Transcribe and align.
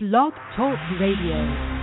Blog 0.00 0.32
Talk 0.54 0.78
Radio. 1.00 1.77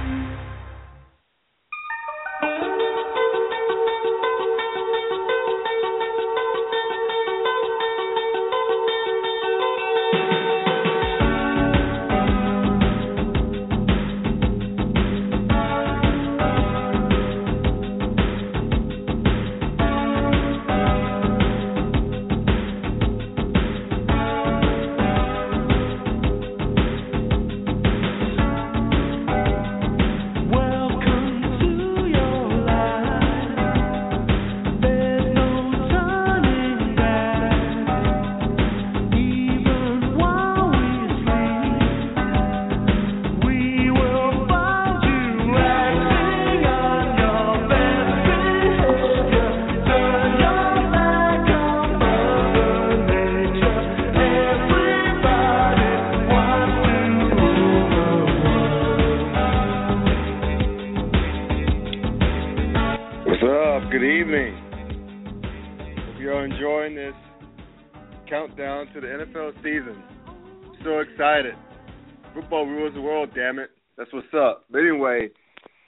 Football 72.46 72.68
rules 72.68 72.94
the 72.94 73.02
world, 73.02 73.32
damn 73.34 73.58
it. 73.58 73.72
That's 73.98 74.14
what's 74.14 74.28
up. 74.38 74.66
But 74.70 74.82
anyway, 74.82 75.30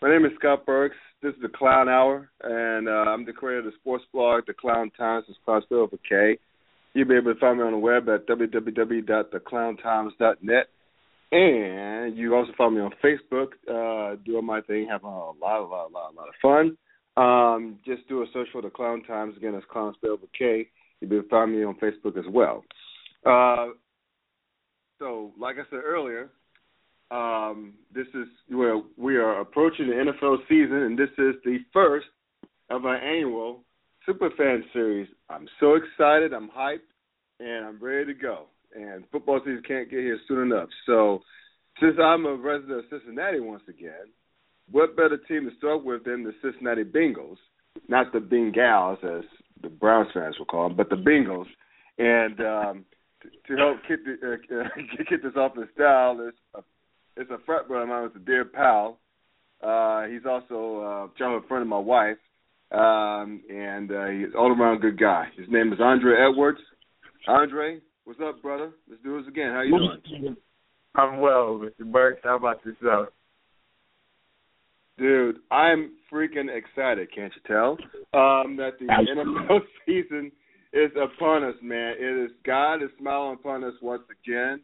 my 0.01 0.09
name 0.09 0.25
is 0.25 0.31
Scott 0.39 0.65
Burks. 0.65 0.95
This 1.21 1.35
is 1.35 1.41
the 1.43 1.49
Clown 1.49 1.87
Hour, 1.87 2.31
and 2.41 2.89
uh, 2.89 3.05
I'm 3.11 3.27
the 3.27 3.31
creator 3.31 3.59
of 3.59 3.65
the 3.65 3.73
sports 3.79 4.03
blog, 4.11 4.47
The 4.47 4.55
Clown 4.55 4.89
Times. 4.97 5.25
It's 5.29 5.37
with 5.45 5.93
a 5.93 5.99
K. 6.09 6.39
You'll 6.95 7.07
be 7.07 7.15
able 7.15 7.31
to 7.31 7.39
find 7.39 7.59
me 7.59 7.63
on 7.63 7.73
the 7.73 7.77
web 7.77 8.09
at 8.09 8.25
www.theclowntimes.net. 8.25 10.67
And 11.31 12.17
you 12.17 12.33
also 12.33 12.53
find 12.57 12.73
me 12.73 12.81
on 12.81 12.91
Facebook, 13.05 13.49
uh, 13.69 14.15
doing 14.25 14.43
my 14.43 14.61
thing, 14.61 14.87
having 14.89 15.09
a 15.09 15.11
lot, 15.11 15.35
a 15.37 15.63
lot, 15.63 15.91
a 15.91 15.93
lot, 15.93 16.11
a 16.11 16.15
lot 16.15 16.27
of 16.27 16.33
fun. 16.41 16.75
Um, 17.23 17.77
just 17.85 18.09
do 18.09 18.23
a 18.23 18.25
search 18.33 18.47
for 18.51 18.63
the 18.63 18.71
Clown 18.71 19.03
Times. 19.03 19.37
Again, 19.37 19.53
it's 19.53 19.63
Clown 19.71 19.93
spelled 19.97 20.21
with 20.21 20.33
K. 20.35 20.67
You'll 21.01 21.09
be 21.11 21.17
able 21.17 21.25
to 21.25 21.29
find 21.29 21.55
me 21.55 21.63
on 21.63 21.75
Facebook 21.75 22.17
as 22.17 22.25
well. 22.27 22.63
Uh, 23.23 23.73
so, 24.97 25.33
like 25.39 25.57
I 25.57 25.65
said 25.69 25.83
earlier, 25.85 26.31
um, 27.11 27.73
this 27.93 28.07
is 28.13 28.27
where 28.49 28.81
we 28.97 29.15
are 29.17 29.39
approaching 29.39 29.87
the 29.87 30.11
NFL 30.11 30.37
season, 30.49 30.77
and 30.77 30.97
this 30.97 31.09
is 31.17 31.35
the 31.45 31.59
first 31.71 32.07
of 32.69 32.85
our 32.85 32.97
annual 32.97 33.63
Superfan 34.07 34.61
Series. 34.73 35.07
I'm 35.29 35.47
so 35.59 35.75
excited. 35.75 36.33
I'm 36.33 36.49
hyped, 36.49 36.79
and 37.39 37.65
I'm 37.65 37.79
ready 37.79 38.13
to 38.13 38.13
go. 38.13 38.47
And 38.75 39.05
football 39.11 39.39
season 39.39 39.63
can't 39.67 39.89
get 39.89 39.99
here 39.99 40.19
soon 40.27 40.51
enough. 40.51 40.69
So, 40.85 41.21
since 41.79 41.95
I'm 42.01 42.25
a 42.25 42.35
resident 42.35 42.79
of 42.79 42.85
Cincinnati 42.89 43.39
once 43.39 43.63
again, 43.69 44.11
what 44.71 44.97
better 44.97 45.17
team 45.17 45.49
to 45.49 45.55
start 45.57 45.83
with 45.83 46.03
than 46.03 46.23
the 46.23 46.33
Cincinnati 46.41 46.83
Bengals? 46.83 47.37
Not 47.87 48.11
the 48.11 48.19
Bengals, 48.19 49.03
as 49.03 49.23
the 49.61 49.69
Browns 49.69 50.09
fans 50.13 50.37
will 50.37 50.45
call 50.45 50.67
them, 50.67 50.77
but 50.77 50.89
the 50.89 50.95
Bengals. 50.95 51.45
And 51.97 52.39
um, 52.41 52.85
to, 53.47 53.55
help 53.55 53.77
kick, 53.87 53.99
the, 54.05 54.33
uh, 54.33 54.63
this 55.23 55.35
off 55.35 55.57
in 55.57 55.67
style, 55.73 56.19
is 56.27 56.33
a, 56.55 56.61
it's 57.17 57.31
a 57.31 57.37
frat 57.45 57.67
brother 57.67 57.83
of 57.83 57.89
mine, 57.89 58.05
it's 58.05 58.15
a 58.15 58.19
dear 58.19 58.45
pal. 58.45 58.99
Uh, 59.61 60.03
he's 60.05 60.25
also 60.29 60.81
a 60.81 61.17
childhood 61.17 61.47
friend 61.47 61.63
of 61.63 61.67
my 61.67 61.79
wife, 61.79 62.17
um, 62.71 63.41
and 63.49 63.91
uh, 63.91 64.07
he's 64.07 64.35
all 64.37 64.51
around 64.51 64.81
good 64.81 64.99
guy. 64.99 65.25
His 65.37 65.47
name 65.49 65.73
is 65.73 65.79
Andre 65.81 66.13
Edwards. 66.29 66.59
Andre, 67.27 67.79
what's 68.05 68.19
up, 68.23 68.41
brother? 68.41 68.71
Let's 68.89 69.01
do 69.03 69.19
this 69.19 69.27
again. 69.27 69.51
How 69.51 69.61
you 69.61 69.99
doing? 70.11 70.35
I'm 70.95 71.19
well, 71.19 71.59
Mr. 71.59 71.91
Burks. 71.91 72.21
How 72.23 72.37
about 72.37 72.63
yourself? 72.65 73.09
Dude, 74.97 75.37
I'm 75.51 75.91
freaking 76.11 76.47
excited, 76.55 77.09
can't 77.13 77.31
you 77.35 77.41
tell? 77.45 77.71
Um, 78.19 78.57
that 78.57 78.79
the 78.79 78.85
NFL 78.85 79.59
season 79.85 80.31
is 80.73 80.91
upon 81.01 81.43
us, 81.43 81.55
man. 81.61 81.95
It 81.99 82.25
is 82.25 82.31
God 82.43 82.75
is 82.83 82.89
smiling 82.99 83.37
upon 83.39 83.63
us 83.63 83.73
once 83.81 84.03
again. 84.09 84.61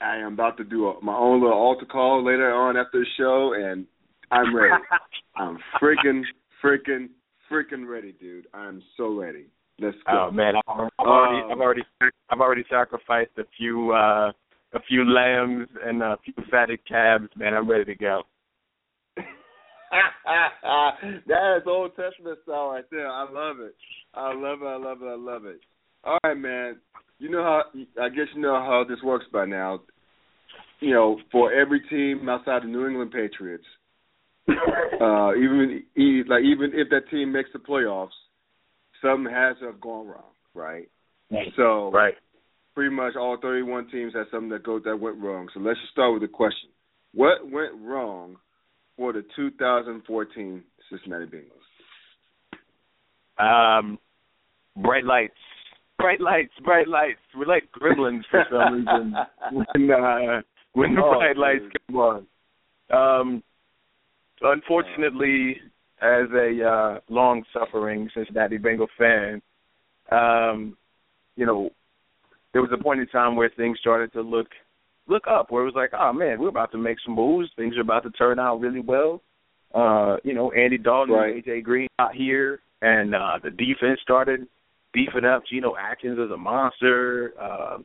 I 0.00 0.16
am 0.16 0.34
about 0.34 0.56
to 0.58 0.64
do 0.64 0.88
a, 0.88 1.02
my 1.02 1.14
own 1.14 1.40
little 1.40 1.56
altar 1.56 1.86
call 1.86 2.24
later 2.24 2.52
on 2.52 2.76
after 2.76 3.00
the 3.00 3.06
show, 3.16 3.54
and 3.54 3.86
I'm 4.30 4.54
ready. 4.54 4.74
I'm 5.36 5.58
freaking, 5.82 6.22
freaking, 6.62 7.08
freaking 7.50 7.88
ready, 7.88 8.12
dude. 8.12 8.46
I'm 8.54 8.82
so 8.96 9.14
ready. 9.14 9.46
Let's 9.80 9.96
go. 10.06 10.28
Oh 10.28 10.30
man, 10.30 10.54
I've 10.56 10.90
already, 10.98 11.52
I've 11.52 11.60
already, 11.60 11.82
I've 12.30 12.40
already 12.40 12.64
sacrificed 12.68 13.30
a 13.38 13.44
few, 13.56 13.92
uh 13.92 14.32
a 14.74 14.80
few 14.88 15.04
lambs 15.04 15.68
and 15.84 16.02
a 16.02 16.18
few 16.24 16.34
fatted 16.50 16.80
calves. 16.86 17.28
Man, 17.36 17.54
I'm 17.54 17.68
ready 17.68 17.84
to 17.86 17.94
go. 17.94 18.22
that 19.16 19.24
is 21.56 21.62
Old 21.66 21.96
Testament 21.96 22.38
style 22.42 22.70
right 22.70 22.84
there. 22.90 23.08
I 23.08 23.22
love 23.22 23.60
it. 23.60 23.74
I 24.14 24.34
love 24.34 24.62
it. 24.62 24.66
I 24.66 24.76
love 24.76 25.02
it. 25.02 25.06
I 25.06 25.16
love 25.16 25.46
it. 25.46 25.60
All 26.04 26.18
right, 26.24 26.36
man. 26.36 26.76
You 27.18 27.30
know 27.30 27.42
how 27.42 27.62
I 28.00 28.08
guess 28.08 28.26
you 28.34 28.40
know 28.40 28.54
how 28.54 28.84
this 28.88 28.98
works 29.02 29.26
by 29.32 29.44
now. 29.44 29.80
You 30.80 30.94
know, 30.94 31.18
for 31.32 31.52
every 31.52 31.80
team 31.90 32.28
outside 32.28 32.62
the 32.62 32.68
New 32.68 32.86
England 32.86 33.10
Patriots, 33.10 33.64
uh, 34.48 35.34
even 35.34 35.82
like 36.28 36.42
even 36.44 36.70
if 36.74 36.88
that 36.90 37.10
team 37.10 37.32
makes 37.32 37.50
the 37.52 37.58
playoffs, 37.58 38.10
something 39.02 39.32
has 39.32 39.56
to 39.58 39.66
have 39.66 39.80
gone 39.80 40.06
wrong, 40.06 40.32
right? 40.54 40.88
So 41.56 41.90
Right. 41.90 42.14
pretty 42.74 42.94
much 42.94 43.14
all 43.16 43.36
31 43.40 43.90
teams 43.90 44.14
had 44.14 44.26
something 44.30 44.50
that 44.50 44.62
go 44.62 44.78
that 44.78 44.96
went 44.96 45.18
wrong. 45.18 45.48
So 45.52 45.60
let's 45.60 45.80
just 45.80 45.92
start 45.92 46.12
with 46.12 46.22
the 46.22 46.28
question: 46.28 46.70
What 47.12 47.50
went 47.50 47.74
wrong 47.80 48.36
for 48.96 49.12
the 49.12 49.24
2014 49.34 50.62
Cincinnati 50.90 51.26
Bengals? 51.26 51.66
Um, 53.38 53.98
bright 54.76 55.04
lights, 55.04 55.34
bright 55.98 56.20
lights, 56.20 56.52
bright 56.64 56.88
lights. 56.88 57.18
We're 57.36 57.46
like 57.46 57.64
gremlins 57.72 58.22
for 58.30 58.44
some 58.50 58.74
reason 58.74 59.14
when 59.52 59.90
uh, 59.90 60.40
when 60.72 60.94
the 60.94 61.02
Oh, 61.04 61.18
bright 61.18 61.36
lights 61.36 61.62
dude. 61.64 61.72
come 61.88 61.96
on. 61.96 62.26
Um, 62.90 63.42
unfortunately, 64.40 65.56
as 66.00 66.28
a 66.32 66.64
uh, 66.64 67.00
long-suffering 67.12 68.08
Cincinnati 68.14 68.56
Bengal 68.56 68.86
fan, 68.96 69.42
um, 70.12 70.76
you 71.36 71.44
know, 71.44 71.70
there 72.52 72.62
was 72.62 72.70
a 72.72 72.82
point 72.82 73.00
in 73.00 73.06
time 73.08 73.36
where 73.36 73.50
things 73.56 73.78
started 73.80 74.12
to 74.12 74.22
look 74.22 74.48
look 75.06 75.24
up, 75.28 75.50
where 75.50 75.62
it 75.62 75.66
was 75.66 75.74
like, 75.74 75.90
oh 75.98 76.12
man, 76.12 76.38
we're 76.40 76.48
about 76.48 76.70
to 76.72 76.78
make 76.78 76.98
some 77.04 77.14
moves. 77.14 77.48
Things 77.56 77.76
are 77.76 77.80
about 77.82 78.02
to 78.04 78.10
turn 78.10 78.38
out 78.38 78.60
really 78.60 78.80
well. 78.80 79.22
Uh, 79.74 80.16
you 80.24 80.34
know, 80.34 80.50
Andy 80.52 80.78
Dalton 80.78 81.14
Right. 81.14 81.34
and 81.34 81.44
AJ 81.44 81.62
Green 81.64 81.88
out 81.98 82.14
here, 82.14 82.60
and 82.82 83.14
uh, 83.14 83.38
the 83.42 83.50
defense 83.50 84.00
started 84.02 84.46
beefing 84.98 85.24
up. 85.24 85.42
Geno 85.50 85.74
Atkins 85.76 86.18
is 86.18 86.30
a 86.30 86.36
monster. 86.36 87.32
Uh, 87.40 87.78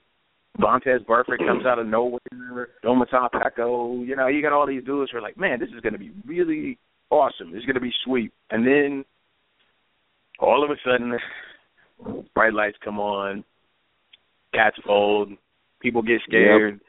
Vontaze 0.59 1.05
Burfict 1.05 1.45
comes 1.45 1.65
out 1.65 1.79
of 1.79 1.87
nowhere. 1.87 2.19
Domata 2.83 3.29
Peko. 3.31 4.05
You 4.05 4.15
know, 4.15 4.27
you 4.27 4.41
got 4.41 4.53
all 4.53 4.67
these 4.67 4.83
dudes 4.83 5.11
who 5.11 5.17
are 5.17 5.21
like, 5.21 5.37
man, 5.37 5.59
this 5.59 5.69
is 5.69 5.81
going 5.81 5.93
to 5.93 5.99
be 5.99 6.11
really 6.25 6.77
awesome. 7.09 7.51
This 7.51 7.59
is 7.59 7.65
going 7.65 7.75
to 7.75 7.81
be 7.81 7.93
sweet. 8.05 8.31
And 8.51 8.65
then 8.65 9.05
all 10.39 10.63
of 10.63 10.69
a 10.69 10.75
sudden, 10.85 11.17
bright 12.33 12.53
lights 12.53 12.77
come 12.83 12.99
on, 12.99 13.43
cats 14.53 14.77
fold, 14.85 15.29
people 15.79 16.01
get 16.01 16.21
scared, 16.27 16.79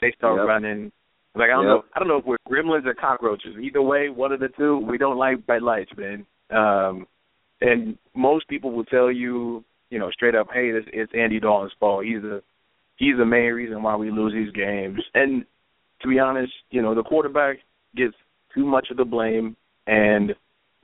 they 0.00 0.12
start 0.16 0.38
Yep. 0.38 0.46
running. 0.46 0.92
Like 1.34 1.50
I 1.50 1.54
don't 1.54 1.64
Yep. 1.64 1.70
know, 1.70 1.84
I 1.94 1.98
don't 1.98 2.08
know 2.08 2.16
if 2.16 2.24
we're 2.24 2.36
gremlins 2.48 2.86
or 2.86 2.94
cockroaches. 2.94 3.56
Either 3.58 3.82
way, 3.82 4.08
one 4.08 4.32
of 4.32 4.40
the 4.40 4.48
two. 4.48 4.78
We 4.78 4.98
don't 4.98 5.16
like 5.16 5.46
bright 5.46 5.62
lights, 5.62 5.92
man. 5.96 6.26
Um, 6.50 7.06
and 7.60 7.98
most 8.14 8.48
people 8.48 8.72
will 8.72 8.84
tell 8.86 9.10
you, 9.10 9.64
you 9.90 9.98
know, 9.98 10.10
straight 10.10 10.34
up, 10.34 10.48
hey, 10.52 10.68
it's, 10.68 10.88
it's 10.92 11.12
Andy 11.16 11.40
Dalton's 11.40 11.72
fault. 11.78 12.04
He's 12.04 12.22
a 12.24 12.42
he's 12.96 13.16
the 13.18 13.24
main 13.24 13.52
reason 13.52 13.82
why 13.82 13.96
we 13.96 14.10
lose 14.10 14.32
these 14.32 14.52
games. 14.52 15.00
And 15.14 15.44
to 16.02 16.08
be 16.08 16.18
honest, 16.18 16.52
you 16.70 16.82
know, 16.82 16.94
the 16.94 17.02
quarterback 17.02 17.58
gets 17.96 18.14
too 18.54 18.64
much 18.64 18.88
of 18.90 18.96
the 18.96 19.04
blame 19.04 19.56
and 19.86 20.34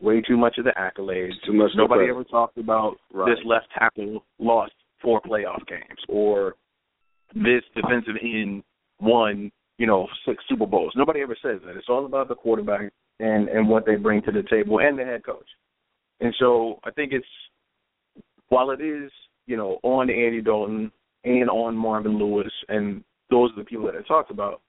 way 0.00 0.20
too 0.20 0.36
much 0.36 0.58
of 0.58 0.64
the 0.64 0.72
accolades. 0.72 1.32
Too 1.44 1.52
much. 1.52 1.70
Nobody 1.74 2.08
ever 2.10 2.24
talked 2.24 2.58
about 2.58 2.96
Right. 3.12 3.34
this 3.34 3.44
left 3.44 3.66
tackle 3.78 4.24
lost 4.38 4.72
four 5.00 5.20
playoff 5.22 5.66
games 5.66 6.00
or 6.08 6.54
this 7.34 7.62
defensive 7.74 8.16
end 8.22 8.62
won 9.00 9.50
you 9.78 9.86
know, 9.86 10.08
six 10.26 10.42
Super 10.48 10.66
Bowls. 10.66 10.92
Nobody 10.96 11.20
ever 11.20 11.36
says 11.42 11.60
that. 11.66 11.76
It's 11.76 11.88
all 11.88 12.06
about 12.06 12.28
the 12.28 12.34
quarterback 12.34 12.92
and 13.20 13.48
and 13.48 13.68
what 13.68 13.86
they 13.86 13.96
bring 13.96 14.22
to 14.22 14.32
the 14.32 14.42
table 14.48 14.78
and 14.80 14.98
the 14.98 15.04
head 15.04 15.24
coach. 15.24 15.46
And 16.20 16.34
so 16.38 16.78
I 16.84 16.90
think 16.90 17.12
it's 17.12 17.26
while 18.48 18.70
it 18.70 18.80
is, 18.80 19.10
you 19.46 19.56
know, 19.56 19.78
on 19.82 20.10
Andy 20.10 20.40
Dalton 20.40 20.90
and 21.24 21.50
on 21.50 21.76
Marvin 21.76 22.18
Lewis 22.18 22.52
and 22.68 23.02
those 23.30 23.50
are 23.52 23.62
the 23.62 23.64
people 23.64 23.86
that 23.86 23.96
I 23.96 24.02
talked 24.06 24.30
about. 24.30 24.60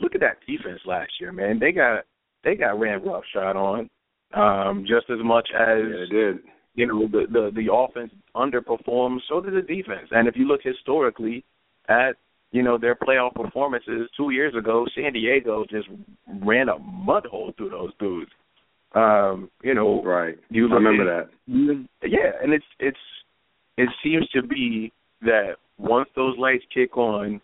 Look 0.00 0.14
at 0.14 0.20
that 0.20 0.38
defense 0.46 0.80
last 0.86 1.12
year, 1.20 1.32
man. 1.32 1.58
They 1.58 1.72
got 1.72 2.04
they 2.44 2.54
got 2.54 2.78
ran 2.78 3.02
roughshod 3.04 3.56
on 3.56 3.88
um, 4.34 4.84
just 4.86 5.08
as 5.10 5.18
much 5.22 5.48
as 5.54 5.78
yeah, 5.78 5.96
they 5.98 6.14
did. 6.14 6.38
You 6.74 6.86
know 6.86 7.06
the 7.06 7.26
the 7.30 7.50
the 7.54 7.72
offense 7.72 8.12
underperformed, 8.34 9.18
so 9.28 9.40
did 9.40 9.54
the 9.54 9.60
defense. 9.60 10.08
And 10.10 10.26
if 10.26 10.36
you 10.36 10.46
look 10.46 10.60
historically 10.62 11.44
at 11.88 12.12
you 12.50 12.62
know 12.62 12.78
their 12.78 12.94
playoff 12.94 13.34
performances 13.34 14.08
two 14.16 14.30
years 14.30 14.54
ago, 14.56 14.86
San 14.94 15.12
Diego 15.12 15.64
just 15.70 15.88
ran 16.42 16.68
a 16.68 16.78
mud 16.78 17.26
hole 17.26 17.52
through 17.56 17.70
those 17.70 17.92
dudes. 17.98 18.30
Um, 18.94 19.50
you 19.62 19.74
know, 19.74 20.02
right? 20.02 20.36
You 20.50 20.68
remember 20.68 21.20
at, 21.20 21.28
that. 21.46 21.86
Yeah, 22.02 22.32
and 22.42 22.52
it's 22.52 22.64
it's 22.78 22.98
it 23.76 23.88
seems 24.02 24.28
to 24.30 24.42
be 24.42 24.92
that 25.22 25.56
once 25.78 26.08
those 26.14 26.36
lights 26.38 26.64
kick 26.72 26.96
on, 26.96 27.40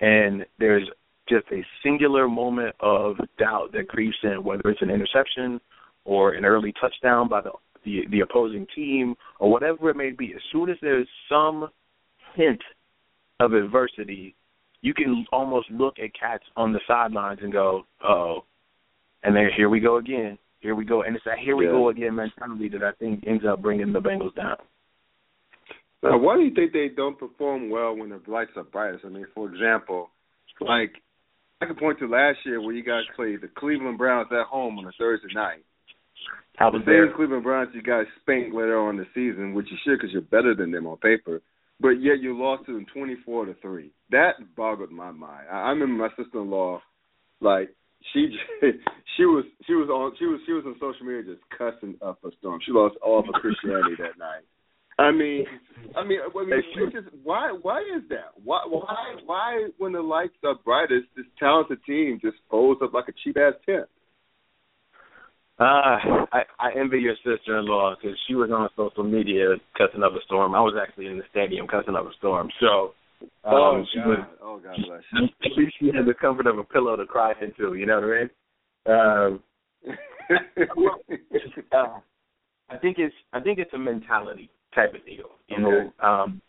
and 0.00 0.44
there's 0.58 0.88
just 1.28 1.46
a 1.52 1.64
singular 1.82 2.28
moment 2.28 2.74
of 2.80 3.16
doubt 3.38 3.72
that 3.72 3.88
creeps 3.88 4.16
in, 4.22 4.44
whether 4.44 4.68
it's 4.70 4.82
an 4.82 4.90
interception 4.90 5.60
or 6.04 6.34
an 6.34 6.44
early 6.44 6.72
touchdown 6.80 7.28
by 7.28 7.40
the 7.40 7.50
the, 7.84 8.02
the 8.10 8.20
opposing 8.20 8.66
team 8.74 9.14
or 9.38 9.50
whatever 9.50 9.88
it 9.90 9.96
may 9.96 10.10
be. 10.10 10.32
As 10.34 10.42
soon 10.50 10.68
as 10.68 10.76
there's 10.82 11.06
some 11.28 11.68
hint 12.34 12.60
of 13.38 13.52
adversity, 13.52 14.34
you 14.82 14.92
can 14.92 15.24
almost 15.32 15.70
look 15.70 15.98
at 16.02 16.10
cats 16.18 16.42
on 16.56 16.72
the 16.72 16.80
sidelines 16.86 17.40
and 17.42 17.52
go, 17.52 17.84
"Oh," 18.02 18.44
and 19.22 19.34
then 19.34 19.48
here 19.56 19.68
we 19.68 19.80
go 19.80 19.96
again. 19.96 20.36
Here 20.60 20.74
we 20.74 20.84
go, 20.84 21.02
and 21.02 21.14
it's 21.14 21.24
that 21.24 21.38
"here 21.38 21.56
we 21.56 21.66
yeah. 21.66 21.72
go 21.72 21.88
again" 21.88 22.14
mentality 22.14 22.68
that 22.70 22.82
I 22.82 22.92
think 22.92 23.24
ends 23.26 23.44
up 23.48 23.62
bringing 23.62 23.92
the 23.92 24.00
Bengals 24.00 24.34
down. 24.34 24.56
Now, 26.02 26.18
why 26.18 26.36
do 26.36 26.42
you 26.42 26.54
think 26.54 26.72
they 26.72 26.88
don't 26.94 27.18
perform 27.18 27.70
well 27.70 27.96
when 27.96 28.10
the 28.10 28.20
lights 28.26 28.52
are 28.56 28.64
brightest? 28.64 29.04
I 29.04 29.08
mean, 29.08 29.26
for 29.34 29.52
example, 29.52 30.10
like 30.60 30.92
I 31.60 31.66
can 31.66 31.76
point 31.76 31.98
to 32.00 32.06
last 32.08 32.38
year 32.44 32.60
where 32.60 32.74
you 32.74 32.84
guys 32.84 33.02
played 33.16 33.40
the 33.40 33.48
Cleveland 33.48 33.98
Browns 33.98 34.28
at 34.30 34.46
home 34.46 34.78
on 34.78 34.86
a 34.86 34.92
Thursday 34.98 35.28
night. 35.34 35.64
How 36.56 36.70
was 36.70 36.82
the 36.84 37.06
same 37.08 37.16
Cleveland 37.16 37.44
Browns 37.44 37.70
you 37.74 37.82
guys 37.82 38.06
spanked 38.22 38.54
later 38.54 38.78
on 38.80 38.98
in 38.98 39.04
the 39.04 39.06
season, 39.14 39.52
which 39.54 39.66
you 39.70 39.76
should 39.84 39.98
because 39.98 40.12
you're 40.12 40.22
better 40.22 40.54
than 40.54 40.70
them 40.70 40.86
on 40.86 40.96
paper, 40.98 41.42
but 41.80 42.00
yet 42.00 42.20
you 42.20 42.38
lost 42.38 42.66
to 42.66 42.72
them 42.72 42.86
24 42.92 43.46
to 43.46 43.54
three. 43.60 43.90
That 44.10 44.32
boggled 44.56 44.90
my 44.90 45.10
mind. 45.10 45.46
I, 45.50 45.62
I 45.62 45.68
remember 45.70 46.08
my 46.08 46.08
sister-in-law, 46.16 46.80
like 47.40 47.70
she 48.12 48.36
she 49.16 49.24
was 49.24 49.44
she 49.66 49.74
was 49.74 49.88
on 49.88 50.12
she 50.18 50.24
was 50.24 50.40
she 50.46 50.52
was 50.52 50.64
on 50.66 50.76
social 50.80 51.06
media 51.06 51.34
just 51.34 51.44
cussing 51.56 51.96
up 52.00 52.18
a 52.24 52.30
storm. 52.38 52.60
She 52.64 52.72
lost 52.72 52.96
all 53.04 53.20
of 53.20 53.26
her 53.26 53.40
Christianity 53.40 53.96
that 53.98 54.18
night. 54.18 54.44
I 54.98 55.12
mean, 55.12 55.44
I 55.96 56.04
mean, 56.04 56.18
I 56.22 56.44
mean 56.44 56.50
it's 56.52 56.94
just 56.94 57.08
why 57.22 57.52
why 57.60 57.80
is 57.80 58.02
that? 58.08 58.32
Why 58.42 58.60
why 58.66 59.14
why 59.24 59.68
when 59.78 59.92
the 59.92 60.00
lights 60.00 60.34
are 60.44 60.54
brightest, 60.64 61.06
this 61.16 61.26
talented 61.38 61.78
team 61.84 62.18
just 62.22 62.36
folds 62.50 62.80
up 62.82 62.94
like 62.94 63.08
a 63.08 63.12
cheap 63.22 63.36
ass 63.36 63.54
tent? 63.66 63.86
Uh, 65.58 66.26
I, 66.32 66.42
I 66.60 66.70
envy 66.78 66.98
your 66.98 67.14
sister-in-law 67.24 67.94
because 67.96 68.18
she 68.28 68.34
was 68.34 68.50
on 68.50 68.68
social 68.76 69.04
media 69.04 69.54
cussing 69.78 70.02
up 70.02 70.12
a 70.12 70.22
storm. 70.26 70.54
I 70.54 70.60
was 70.60 70.74
actually 70.80 71.06
in 71.06 71.16
the 71.16 71.24
stadium 71.30 71.66
cussing 71.66 71.94
up 71.94 72.04
a 72.04 72.12
storm. 72.18 72.50
So, 72.60 72.92
um, 73.42 73.54
oh 73.54 73.84
she 73.90 73.98
God, 73.98 74.06
was, 74.06 74.18
oh 74.42 74.60
God 74.62 74.76
bless 74.86 75.00
you. 75.14 75.28
At 75.44 75.56
least 75.56 75.76
she 75.80 75.86
had 75.86 76.04
the 76.04 76.12
comfort 76.12 76.46
of 76.46 76.58
a 76.58 76.64
pillow 76.64 76.94
to 76.96 77.06
cry 77.06 77.32
into. 77.40 77.72
You 77.72 77.86
know 77.86 78.00
what 78.00 78.92
I 78.92 79.30
mean? 79.30 79.40
Um, 79.88 79.96
uh, 81.72 82.00
I 82.68 82.76
think 82.76 82.98
it's 82.98 83.14
I 83.32 83.40
think 83.40 83.58
it's 83.58 83.72
a 83.72 83.78
mentality 83.78 84.50
type 84.76 84.94
of 84.94 85.04
deal. 85.04 85.30
You 85.48 85.58
know, 85.60 85.92
um, 86.06 86.40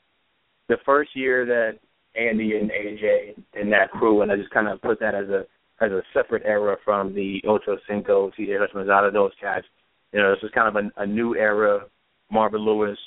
the 0.69 0.77
first 0.85 1.11
year 1.15 1.45
that 1.45 1.79
Andy 2.19 2.57
and 2.57 2.69
AJ 2.69 3.41
and 3.53 3.71
that 3.71 3.89
crew, 3.91 4.21
and 4.21 4.31
I 4.31 4.35
just 4.35 4.51
kind 4.51 4.67
of 4.67 4.81
put 4.81 4.99
that 4.99 5.15
as 5.15 5.29
a 5.29 5.45
as 5.79 5.91
a 5.91 6.01
separate 6.13 6.43
era 6.45 6.75
from 6.83 7.13
the 7.13 7.41
Ocho 7.47 7.77
Cinco, 7.87 8.31
T.J. 8.35 8.53
Hutchinson, 8.59 8.87
those 9.13 9.31
cats. 9.39 9.65
You 10.11 10.19
know, 10.19 10.31
this 10.33 10.41
was 10.41 10.51
kind 10.53 10.75
of 10.75 10.83
a, 10.83 11.01
a 11.03 11.05
new 11.05 11.35
era. 11.35 11.85
Marvin 12.31 12.61
Lewis 12.61 12.97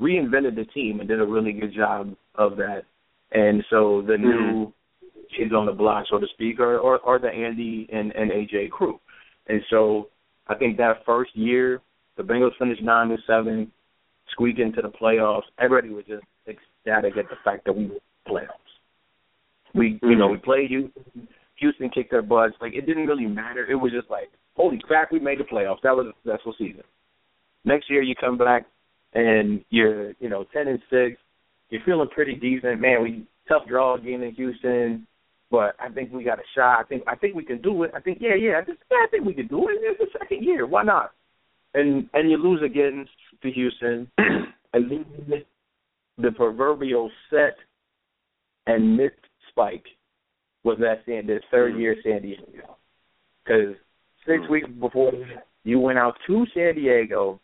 reinvented 0.00 0.56
the 0.56 0.64
team 0.74 1.00
and 1.00 1.08
did 1.08 1.20
a 1.20 1.26
really 1.26 1.52
good 1.52 1.74
job 1.74 2.14
of 2.34 2.56
that. 2.56 2.82
And 3.32 3.64
so 3.70 4.02
the 4.02 4.14
mm-hmm. 4.14 4.28
new 4.28 4.72
kids 5.36 5.52
on 5.52 5.66
the 5.66 5.72
block, 5.72 6.06
so 6.10 6.18
to 6.18 6.26
speak, 6.34 6.60
are, 6.60 6.80
are, 6.80 7.00
are 7.04 7.18
the 7.18 7.28
Andy 7.28 7.88
and, 7.92 8.12
and 8.12 8.30
AJ 8.30 8.70
crew. 8.70 8.98
And 9.48 9.60
so 9.70 10.08
I 10.46 10.54
think 10.54 10.76
that 10.78 11.04
first 11.04 11.34
year, 11.34 11.80
the 12.16 12.22
Bengals 12.22 12.56
finished 12.58 12.82
nine 12.82 13.08
to 13.08 13.16
seven, 13.26 13.70
squeaked 14.30 14.58
into 14.58 14.82
the 14.82 14.88
playoffs. 14.88 15.42
Everybody 15.58 15.92
was 15.92 16.04
just 16.06 16.24
ecstatic 16.46 17.16
at 17.16 17.28
the 17.28 17.36
fact 17.44 17.64
that 17.64 17.72
we 17.72 17.86
were 17.86 17.98
playoffs. 18.26 18.48
We, 19.74 19.98
you 20.02 20.16
know, 20.16 20.28
we 20.28 20.38
played 20.38 20.70
Houston. 20.70 21.28
Houston 21.56 21.90
kicked 21.90 22.10
their 22.10 22.22
butts. 22.22 22.54
Like 22.60 22.74
it 22.74 22.86
didn't 22.86 23.06
really 23.06 23.26
matter. 23.26 23.66
It 23.66 23.74
was 23.74 23.92
just 23.92 24.10
like, 24.10 24.30
holy 24.54 24.78
crap, 24.82 25.12
we 25.12 25.18
made 25.18 25.38
the 25.40 25.44
playoffs. 25.44 25.82
That 25.82 25.96
was 25.96 26.06
a 26.06 26.12
successful 26.22 26.54
season. 26.56 26.84
Next 27.64 27.90
year 27.90 28.02
you 28.02 28.14
come 28.14 28.38
back 28.38 28.66
and 29.14 29.64
you're, 29.70 30.12
you 30.20 30.28
know, 30.28 30.44
ten 30.52 30.68
and 30.68 30.80
six. 30.90 31.20
You're 31.70 31.82
feeling 31.84 32.08
pretty 32.08 32.34
decent, 32.34 32.80
man. 32.80 33.02
We 33.02 33.26
tough 33.48 33.66
draw 33.68 33.96
again 33.96 34.22
in 34.22 34.34
Houston, 34.34 35.06
but 35.50 35.74
I 35.80 35.88
think 35.90 36.12
we 36.12 36.24
got 36.24 36.38
a 36.38 36.42
shot. 36.54 36.80
I 36.80 36.84
think 36.84 37.02
I 37.06 37.16
think 37.16 37.34
we 37.34 37.44
can 37.44 37.60
do 37.60 37.82
it. 37.82 37.90
I 37.94 38.00
think 38.00 38.18
yeah, 38.20 38.34
yeah. 38.34 38.58
I 38.58 38.60
just 38.60 38.78
yeah, 38.90 38.98
I 38.98 39.06
think 39.10 39.24
we 39.24 39.34
can 39.34 39.48
do 39.48 39.68
it. 39.68 39.76
It's 39.80 39.98
the 39.98 40.18
second 40.18 40.44
year. 40.44 40.66
Why 40.66 40.82
not? 40.82 41.12
And 41.74 42.08
and 42.14 42.30
you 42.30 42.36
lose 42.36 42.62
again 42.62 43.06
to 43.42 43.50
Houston, 43.50 44.10
and 44.18 44.90
then 44.90 45.44
the 46.18 46.30
proverbial 46.32 47.10
set 47.30 47.56
and 48.66 48.96
missed 48.96 49.14
spike 49.50 49.86
was 50.64 50.78
that 50.80 51.02
San 51.06 51.26
this 51.26 51.42
third 51.50 51.76
year 51.78 51.96
San 52.02 52.22
Diego. 52.22 52.76
Because 53.44 53.74
six 54.26 54.42
Mm. 54.44 54.50
weeks 54.50 54.68
before 54.80 55.12
you 55.64 55.78
went 55.78 55.98
out 55.98 56.16
to 56.26 56.44
San 56.54 56.74
Diego, 56.74 57.40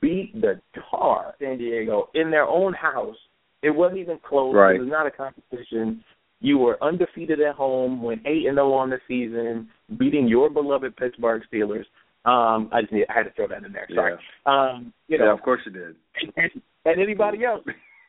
beat 0.00 0.38
the 0.40 0.60
tar 0.90 1.34
San 1.38 1.58
Diego 1.58 2.08
in 2.14 2.30
their 2.30 2.46
own 2.46 2.72
house. 2.72 3.16
It 3.62 3.70
wasn't 3.70 4.00
even 4.00 4.18
close. 4.18 4.54
Right. 4.54 4.76
It 4.76 4.80
was 4.80 4.88
not 4.88 5.06
a 5.06 5.10
competition. 5.10 6.04
You 6.40 6.58
were 6.58 6.82
undefeated 6.82 7.40
at 7.40 7.54
home, 7.54 8.02
went 8.02 8.22
eight 8.26 8.46
and 8.46 8.56
zero 8.56 8.72
on 8.72 8.90
the 8.90 8.98
season, 9.06 9.68
beating 9.98 10.26
your 10.26 10.50
beloved 10.50 10.96
Pittsburgh 10.96 11.42
Steelers. 11.52 11.84
Um, 12.24 12.68
I 12.72 12.82
just 12.82 12.92
need, 12.92 13.06
I 13.08 13.14
had 13.14 13.22
to 13.22 13.30
throw 13.32 13.48
that 13.48 13.64
in 13.64 13.72
there. 13.72 13.88
Sorry. 13.94 14.14
Um, 14.44 14.92
you 15.08 15.18
know, 15.18 15.26
yeah, 15.26 15.32
of 15.32 15.42
course 15.42 15.60
you 15.64 15.72
did. 15.72 15.96
and, 16.36 16.50
and 16.84 17.00
anybody 17.00 17.44
else 17.44 17.64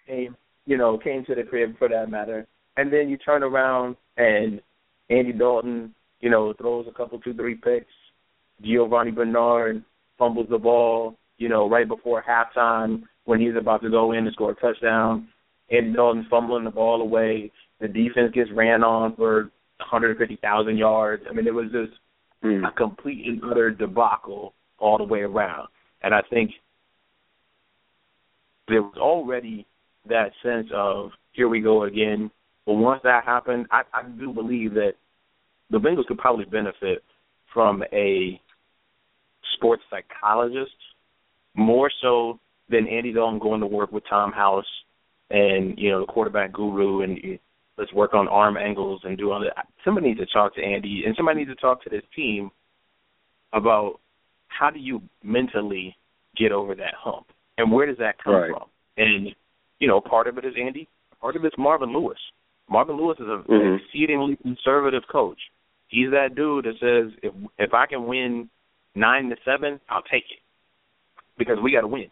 came, 0.07 0.35
you 0.65 0.77
know, 0.77 0.97
came 0.97 1.23
to 1.25 1.35
the 1.35 1.43
crib 1.43 1.77
for 1.77 1.87
that 1.87 2.09
matter. 2.09 2.45
And 2.77 2.91
then 2.91 3.09
you 3.09 3.17
turn 3.17 3.43
around 3.43 3.95
and 4.17 4.61
Andy 5.09 5.31
Dalton, 5.31 5.93
you 6.19 6.29
know, 6.29 6.53
throws 6.53 6.87
a 6.89 6.93
couple, 6.93 7.19
two, 7.19 7.33
three 7.33 7.55
picks. 7.55 7.85
Giovani 8.61 9.11
Bernard 9.11 9.83
fumbles 10.17 10.47
the 10.49 10.57
ball, 10.57 11.15
you 11.37 11.49
know, 11.49 11.69
right 11.69 11.87
before 11.87 12.23
halftime 12.27 13.03
when 13.25 13.39
he's 13.39 13.55
about 13.57 13.81
to 13.81 13.89
go 13.89 14.11
in 14.11 14.25
and 14.25 14.33
score 14.33 14.51
a 14.51 14.55
touchdown. 14.55 15.27
Andy 15.71 15.93
Dalton 15.93 16.27
fumbling 16.29 16.65
the 16.65 16.71
ball 16.71 17.01
away. 17.01 17.51
The 17.79 17.87
defense 17.87 18.31
gets 18.33 18.51
ran 18.53 18.83
on 18.83 19.15
for 19.15 19.43
150,000 19.77 20.77
yards. 20.77 21.23
I 21.29 21.33
mean, 21.33 21.47
it 21.47 21.53
was 21.53 21.71
just 21.71 21.93
Mm. 22.43 22.67
a 22.67 22.71
complete 22.71 23.27
and 23.27 23.39
utter 23.43 23.69
debacle 23.69 24.53
all 24.79 24.98
the 24.98 25.03
way 25.03 25.19
around. 25.19 25.67
And 26.01 26.13
I 26.13 26.21
think 26.27 26.50
there 28.67 28.81
was 28.81 28.98
already 28.98 29.67
that 30.10 30.31
sense 30.41 30.67
of 30.74 31.12
here 31.33 31.48
we 31.48 31.62
go 31.62 31.83
again. 31.83 32.31
But 32.65 32.74
once 32.74 33.01
that 33.03 33.25
happened, 33.25 33.67
I, 33.69 33.81
I 33.93 34.03
do 34.03 34.33
believe 34.33 34.74
that 34.74 34.93
the 35.69 35.77
Bengals 35.77 36.07
could 36.07 36.17
probably 36.17 36.45
benefit 36.45 37.03
from 37.53 37.83
a 37.93 38.41
sports 39.55 39.83
psychologist 39.89 40.71
more 41.55 41.91
so 42.01 42.39
than 42.69 42.88
Andy 42.88 43.13
Dalton 43.13 43.39
going 43.39 43.62
to 43.62 43.67
work 43.67 43.91
with 43.91 44.03
Tom 44.10 44.31
House 44.31 44.65
and 45.29 45.77
you 45.77 45.89
know 45.89 46.01
the 46.01 46.12
quarterback 46.12 46.53
guru 46.53 47.01
and 47.01 47.39
let's 47.77 47.91
work 47.93 48.13
on 48.13 48.27
arm 48.27 48.57
angles 48.57 49.01
and 49.03 49.17
do 49.17 49.31
all 49.31 49.39
that. 49.39 49.67
Somebody 49.83 50.07
needs 50.09 50.19
to 50.19 50.25
talk 50.27 50.55
to 50.55 50.63
Andy 50.63 51.03
and 51.05 51.15
somebody 51.15 51.39
needs 51.39 51.51
to 51.51 51.55
talk 51.55 51.83
to 51.83 51.89
this 51.89 52.03
team 52.15 52.51
about 53.53 53.99
how 54.47 54.69
do 54.69 54.79
you 54.79 55.01
mentally 55.23 55.95
get 56.37 56.51
over 56.51 56.75
that 56.75 56.93
hump 56.97 57.27
and 57.57 57.71
where 57.71 57.85
does 57.85 57.97
that 57.97 58.21
come 58.23 58.35
Right. 58.35 58.51
from? 58.51 58.69
And 58.97 59.35
you 59.79 59.87
know, 59.87 59.99
part 59.99 60.27
of 60.27 60.37
it 60.37 60.45
is 60.45 60.53
Andy, 60.59 60.87
part 61.19 61.35
of 61.35 61.43
it's 61.43 61.57
Marvin 61.57 61.91
Lewis. 61.91 62.19
Marvin 62.69 62.97
Lewis 62.97 63.19
is 63.19 63.27
a, 63.27 63.43
Mhm. 63.47 63.61
an 63.61 63.79
exceedingly 63.79 64.35
conservative 64.37 65.07
coach. 65.07 65.39
He's 65.87 66.11
that 66.11 66.35
dude 66.35 66.65
that 66.65 66.77
says 66.79 67.11
if 67.23 67.33
if 67.57 67.73
I 67.73 67.85
can 67.85 68.05
win 68.05 68.49
nine 68.95 69.29
to 69.29 69.37
seven, 69.43 69.79
I'll 69.89 70.03
take 70.03 70.29
it 70.31 70.39
because 71.37 71.59
we 71.59 71.71
got 71.71 71.81
to 71.81 71.87
win. 71.87 72.11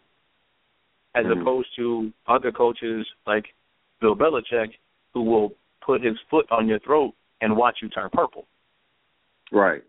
As 1.14 1.26
Mhm. 1.26 1.40
opposed 1.40 1.74
to 1.76 2.12
other 2.26 2.52
coaches 2.52 3.06
like 3.26 3.54
Bill 4.00 4.16
Belichick, 4.16 4.76
who 5.14 5.22
will 5.22 5.52
put 5.84 6.02
his 6.02 6.16
foot 6.30 6.46
on 6.50 6.68
your 6.68 6.78
throat 6.80 7.14
and 7.40 7.56
watch 7.56 7.78
you 7.82 7.88
turn 7.88 8.10
purple. 8.12 8.46
Right. 9.52 9.82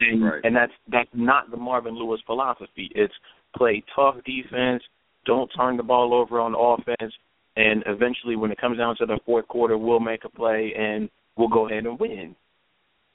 And, 0.00 0.24
right. 0.24 0.40
and 0.44 0.54
that's 0.54 0.72
that's 0.90 1.08
not 1.12 1.50
the 1.50 1.56
Marvin 1.56 1.94
Lewis 1.94 2.20
philosophy. 2.24 2.90
It's 2.94 3.14
play 3.56 3.82
tough 3.96 4.16
defense, 4.24 4.82
don't 5.26 5.50
turn 5.56 5.76
the 5.76 5.82
ball 5.82 6.14
over 6.14 6.38
on 6.38 6.54
offense, 6.54 7.12
and 7.56 7.82
eventually 7.86 8.36
when 8.36 8.52
it 8.52 8.60
comes 8.60 8.78
down 8.78 8.96
to 8.98 9.06
the 9.06 9.18
fourth 9.26 9.48
quarter, 9.48 9.76
we'll 9.76 9.98
make 9.98 10.24
a 10.24 10.28
play 10.28 10.72
and 10.78 11.10
we'll 11.36 11.48
go 11.48 11.66
ahead 11.66 11.84
and 11.84 11.98
win. 11.98 12.36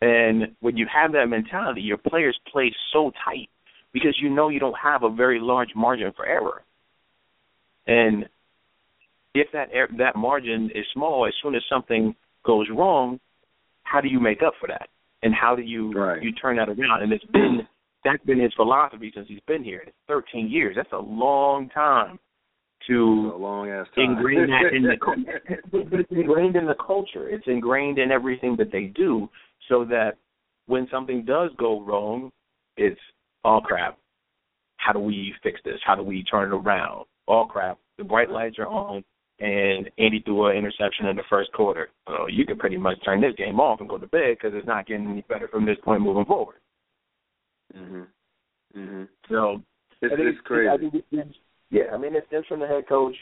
And 0.01 0.55
when 0.59 0.75
you 0.75 0.85
have 0.93 1.13
that 1.13 1.27
mentality, 1.27 1.81
your 1.81 1.97
players 1.97 2.37
play 2.51 2.73
so 2.91 3.11
tight 3.23 3.47
because 3.93 4.17
you 4.21 4.29
know 4.29 4.49
you 4.49 4.59
don't 4.59 4.75
have 4.81 5.03
a 5.03 5.09
very 5.09 5.39
large 5.39 5.69
margin 5.75 6.11
for 6.13 6.25
error. 6.25 6.63
And 7.87 8.27
if 9.33 9.47
that 9.53 9.69
that 9.97 10.15
margin 10.15 10.69
is 10.75 10.85
small, 10.93 11.25
as 11.27 11.33
soon 11.41 11.55
as 11.55 11.61
something 11.69 12.15
goes 12.45 12.67
wrong, 12.73 13.19
how 13.83 14.01
do 14.01 14.07
you 14.07 14.19
make 14.19 14.41
up 14.45 14.53
for 14.59 14.67
that? 14.67 14.89
And 15.21 15.33
how 15.33 15.55
do 15.55 15.61
you 15.61 15.91
right. 15.93 16.21
you 16.21 16.31
turn 16.33 16.57
that 16.57 16.69
around? 16.69 17.03
And 17.03 17.13
it's 17.13 17.25
been 17.25 17.67
that's 18.03 18.23
been 18.25 18.39
his 18.39 18.53
philosophy 18.55 19.11
since 19.15 19.27
he's 19.27 19.39
been 19.47 19.63
here. 19.63 19.83
It's 19.85 19.95
13 20.07 20.49
years. 20.49 20.75
That's 20.75 20.91
a 20.91 20.97
long 20.97 21.69
time 21.69 22.19
to 22.87 23.31
a 23.33 23.37
long 23.37 23.69
ass 23.69 23.87
time. 23.95 24.11
ingrain 24.11 24.47
that 24.47 24.75
in 24.75 24.83
the 24.83 24.97
but 25.71 25.99
it's 25.99 26.11
ingrained 26.11 26.55
in 26.55 26.65
the 26.65 26.75
culture. 26.85 27.29
It's 27.29 27.47
ingrained 27.47 27.97
in 27.97 28.11
everything 28.11 28.55
that 28.57 28.71
they 28.71 28.85
do, 28.85 29.29
so 29.69 29.85
that 29.85 30.13
when 30.65 30.87
something 30.91 31.23
does 31.25 31.51
go 31.57 31.81
wrong, 31.81 32.31
it's 32.77 32.99
oh 33.45 33.61
crap. 33.63 33.97
How 34.77 34.91
do 34.91 34.99
we 34.99 35.33
fix 35.41 35.61
this? 35.63 35.79
How 35.85 35.95
do 35.95 36.03
we 36.03 36.23
turn 36.23 36.51
it 36.51 36.55
around? 36.55 37.05
Oh 37.27 37.45
crap, 37.49 37.79
the 37.97 38.03
bright 38.03 38.29
lights 38.29 38.59
are 38.59 38.67
on, 38.67 39.03
and 39.39 39.89
Andy 39.97 40.21
threw 40.21 40.47
an 40.47 40.57
interception 40.57 41.07
in 41.07 41.15
the 41.15 41.23
first 41.29 41.51
quarter. 41.53 41.89
So 42.07 42.27
you 42.27 42.45
can 42.45 42.57
pretty 42.57 42.77
much 42.77 42.97
turn 43.03 43.21
this 43.21 43.35
game 43.35 43.59
off 43.59 43.79
and 43.79 43.89
go 43.89 43.97
to 43.97 44.07
bed 44.07 44.37
because 44.37 44.51
it's 44.53 44.67
not 44.67 44.87
getting 44.87 45.07
any 45.07 45.21
better 45.21 45.47
from 45.47 45.65
this 45.65 45.77
point 45.83 46.01
moving 46.01 46.25
forward. 46.25 46.57
Mhm. 47.75 48.07
Mhm. 48.75 49.07
So 49.29 49.61
it's, 50.01 50.13
I 50.13 50.15
think 50.15 50.29
it's 50.29 50.41
crazy. 50.41 50.69
I 50.69 50.77
think 50.77 51.05
it's, 51.11 51.37
yeah, 51.69 51.93
I 51.93 51.97
mean 51.97 52.15
it 52.15 52.25
stems 52.27 52.45
from 52.47 52.59
the 52.59 52.67
head 52.67 52.87
coach 52.87 53.15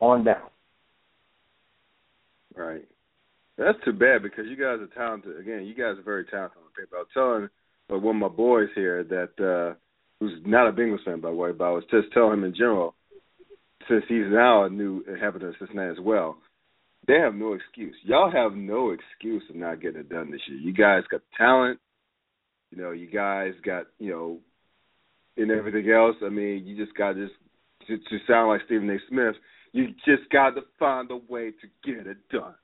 on 0.00 0.24
down. 0.24 0.50
Right. 2.54 2.86
That's 3.56 3.78
too 3.84 3.92
bad 3.92 4.22
because 4.22 4.46
you 4.48 4.56
guys 4.56 4.80
are 4.80 4.88
talented. 4.88 5.38
Again, 5.38 5.64
you 5.64 5.74
guys 5.74 5.98
are 5.98 6.02
very 6.02 6.24
talented 6.24 6.58
on 6.58 6.72
paper. 6.76 6.96
I 6.96 7.00
was 7.00 7.08
telling 7.14 7.48
uh, 7.90 7.98
one 7.98 8.16
of 8.16 8.22
my 8.22 8.28
boys 8.28 8.68
here 8.74 9.04
that 9.04 9.38
uh 9.40 9.74
who's 10.18 10.40
not 10.44 10.68
a 10.68 10.72
Bengals 10.72 11.04
fan 11.04 11.20
by 11.20 11.30
the 11.30 11.36
way, 11.36 11.52
but 11.52 11.64
I 11.64 11.70
was 11.70 11.84
just 11.90 12.12
telling 12.12 12.34
him 12.34 12.44
in 12.44 12.54
general, 12.54 12.94
since 13.88 14.04
he's 14.08 14.26
now 14.28 14.64
a 14.64 14.70
new 14.70 15.02
inhabitant 15.08 15.50
of 15.50 15.56
Cincinnati 15.58 15.90
as 15.90 16.00
well, 16.04 16.36
they 17.06 17.14
have 17.14 17.34
no 17.34 17.54
excuse. 17.54 17.94
Y'all 18.04 18.30
have 18.30 18.54
no 18.54 18.90
excuse 18.90 19.42
of 19.50 19.56
not 19.56 19.80
getting 19.80 20.00
it 20.00 20.08
done 20.08 20.30
this 20.30 20.40
year. 20.48 20.58
You 20.58 20.72
guys 20.72 21.02
got 21.10 21.20
talent. 21.36 21.78
You 22.70 22.80
know, 22.82 22.92
you 22.92 23.06
guys 23.06 23.52
got, 23.64 23.86
you 23.98 24.10
know, 24.10 24.38
and 25.36 25.50
everything 25.50 25.90
else. 25.90 26.16
I 26.24 26.28
mean, 26.28 26.64
you 26.64 26.76
just 26.82 26.96
got 26.96 27.14
this 27.16 27.30
to, 27.88 27.98
to 27.98 28.18
sound 28.26 28.48
like 28.48 28.60
Stephen 28.66 28.88
A. 28.90 28.98
Smith. 29.08 29.34
You 29.72 29.88
just 30.06 30.28
got 30.30 30.50
to 30.50 30.62
find 30.78 31.10
a 31.10 31.16
way 31.28 31.50
to 31.50 31.66
get 31.92 32.06
it 32.06 32.18
done. 32.30 32.54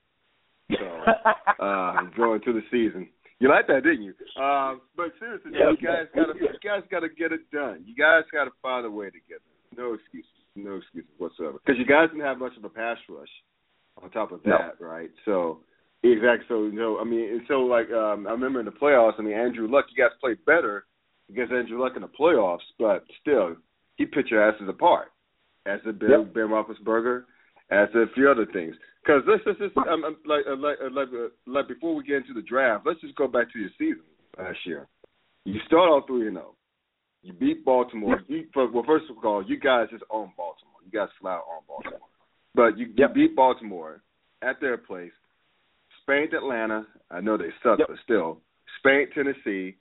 So, 0.71 0.85
uh, 1.63 2.01
going 2.15 2.41
through 2.41 2.61
the 2.61 2.67
season, 2.71 3.09
you 3.39 3.49
like 3.49 3.67
that, 3.67 3.83
didn't 3.83 4.03
you? 4.03 4.13
Um, 4.41 4.81
but 4.95 5.07
seriously, 5.19 5.51
Yeah. 5.53 5.71
you 5.71 5.77
guys 5.77 6.05
got 6.15 6.33
to, 6.33 6.39
you 6.39 6.59
guys 6.63 6.83
got 6.91 6.99
to 7.01 7.09
get 7.09 7.31
it 7.31 7.49
done. 7.51 7.83
You 7.85 7.95
guys 7.95 8.23
got 8.31 8.45
to 8.45 8.51
find 8.61 8.85
a 8.85 8.91
way 8.91 9.07
to 9.07 9.19
get 9.27 9.37
it. 9.37 9.77
No 9.77 9.93
excuses, 9.93 10.29
no 10.55 10.75
excuses 10.75 11.11
whatsoever. 11.17 11.59
Because 11.65 11.79
you 11.79 11.85
guys 11.85 12.09
didn't 12.09 12.25
have 12.25 12.39
much 12.39 12.57
of 12.57 12.63
a 12.63 12.69
pass 12.69 12.97
rush. 13.09 13.29
On 14.01 14.09
top 14.11 14.31
of 14.31 14.45
No. 14.45 14.57
that, 14.57 14.79
right? 14.79 15.11
So, 15.25 15.59
exactly. 16.03 16.45
So, 16.47 16.63
you 16.63 16.71
know, 16.71 16.99
I 16.99 17.03
mean, 17.03 17.29
and 17.29 17.41
so 17.49 17.61
like, 17.61 17.91
um, 17.91 18.27
I 18.27 18.31
remember 18.31 18.59
in 18.59 18.65
the 18.65 18.71
playoffs. 18.71 19.15
I 19.19 19.23
mean, 19.23 19.33
Andrew 19.33 19.67
Luck, 19.67 19.85
you 19.89 20.01
guys 20.01 20.15
played 20.21 20.43
better 20.45 20.85
against 21.29 21.51
Andrew 21.51 21.81
Luck 21.81 21.93
in 21.97 22.03
the 22.03 22.07
playoffs, 22.07 22.63
but 22.77 23.03
still, 23.19 23.57
he 23.97 24.05
picked 24.05 24.31
your 24.31 24.41
asses 24.41 24.69
apart. 24.69 25.11
As 25.65 25.81
did 25.83 25.99
Ben, 25.99 26.11
Yep. 26.11 26.33
ben 26.33 26.47
Roethlisberger, 26.47 27.25
as 27.71 27.89
a 27.93 28.07
few 28.15 28.29
other 28.29 28.45
things. 28.45 28.73
Because 29.03 29.21
let's 29.27 29.43
just, 29.43 29.59
just 29.59 29.77
um, 29.77 30.05
um, 30.05 30.17
like, 30.25 30.45
uh, 30.47 30.55
like, 30.55 30.77
uh, 30.81 30.89
like, 30.91 31.09
uh, 31.09 31.27
like 31.45 31.67
before 31.67 31.93
we 31.93 32.03
get 32.05 32.17
into 32.17 32.33
the 32.33 32.41
draft, 32.41 32.85
let's 32.85 33.01
just 33.01 33.15
go 33.15 33.27
back 33.27 33.51
to 33.51 33.59
your 33.59 33.69
season 33.77 34.03
last 34.37 34.65
year. 34.65 34.87
You 35.43 35.59
start 35.65 35.89
off 35.89 36.07
three 36.07 36.27
and 36.27 36.37
zero. 36.37 36.55
You 37.21 37.33
beat 37.33 37.65
Baltimore. 37.65 38.21
You, 38.27 38.45
well, 38.55 38.83
first 38.85 39.05
of 39.09 39.23
all, 39.25 39.43
you 39.43 39.59
guys 39.59 39.87
just 39.91 40.03
own 40.09 40.31
Baltimore. 40.37 40.79
You 40.85 40.91
guys 40.99 41.09
out 41.25 41.43
own 41.51 41.63
Baltimore. 41.67 41.99
But 42.55 42.77
you, 42.77 42.87
Yep. 42.95 43.09
you 43.15 43.27
beat 43.27 43.35
Baltimore 43.35 44.01
at 44.41 44.59
their 44.61 44.77
place. 44.77 45.11
Spanked 46.01 46.33
Atlanta. 46.33 46.87
I 47.11 47.19
know 47.21 47.37
they 47.37 47.51
suck, 47.61 47.79
Yep. 47.79 47.87
but 47.89 47.97
still. 48.03 48.41
Spanked 48.79 49.13
Tennessee. 49.13 49.75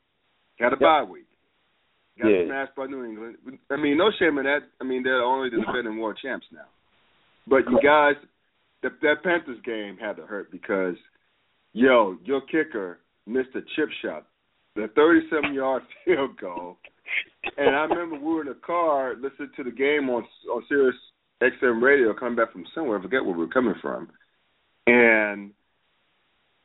Got 0.59 0.69
a 0.73 0.77
Yep. 0.77 0.81
bye 0.81 1.03
week. 1.05 1.27
Got 2.21 2.29
Yeah. 2.29 2.47
smashed 2.47 2.75
by 2.75 2.87
New 2.87 3.05
England. 3.05 3.39
I 3.71 3.77
mean, 3.77 3.97
no 3.97 4.11
shame 4.19 4.39
in 4.39 4.45
that. 4.45 4.65
I 4.81 4.85
mean, 4.85 5.03
they're 5.05 5.23
only 5.23 5.51
the 5.51 5.59
defending 5.59 5.99
world 5.99 6.19
champs 6.21 6.47
now. 6.51 6.67
But 7.47 7.71
you 7.71 7.81
guys, 7.81 8.17
that, 8.83 9.01
that 9.01 9.23
Panthers 9.23 9.61
game 9.61 9.97
had 9.97 10.17
to 10.17 10.27
hurt 10.27 10.51
because, 10.51 10.97
yo, 11.73 12.19
your 12.25 12.41
kicker 12.43 12.99
missed 13.27 13.55
a 13.55 13.63
chip 13.77 13.89
shot, 14.03 14.27
the 14.75 14.89
37 14.89 15.55
yard 15.55 15.85
field 16.05 16.37
goal. 16.37 16.79
And 17.57 17.75
I 17.75 17.85
remember 17.85 18.19
we 18.19 18.35
were 18.35 18.41
in 18.43 18.49
the 18.49 18.55
car 18.55 19.15
listening 19.15 19.51
to 19.57 19.65
the 19.65 19.71
game 19.71 20.09
on 20.11 20.25
on 20.53 20.65
Sirius 20.69 20.97
XM 21.43 21.83
radio 21.83 22.15
coming 22.15 22.37
back 22.37 22.53
from 22.53 22.65
somewhere. 22.75 22.99
I 22.99 23.03
forget 23.03 23.25
where 23.25 23.35
we 23.35 23.45
were 23.45 23.49
coming 23.49 23.75
from. 23.81 24.09
And 24.87 25.53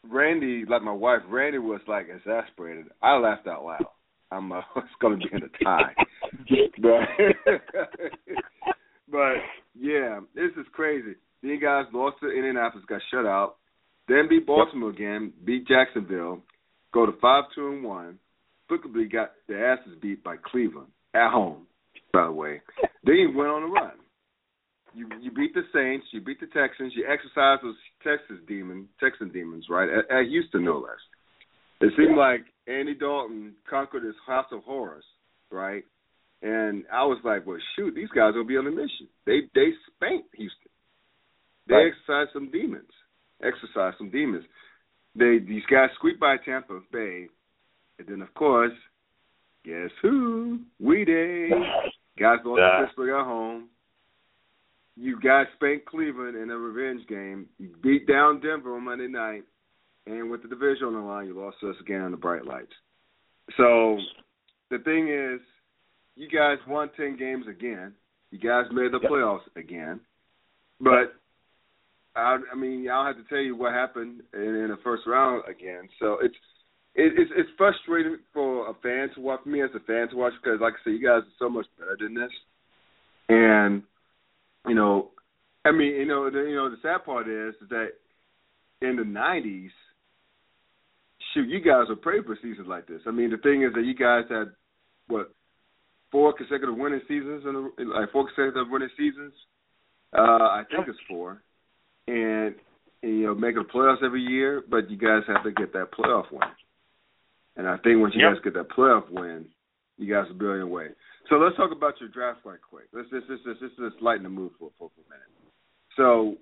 Randy, 0.09 0.65
like 0.67 0.81
my 0.81 0.91
wife, 0.91 1.21
Randy 1.29 1.59
was 1.59 1.81
like 1.87 2.07
exasperated. 2.09 2.87
I 3.01 3.17
laughed 3.17 3.47
out 3.47 3.63
loud. 3.63 3.85
I'm 4.31 4.51
uh, 4.51 4.61
it's 4.77 4.87
going 4.99 5.19
to 5.19 5.27
be 5.27 5.35
in 5.35 5.43
a 5.43 5.63
tie, 5.63 5.93
but 6.81 7.53
but 9.11 9.33
yeah, 9.79 10.19
this 10.35 10.51
is 10.57 10.65
crazy. 10.73 11.15
Then 11.41 11.51
you 11.51 11.59
guys 11.59 11.85
lost 11.93 12.17
to 12.21 12.29
Indianapolis, 12.29 12.85
got 12.87 13.01
shut 13.11 13.25
out. 13.25 13.57
Then 14.07 14.27
beat 14.29 14.45
Baltimore 14.45 14.89
again, 14.89 15.31
beat 15.45 15.67
Jacksonville, 15.67 16.41
go 16.93 17.05
to 17.05 17.13
five 17.21 17.45
two 17.55 17.67
and 17.69 17.83
one. 17.83 18.19
Quickly 18.81 19.05
got 19.05 19.33
their 19.47 19.73
asses 19.73 19.93
beat 20.01 20.23
by 20.23 20.35
Cleveland 20.37 20.87
at 21.13 21.31
home. 21.31 21.67
By 22.11 22.25
the 22.25 22.31
way, 22.31 22.61
then 23.03 23.15
you 23.15 23.31
went 23.35 23.49
on 23.49 23.63
a 23.63 23.67
run. 23.67 23.91
You 24.95 25.07
you 25.21 25.31
beat 25.31 25.53
the 25.53 25.63
Saints, 25.73 26.05
you 26.11 26.21
beat 26.21 26.39
the 26.39 26.47
Texans, 26.47 26.93
you 26.95 27.05
exercised 27.07 27.63
those 27.63 27.75
Texas 28.03 28.37
demon 28.47 28.87
Texan 28.99 29.29
demons, 29.29 29.65
right? 29.69 29.89
At, 29.89 30.15
at 30.15 30.27
Houston, 30.27 30.65
no 30.65 30.77
less. 30.79 30.97
It 31.81 31.93
seemed 31.97 32.17
like 32.17 32.45
Andy 32.67 32.95
Dalton 32.95 33.53
conquered 33.69 34.03
his 34.03 34.15
house 34.25 34.45
of 34.51 34.63
horrors, 34.63 35.03
right? 35.51 35.83
And 36.41 36.83
I 36.91 37.03
was 37.05 37.19
like, 37.23 37.45
well, 37.45 37.57
shoot, 37.75 37.93
these 37.95 38.09
guys 38.09 38.33
will 38.35 38.45
be 38.45 38.57
on 38.57 38.67
a 38.67 38.71
mission. 38.71 39.07
They 39.25 39.41
they 39.55 39.69
spanked 39.95 40.35
Houston. 40.35 40.71
They 41.67 41.75
Right. 41.75 41.91
exercised 41.93 42.31
some 42.33 42.51
demons. 42.51 42.89
Exercised 43.41 43.97
some 43.97 44.09
demons. 44.09 44.45
They 45.15 45.39
these 45.39 45.65
guys 45.69 45.89
squeaked 45.95 46.19
by 46.19 46.37
Tampa 46.37 46.79
Bay, 46.91 47.27
and 47.99 48.07
then 48.07 48.21
of 48.21 48.33
course, 48.33 48.73
guess 49.65 49.89
who? 50.01 50.59
We 50.79 51.05
day. 51.05 51.49
Guys 52.19 52.39
lost 52.45 52.59
Yeah. 52.59 52.79
to 52.79 52.85
Pittsburgh 52.85 53.19
at 53.19 53.25
home. 53.25 53.69
You 54.95 55.19
guys 55.19 55.47
spanked 55.55 55.87
Cleveland 55.87 56.35
in 56.37 56.51
a 56.51 56.57
revenge 56.57 57.07
game. 57.07 57.47
You 57.57 57.69
beat 57.81 58.07
down 58.07 58.39
Denver 58.41 58.75
on 58.75 58.83
Monday 58.83 59.07
night, 59.07 59.43
and 60.05 60.29
with 60.29 60.43
the 60.43 60.47
division 60.47 60.85
on 60.87 60.93
the 60.93 60.99
line, 60.99 61.25
you 61.25 61.33
lost 61.33 61.57
to 61.61 61.71
us 61.71 61.75
again 61.81 62.01
on 62.01 62.11
the 62.11 62.17
bright 62.17 62.45
lights. 62.45 62.73
So 63.57 63.97
the 64.69 64.77
thing 64.79 65.07
is, 65.09 65.41
you 66.15 66.29
guys 66.29 66.59
won 66.67 66.91
ten 66.95 67.17
games 67.17 67.47
again. 67.47 67.93
You 68.29 68.37
guys 68.37 68.65
made 68.71 68.91
the 68.91 68.99
Yep. 69.01 69.09
playoffs 69.11 69.55
again, 69.55 69.99
but 70.79 71.15
I, 72.15 72.37
I 72.51 72.55
mean, 72.55 72.87
I'll 72.87 73.07
have 73.07 73.17
to 73.17 73.23
tell 73.23 73.39
you 73.39 73.55
what 73.55 73.73
happened 73.73 74.21
in, 74.35 74.41
in 74.41 74.67
the 74.69 74.77
first 74.83 75.07
round 75.07 75.43
again. 75.47 75.89
So 75.99 76.19
it's 76.21 76.35
it, 76.95 77.13
it's 77.17 77.31
it's 77.35 77.49
frustrating 77.57 78.17
for 78.33 78.69
a 78.69 78.73
fan 78.75 79.09
to 79.15 79.21
watch. 79.21 79.45
Me 79.45 79.61
as 79.63 79.71
a 79.75 79.79
fan 79.81 80.09
to 80.09 80.15
watch 80.15 80.33
because, 80.41 80.59
like 80.61 80.73
I 80.73 80.83
said, 80.83 80.93
you 80.93 81.01
guys 81.01 81.23
are 81.23 81.39
so 81.39 81.49
much 81.49 81.65
better 81.77 81.97
than 81.99 82.13
this. 82.13 82.31
And 83.29 83.83
you 84.67 84.75
know, 84.75 85.09
I 85.65 85.71
mean, 85.71 85.95
you 85.95 86.05
know, 86.05 86.29
the, 86.29 86.39
you 86.39 86.55
know, 86.55 86.69
the 86.69 86.77
sad 86.81 87.03
part 87.03 87.27
is 87.27 87.55
that 87.69 87.89
in 88.81 88.95
the 88.95 89.03
'90s, 89.03 89.69
shoot, 91.33 91.49
you 91.49 91.61
guys 91.61 91.89
were 91.89 91.95
praying 91.95 92.23
for 92.25 92.37
seasons 92.41 92.67
like 92.67 92.87
this. 92.87 93.01
I 93.07 93.11
mean, 93.11 93.31
the 93.31 93.37
thing 93.37 93.63
is 93.63 93.73
that 93.73 93.85
you 93.85 93.95
guys 93.95 94.25
had 94.29 94.53
what 95.07 95.33
four 96.11 96.31
consecutive 96.33 96.77
winning 96.77 97.01
seasons, 97.07 97.43
the, 97.43 97.71
like 97.85 98.11
four 98.11 98.27
consecutive 98.27 98.69
winning 98.69 98.89
seasons. 98.95 99.33
Uh, 100.15 100.21
I 100.21 100.63
think 100.69 100.87
it's 100.87 100.99
four, 101.09 101.41
and, 102.07 102.53
and 103.01 103.19
you 103.19 103.25
know, 103.25 103.33
making 103.33 103.63
the 103.63 103.69
playoffs 103.73 104.03
every 104.05 104.21
year. 104.21 104.63
But 104.69 104.91
you 104.91 104.97
guys 104.97 105.23
have 105.27 105.43
to 105.43 105.51
get 105.51 105.73
that 105.73 105.91
playoff 105.91 106.31
win. 106.31 106.41
And 107.55 107.67
I 107.67 107.77
think 107.77 107.99
once 107.99 108.15
you 108.15 108.21
Yep. 108.21 108.33
guys 108.33 108.43
get 108.43 108.53
that 108.55 108.69
playoff 108.69 109.09
win, 109.09 109.45
you 109.97 110.11
guys 110.11 110.27
will 110.27 110.37
be 110.37 110.45
on 110.45 110.57
your 110.57 110.67
way. 110.67 110.87
So 111.29 111.35
let's 111.35 111.55
talk 111.55 111.71
about 111.71 111.99
your 111.99 112.09
draft 112.09 112.39
right 112.45 112.59
quick. 112.61 112.85
Let's 112.91 113.09
just 113.09 113.25
let's 113.29 113.59
let's 113.77 113.95
lighten 114.01 114.23
the 114.23 114.29
mood 114.29 114.51
for, 114.59 114.71
for 114.77 114.89
for 114.89 115.01
a 115.01 115.09
minute. 115.09 115.29
So 115.95 116.37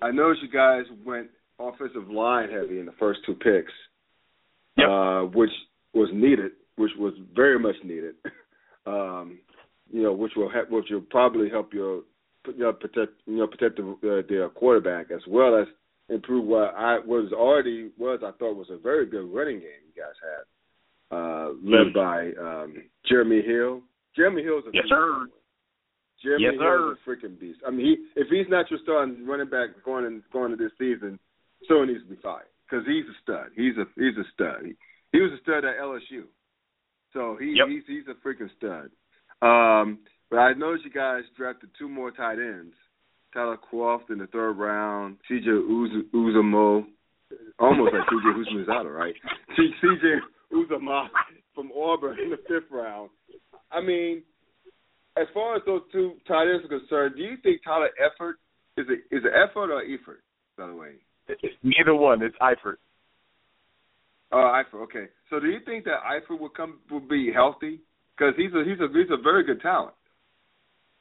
I 0.00 0.10
noticed 0.10 0.42
you 0.42 0.48
guys 0.48 0.84
went 1.04 1.28
offensive 1.58 2.08
line 2.08 2.50
heavy 2.50 2.80
in 2.80 2.86
the 2.86 2.92
first 2.92 3.20
two 3.26 3.34
picks 3.34 3.72
yep. 4.76 4.88
uh, 4.88 5.22
which 5.22 5.50
was 5.94 6.08
needed, 6.12 6.52
which 6.76 6.92
was 6.98 7.14
very 7.34 7.58
much 7.58 7.76
needed. 7.84 8.14
um, 8.86 9.38
you 9.90 10.02
know, 10.02 10.12
which 10.12 10.32
will 10.36 10.50
help, 10.50 10.70
which 10.70 10.86
will 10.90 11.00
probably 11.00 11.48
help 11.48 11.72
your 11.72 12.02
you 12.46 12.58
know, 12.58 12.72
protect 12.72 13.12
you 13.26 13.38
know 13.38 13.46
protect 13.46 13.76
the, 13.76 13.90
uh, 13.90 14.26
their 14.28 14.48
quarterback 14.50 15.10
as 15.10 15.20
well 15.28 15.56
as 15.56 15.66
improve 16.08 16.44
what 16.44 16.74
I 16.76 16.98
was 16.98 17.32
already 17.32 17.90
was 17.98 18.20
I 18.22 18.32
thought 18.38 18.56
was 18.56 18.70
a 18.70 18.78
very 18.78 19.06
good 19.06 19.32
running 19.32 19.60
game 19.60 19.82
you 19.86 20.02
guys 20.02 20.14
had, 20.22 21.16
uh, 21.16 21.48
led 21.62 21.92
mm. 21.92 21.94
by 21.94 22.40
um, 22.40 22.74
Jeremy 23.08 23.42
Hill. 23.42 23.82
Jeremy 24.14 24.42
Hill 24.42 24.58
is 24.58 24.64
a 24.66 24.70
yes, 24.72 24.84
sir. 24.88 25.26
Jeremy 26.22 26.44
yes, 26.44 26.54
Hill 26.60 26.92
is 26.92 26.98
a 26.98 27.08
freaking 27.08 27.38
beast. 27.38 27.60
I 27.66 27.70
mean, 27.70 27.86
he 27.86 28.20
if 28.20 28.28
he's 28.28 28.48
not 28.48 28.70
your 28.70 28.80
starting 28.82 29.26
running 29.26 29.50
back 29.50 29.70
going 29.84 30.06
in, 30.06 30.22
going 30.32 30.52
into 30.52 30.64
this 30.64 30.72
season, 30.78 31.18
so 31.68 31.82
he 31.82 31.92
needs 31.92 32.04
to 32.04 32.10
be 32.10 32.20
fired 32.22 32.46
because 32.68 32.86
he's 32.86 33.04
a 33.04 33.16
stud. 33.22 33.50
He's 33.54 33.76
a 33.76 33.84
he's 33.96 34.16
a 34.16 34.26
stud. 34.32 34.64
He, 34.64 34.74
he 35.12 35.20
was 35.20 35.32
a 35.32 35.42
stud 35.42 35.64
at 35.64 35.78
LSU, 35.78 36.24
so 37.12 37.36
he 37.38 37.54
yep. 37.56 37.68
he's 37.68 37.82
he's 37.86 38.06
a 38.08 38.16
freaking 38.26 38.50
stud. 38.56 38.90
Um, 39.42 39.98
but 40.30 40.38
I 40.38 40.54
noticed 40.54 40.84
you 40.84 40.90
guys 40.90 41.22
drafted 41.36 41.70
two 41.78 41.88
more 41.88 42.10
tight 42.10 42.38
ends. 42.38 42.74
Tyler 43.36 43.58
Kroft 43.70 44.10
in 44.10 44.18
the 44.18 44.26
third 44.28 44.52
round, 44.52 45.18
CJ 45.30 45.46
Uz- 45.46 46.06
Uzomah, 46.14 46.86
almost 47.58 47.92
like 47.92 48.02
CJ 48.08 48.66
Uzomah, 48.66 48.96
right? 48.96 49.14
CJ 49.58 50.20
Uzomah 50.54 51.08
from 51.54 51.70
Auburn 51.76 52.18
in 52.18 52.30
the 52.30 52.38
fifth 52.48 52.70
round. 52.70 53.10
I 53.70 53.82
mean, 53.82 54.22
as 55.18 55.26
far 55.34 55.54
as 55.54 55.62
those 55.66 55.82
two 55.92 56.14
tight 56.26 56.50
ends 56.50 56.64
are 56.64 56.78
concerned, 56.78 57.16
do 57.16 57.22
you 57.22 57.36
think 57.42 57.60
Tyler 57.62 57.90
Eifert 58.00 58.34
is 58.78 58.86
it 58.88 59.14
is 59.14 59.22
it 59.24 59.32
Effort 59.34 59.70
or 59.70 59.82
Eifert, 59.82 60.22
by 60.56 60.66
the 60.66 60.74
way? 60.74 60.92
Neither 61.62 61.94
one. 61.94 62.22
It's 62.22 62.36
Eifert. 62.40 62.76
Oh, 64.32 64.36
Eifert. 64.36 64.82
Okay. 64.84 65.06
So 65.28 65.40
do 65.40 65.48
you 65.48 65.58
think 65.66 65.84
that 65.84 65.98
Eifert 66.10 66.40
will 66.40 66.48
come 66.48 66.78
will 66.90 67.00
be 67.00 67.32
healthy? 67.34 67.80
Because 68.16 68.32
he's 68.38 68.52
a 68.54 68.64
he's 68.64 68.80
a 68.80 68.88
he's 68.96 69.10
a 69.10 69.22
very 69.22 69.44
good 69.44 69.60
talent 69.60 69.94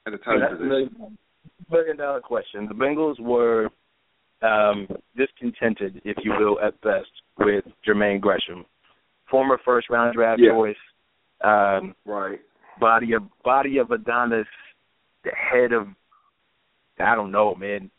at 0.06 0.12
the 0.12 0.18
time. 0.18 0.42
That's 0.42 0.62
a 0.62 1.25
million 1.70 1.98
dollar 1.98 2.22
question. 2.22 2.68
The 2.68 2.74
Bengals 2.74 3.20
were 3.20 3.70
um, 4.42 4.88
discontented, 5.16 6.02
if 6.06 6.18
you 6.24 6.32
will, 6.38 6.60
at 6.60 6.80
best, 6.82 7.10
with 7.40 7.66
Jermaine 7.88 8.22
Gresham, 8.22 8.66
former 9.30 9.60
first 9.64 9.90
round 9.90 10.16
draft 10.16 10.42
yeah. 10.42 10.52
choice. 10.52 10.76
Um, 11.44 11.96
right. 12.06 12.40
Body 12.80 13.14
of 13.14 13.24
body 13.44 13.78
of 13.78 13.92
Adonis, 13.92 14.48
the 15.24 15.32
head 15.32 15.72
of 15.72 15.88
I 17.00 17.16
don't 17.16 17.32
know, 17.32 17.56
man. 17.56 17.90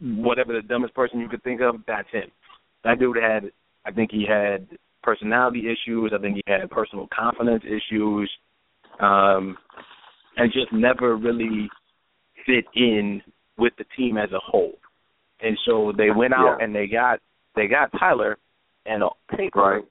Whatever 0.00 0.52
the 0.52 0.66
dumbest 0.66 0.94
person 0.94 1.20
you 1.20 1.28
could 1.28 1.42
think 1.42 1.60
of, 1.60 1.76
that's 1.86 2.08
him. 2.10 2.30
That 2.84 2.98
dude 2.98 3.16
had, 3.16 3.50
I 3.84 3.90
think 3.90 4.10
he 4.10 4.26
had 4.28 4.66
personality 5.02 5.64
issues. 5.66 6.12
I 6.14 6.20
think 6.20 6.36
he 6.36 6.42
had 6.46 6.70
personal 6.70 7.08
confidence 7.16 7.64
issues. 7.64 8.30
Um, 9.00 9.56
and 10.36 10.52
just 10.52 10.72
never 10.72 11.16
really 11.16 11.68
fit 12.46 12.64
in 12.74 13.20
with 13.58 13.72
the 13.78 13.84
team 13.96 14.16
as 14.16 14.30
a 14.32 14.38
whole. 14.38 14.74
And 15.40 15.58
so 15.66 15.92
they 15.96 16.10
went 16.10 16.32
out 16.32 16.56
yeah. 16.58 16.64
and 16.64 16.74
they 16.74 16.86
got 16.86 17.20
they 17.54 17.66
got 17.66 17.90
Tyler 17.98 18.38
and 18.86 19.02
on 19.02 19.10
paper 19.36 19.60
right. 19.60 19.84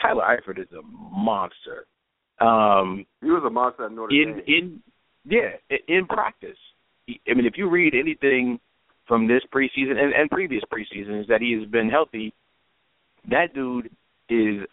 Tyler 0.00 0.22
Eifert 0.22 0.60
is 0.60 0.68
a 0.72 0.82
monster. 0.82 1.86
Um 2.40 3.06
he 3.20 3.28
was 3.28 3.44
a 3.46 3.50
monster 3.50 3.86
at 3.86 3.92
Notre 3.92 4.10
in 4.10 4.36
Dame. 4.36 4.44
in 4.46 4.82
yeah, 5.24 5.76
in 5.86 6.06
practice. 6.06 6.58
I 7.08 7.34
mean 7.34 7.46
if 7.46 7.54
you 7.56 7.68
read 7.68 7.94
anything 7.94 8.58
from 9.06 9.26
this 9.26 9.42
preseason 9.54 9.96
and, 9.98 10.12
and 10.12 10.30
previous 10.30 10.62
preseasons 10.72 11.26
that 11.28 11.40
he 11.40 11.56
has 11.58 11.68
been 11.70 11.88
healthy, 11.88 12.34
that 13.30 13.54
dude 13.54 13.90
is 14.28 14.66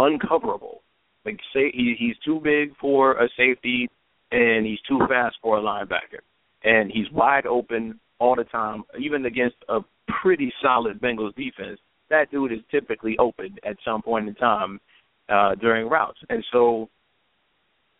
uncoverable. 0.00 0.80
Like 1.24 1.38
say 1.54 1.70
he 1.72 1.94
he's 1.98 2.16
too 2.24 2.40
big 2.42 2.76
for 2.80 3.12
a 3.12 3.28
safety 3.36 3.88
and 4.32 4.66
he's 4.66 4.80
too 4.88 4.98
fast 5.08 5.36
for 5.42 5.58
a 5.58 5.62
linebacker. 5.62 6.20
And 6.64 6.90
he's 6.90 7.10
wide 7.12 7.46
open 7.46 8.00
all 8.18 8.34
the 8.34 8.44
time, 8.44 8.84
even 8.98 9.26
against 9.26 9.56
a 9.68 9.80
pretty 10.22 10.52
solid 10.62 11.00
Bengals 11.00 11.34
defense. 11.34 11.78
That 12.10 12.30
dude 12.30 12.52
is 12.52 12.60
typically 12.70 13.16
open 13.18 13.56
at 13.64 13.76
some 13.84 14.02
point 14.02 14.28
in 14.28 14.34
time 14.34 14.80
uh 15.28 15.54
during 15.56 15.88
routes. 15.88 16.18
And 16.28 16.44
so 16.52 16.88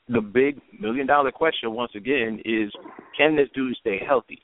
the 0.08 0.20
big 0.20 0.60
million 0.78 1.06
dollar 1.06 1.30
question 1.30 1.72
once 1.72 1.92
again 1.94 2.40
is 2.44 2.72
can 3.16 3.36
this 3.36 3.48
dude 3.54 3.76
stay 3.80 4.00
healthy? 4.06 4.42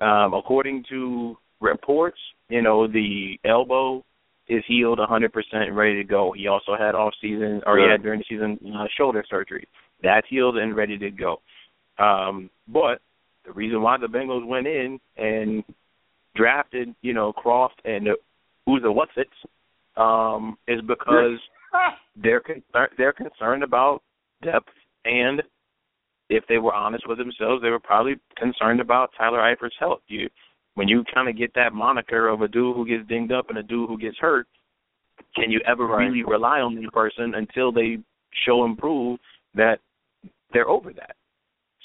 Um 0.00 0.34
according 0.34 0.84
to 0.90 1.36
reports, 1.60 2.18
you 2.48 2.62
know, 2.62 2.86
the 2.86 3.38
elbow 3.44 4.04
is 4.48 4.64
healed 4.66 4.98
100% 4.98 5.30
and 5.52 5.76
ready 5.76 5.96
to 5.96 6.04
go. 6.04 6.32
He 6.36 6.48
also 6.48 6.76
had 6.76 6.94
off 6.94 7.14
season 7.20 7.62
or 7.64 7.78
he 7.78 7.84
had 7.90 8.02
during 8.02 8.20
the 8.20 8.24
season 8.28 8.58
uh, 8.76 8.86
shoulder 8.96 9.24
surgery. 9.28 9.66
That's 10.02 10.26
healed 10.28 10.56
and 10.56 10.76
ready 10.76 10.98
to 10.98 11.10
go. 11.10 11.40
Um, 11.98 12.50
but 12.68 13.00
the 13.44 13.52
reason 13.52 13.82
why 13.82 13.98
the 13.98 14.06
Bengals 14.06 14.46
went 14.46 14.66
in 14.66 14.98
and 15.16 15.64
drafted, 16.34 16.94
you 17.02 17.12
know, 17.12 17.32
Kroft 17.32 17.80
and 17.84 18.08
Uza 18.66 18.90
what's 18.90 19.12
it, 19.16 19.28
um, 19.96 20.56
is 20.66 20.80
because 20.82 21.38
they're 22.16 22.40
con- 22.40 22.62
they're 22.96 23.12
concerned 23.12 23.62
about 23.62 24.02
depth 24.42 24.68
and 25.04 25.42
if 26.28 26.44
they 26.48 26.58
were 26.58 26.72
honest 26.72 27.06
with 27.06 27.18
themselves, 27.18 27.62
they 27.62 27.68
were 27.68 27.80
probably 27.80 28.14
concerned 28.36 28.80
about 28.80 29.10
Tyler 29.16 29.40
Eifert's 29.40 29.74
health. 29.78 30.00
You 30.08 30.28
when 30.74 30.88
you 30.88 31.04
kind 31.12 31.28
of 31.28 31.36
get 31.36 31.52
that 31.54 31.74
moniker 31.74 32.28
of 32.28 32.40
a 32.40 32.48
dude 32.48 32.74
who 32.74 32.86
gets 32.86 33.06
dinged 33.06 33.32
up 33.32 33.50
and 33.50 33.58
a 33.58 33.62
dude 33.62 33.88
who 33.88 33.98
gets 33.98 34.16
hurt, 34.18 34.46
can 35.36 35.50
you 35.50 35.60
ever 35.66 35.86
right. 35.86 36.06
really 36.06 36.22
rely 36.22 36.60
on 36.60 36.74
the 36.74 36.90
person 36.90 37.34
until 37.34 37.70
they 37.70 37.98
show 38.46 38.64
and 38.64 38.78
prove 38.78 39.18
that 39.54 39.78
they're 40.52 40.68
over 40.68 40.92
that? 40.92 41.16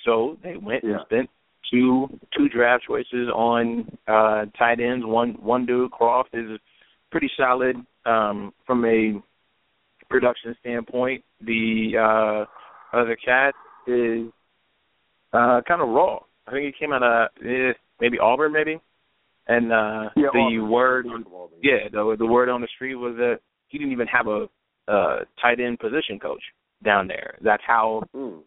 So 0.05 0.37
they 0.43 0.57
went 0.57 0.83
yeah. 0.83 0.91
and 0.91 0.99
spent 1.05 1.29
two 1.71 2.07
two 2.35 2.49
draft 2.49 2.83
choices 2.87 3.29
on 3.33 3.87
uh 4.07 4.45
tight 4.57 4.79
ends. 4.79 5.05
One 5.05 5.33
one 5.41 5.65
dude, 5.65 5.91
Kroft, 5.91 6.33
is 6.33 6.59
pretty 7.11 7.29
solid 7.37 7.75
um 8.05 8.53
from 8.65 8.85
a 8.85 9.21
production 10.09 10.55
standpoint. 10.59 11.23
The 11.41 11.91
uh 11.97 12.97
other 12.97 13.17
cat 13.23 13.53
is 13.87 14.27
uh 15.33 15.61
kind 15.67 15.81
of 15.81 15.89
raw. 15.89 16.19
I 16.47 16.51
think 16.51 16.73
he 16.73 16.79
came 16.79 16.93
out 16.93 17.03
of 17.03 17.29
eh, 17.45 17.73
maybe 17.99 18.17
Auburn, 18.19 18.53
maybe. 18.53 18.79
And 19.47 19.71
uh 19.71 20.09
yeah, 20.15 20.27
the 20.33 20.39
Auburn. 20.39 20.69
word, 20.69 21.05
yeah, 21.61 21.89
the 21.91 22.15
the 22.17 22.25
word 22.25 22.49
on 22.49 22.61
the 22.61 22.67
street 22.75 22.95
was 22.95 23.15
that 23.17 23.39
he 23.67 23.77
didn't 23.77 23.93
even 23.93 24.07
have 24.07 24.27
a 24.27 24.47
uh 24.87 25.19
tight 25.41 25.59
end 25.59 25.79
position 25.79 26.19
coach 26.19 26.41
down 26.83 27.07
there. 27.07 27.37
That's 27.41 27.63
how 27.65 28.03
mm. 28.15 28.39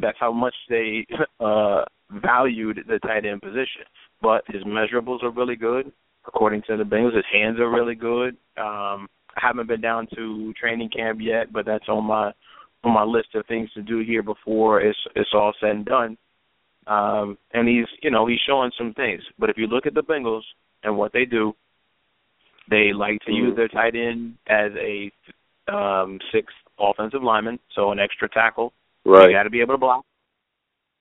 That's 0.00 0.18
how 0.18 0.32
much 0.32 0.54
they 0.68 1.06
uh 1.40 1.82
valued 2.10 2.78
the 2.86 2.98
tight 3.00 3.26
end 3.26 3.42
position. 3.42 3.82
But 4.22 4.44
his 4.48 4.62
measurables 4.64 5.22
are 5.22 5.30
really 5.30 5.56
good. 5.56 5.92
According 6.26 6.62
to 6.68 6.76
the 6.76 6.84
Bengals, 6.84 7.14
his 7.14 7.24
hands 7.32 7.58
are 7.60 7.70
really 7.70 7.94
good. 7.94 8.36
Um 8.56 9.08
I 9.36 9.40
haven't 9.42 9.68
been 9.68 9.82
down 9.82 10.08
to 10.16 10.52
training 10.54 10.90
camp 10.90 11.18
yet, 11.20 11.52
but 11.52 11.66
that's 11.66 11.88
on 11.88 12.04
my 12.04 12.32
on 12.84 12.94
my 12.94 13.02
list 13.02 13.34
of 13.34 13.46
things 13.46 13.70
to 13.74 13.82
do 13.82 14.00
here 14.00 14.22
before 14.22 14.80
it's 14.80 14.98
it's 15.14 15.30
all 15.34 15.52
said 15.60 15.70
and 15.70 15.84
done. 15.84 16.16
Um, 16.86 17.36
and 17.52 17.68
he's, 17.68 17.86
you 18.02 18.10
know, 18.10 18.26
he's 18.26 18.38
showing 18.46 18.70
some 18.78 18.94
things. 18.94 19.22
But 19.38 19.50
if 19.50 19.58
you 19.58 19.66
look 19.66 19.86
at 19.86 19.94
the 19.94 20.02
Bengals 20.02 20.42
and 20.84 20.96
what 20.96 21.12
they 21.12 21.24
do, 21.24 21.52
they 22.70 22.92
like 22.92 23.20
to 23.26 23.32
use 23.32 23.56
their 23.56 23.68
tight 23.68 23.94
end 23.94 24.34
as 24.48 24.70
a 24.78 25.10
um, 25.72 26.18
sixth 26.32 26.54
offensive 26.78 27.22
lineman, 27.22 27.58
so 27.74 27.90
an 27.92 27.98
extra 27.98 28.28
tackle. 28.28 28.72
Right. 29.06 29.30
You 29.30 29.36
got 29.36 29.44
to 29.44 29.50
be 29.50 29.60
able 29.60 29.74
to 29.74 29.78
block. 29.78 30.04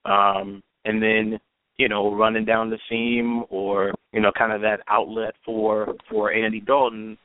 Um, 0.05 0.61
and 0.85 1.01
then, 1.01 1.39
you 1.77 1.89
know, 1.89 2.13
running 2.15 2.45
down 2.45 2.69
the 2.69 2.79
seam 2.89 3.43
or 3.49 3.93
you 4.13 4.21
know, 4.21 4.31
kind 4.37 4.53
of 4.53 4.61
that 4.61 4.79
outlet 4.87 5.35
for 5.43 5.95
for 6.09 6.31
Andy 6.31 6.61
Dalton 6.61 7.17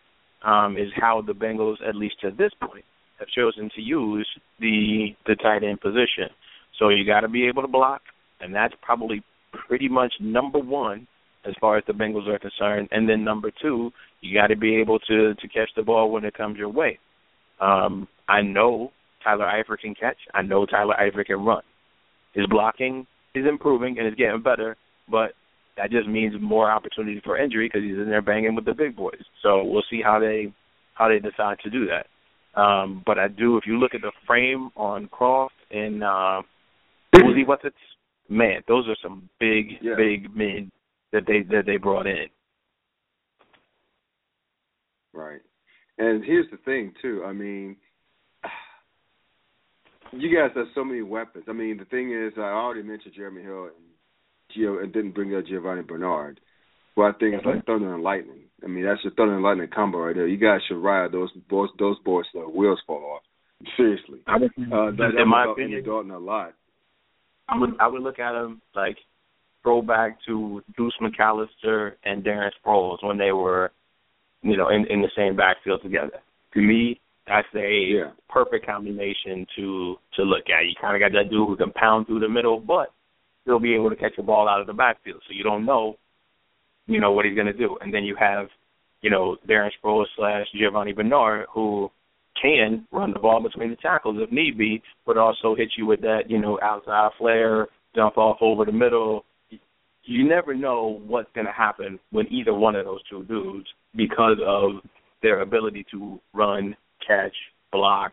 um, 0.44 0.76
is 0.76 0.88
how 0.96 1.22
the 1.24 1.32
Bengals, 1.32 1.76
at 1.86 1.94
least 1.94 2.16
to 2.22 2.30
this 2.30 2.50
point, 2.60 2.84
have 3.18 3.28
chosen 3.28 3.70
to 3.76 3.80
use 3.80 4.28
the 4.58 5.14
the 5.26 5.36
tight 5.36 5.62
end 5.62 5.80
position. 5.80 6.28
So 6.78 6.88
you 6.88 7.04
got 7.04 7.20
to 7.20 7.28
be 7.28 7.46
able 7.46 7.62
to 7.62 7.68
block 7.68 8.02
and 8.40 8.54
that's 8.54 8.74
probably 8.82 9.22
pretty 9.66 9.88
much 9.88 10.12
number 10.20 10.58
one 10.58 11.06
as 11.46 11.54
far 11.60 11.78
as 11.78 11.84
the 11.86 11.92
Bengals 11.92 12.28
are 12.28 12.38
concerned. 12.38 12.88
And 12.90 13.08
then 13.08 13.24
number 13.24 13.50
two, 13.62 13.90
you 14.20 14.38
got 14.38 14.48
to 14.48 14.56
be 14.56 14.76
able 14.76 14.98
to 15.00 15.34
to 15.34 15.48
catch 15.48 15.70
the 15.76 15.82
ball 15.82 16.10
when 16.10 16.24
it 16.24 16.34
comes 16.34 16.58
your 16.58 16.68
way. 16.68 16.98
Um, 17.60 18.08
I 18.28 18.42
know 18.42 18.92
Tyler 19.22 19.46
Eifert 19.46 19.80
can 19.80 19.94
catch. 19.94 20.16
I 20.34 20.42
know 20.42 20.66
Tyler 20.66 20.94
Eifert 21.00 21.26
can 21.26 21.44
run. 21.44 21.62
His 22.34 22.46
blocking 22.46 23.06
is 23.34 23.44
improving 23.46 23.98
and 23.98 24.06
is 24.06 24.14
getting 24.14 24.42
better, 24.42 24.76
but 25.10 25.32
that 25.76 25.90
just 25.90 26.08
means 26.08 26.34
more 26.40 26.70
opportunity 26.70 27.20
for 27.24 27.38
injury 27.38 27.68
because 27.68 27.82
he's 27.82 27.98
in 27.98 28.08
there 28.08 28.22
banging 28.22 28.54
with 28.54 28.64
the 28.64 28.74
big 28.74 28.96
boys. 28.96 29.22
So 29.42 29.64
we'll 29.64 29.84
see 29.90 30.00
how 30.02 30.18
they 30.18 30.52
how 30.94 31.08
they 31.08 31.18
decide 31.18 31.58
to 31.64 31.70
do 31.70 31.86
that. 31.86 32.60
Um, 32.60 33.02
but 33.06 33.18
I 33.18 33.28
do, 33.28 33.56
if 33.56 33.64
you 33.66 33.78
look 33.78 33.94
at 33.94 34.02
the 34.02 34.12
frame 34.26 34.70
on 34.76 35.08
Kroft 35.08 35.48
and 35.70 36.02
uh, 36.02 36.42
Uzi, 37.14 37.46
what's 37.46 37.64
it? 37.64 37.72
man, 38.30 38.62
those 38.68 38.88
are 38.88 38.96
some 39.02 39.28
big, 39.38 39.72
yeah. 39.82 39.94
big 39.96 40.34
men 40.34 40.70
that 41.12 41.24
they 41.26 41.42
that 41.54 41.66
they 41.66 41.76
brought 41.76 42.06
in. 42.06 42.26
Right. 45.12 45.40
And 45.98 46.24
here's 46.24 46.46
the 46.50 46.56
thing 46.58 46.94
too. 47.02 47.24
I 47.26 47.32
mean, 47.32 47.76
you 50.12 50.34
guys 50.34 50.50
have 50.54 50.66
so 50.74 50.84
many 50.84 51.02
weapons. 51.02 51.44
I 51.48 51.52
mean, 51.52 51.78
the 51.78 51.84
thing 51.84 52.12
is, 52.12 52.32
I 52.36 52.42
already 52.42 52.82
mentioned 52.82 53.14
Jeremy 53.14 53.42
Hill 53.42 53.64
and 53.64 54.56
Gio, 54.56 54.82
and 54.82 54.92
didn't 54.92 55.12
bring 55.12 55.34
up 55.34 55.44
Giovani 55.46 55.82
Bernard. 55.82 56.40
Well, 56.96 57.08
I 57.08 57.18
think 57.18 57.34
it's 57.34 57.46
like 57.46 57.64
thunder 57.66 57.94
and 57.94 58.02
lightning. 58.02 58.42
I 58.64 58.66
mean, 58.66 58.84
that's 58.84 59.02
your 59.04 59.12
thunder 59.14 59.34
and 59.34 59.42
lightning 59.42 59.68
combo 59.72 59.98
right 59.98 60.14
there. 60.14 60.26
You 60.26 60.36
guys 60.36 60.60
should 60.68 60.82
ride 60.82 61.12
those 61.12 61.30
boys. 61.48 61.70
Those 61.78 61.98
boys, 62.04 62.24
the 62.34 62.40
wheels 62.40 62.80
fall 62.86 63.16
off. 63.16 63.22
Seriously, 63.76 64.20
I 64.26 64.38
would, 64.38 64.50
uh, 64.50 64.90
that, 64.96 65.12
in 65.20 65.28
my 65.28 65.44
that 65.44 65.52
opinion, 65.52 65.84
Dalton 65.84 66.10
a 66.10 66.18
lot. 66.18 66.54
I 67.48 67.58
would 67.58 67.70
I 67.78 67.86
would 67.88 68.02
look 68.02 68.18
at 68.18 68.32
them 68.32 68.62
like 68.74 68.96
throwback 69.62 70.18
to 70.26 70.62
Deuce 70.76 70.94
McAllister 71.00 71.92
and 72.04 72.24
Darren 72.24 72.50
Sproles 72.64 72.98
when 73.02 73.18
they 73.18 73.32
were, 73.32 73.70
you 74.42 74.56
know, 74.56 74.68
in 74.68 74.86
in 74.86 75.02
the 75.02 75.10
same 75.16 75.36
backfield 75.36 75.82
together. 75.82 76.20
To 76.54 76.60
me, 76.60 77.00
that's 77.30 77.54
a 77.54 77.72
Yeah. 77.84 78.10
perfect 78.28 78.66
combination 78.66 79.46
to 79.56 79.98
to 80.16 80.22
look 80.24 80.50
at. 80.50 80.66
You 80.66 80.74
kind 80.80 80.94
of 80.96 81.00
got 81.00 81.16
that 81.16 81.30
dude 81.30 81.48
who 81.48 81.56
can 81.56 81.72
pound 81.72 82.06
through 82.06 82.20
the 82.20 82.28
middle, 82.28 82.58
but 82.60 82.92
still 83.42 83.58
be 83.58 83.74
able 83.74 83.90
to 83.90 83.96
catch 83.96 84.18
a 84.18 84.22
ball 84.22 84.48
out 84.48 84.60
of 84.60 84.66
the 84.66 84.72
backfield. 84.72 85.22
So 85.26 85.32
you 85.32 85.44
don't 85.44 85.64
know, 85.64 85.96
you 86.86 87.00
know, 87.00 87.12
what 87.12 87.24
he's 87.24 87.34
going 87.34 87.46
to 87.46 87.52
do. 87.52 87.76
And 87.80 87.92
then 87.94 88.04
you 88.04 88.16
have, 88.16 88.48
you 89.02 89.10
know, 89.10 89.36
Darren 89.48 89.70
Sproles 89.82 90.06
slash 90.16 90.46
Giovani 90.54 90.92
Bernard 90.92 91.46
who 91.52 91.90
can 92.40 92.86
run 92.90 93.12
the 93.12 93.18
ball 93.18 93.40
between 93.42 93.70
the 93.70 93.76
tackles 93.76 94.16
if 94.20 94.30
need 94.32 94.58
be, 94.58 94.82
but 95.06 95.16
also 95.16 95.54
hit 95.54 95.70
you 95.76 95.86
with 95.86 96.00
that, 96.00 96.28
you 96.28 96.38
know, 96.38 96.58
outside 96.62 97.10
flare, 97.18 97.68
dump 97.94 98.18
off 98.18 98.38
over 98.40 98.64
the 98.64 98.72
middle. 98.72 99.24
You 100.04 100.28
never 100.28 100.54
know 100.54 101.00
what's 101.06 101.30
going 101.34 101.46
to 101.46 101.52
happen 101.52 101.98
when 102.10 102.26
either 102.32 102.54
one 102.54 102.74
of 102.76 102.84
those 102.86 103.02
two 103.08 103.24
dudes 103.24 103.68
because 103.94 104.38
of 104.44 104.82
their 105.22 105.40
ability 105.42 105.84
to 105.90 106.18
run, 106.32 106.74
catch, 107.06 107.34
block, 107.72 108.12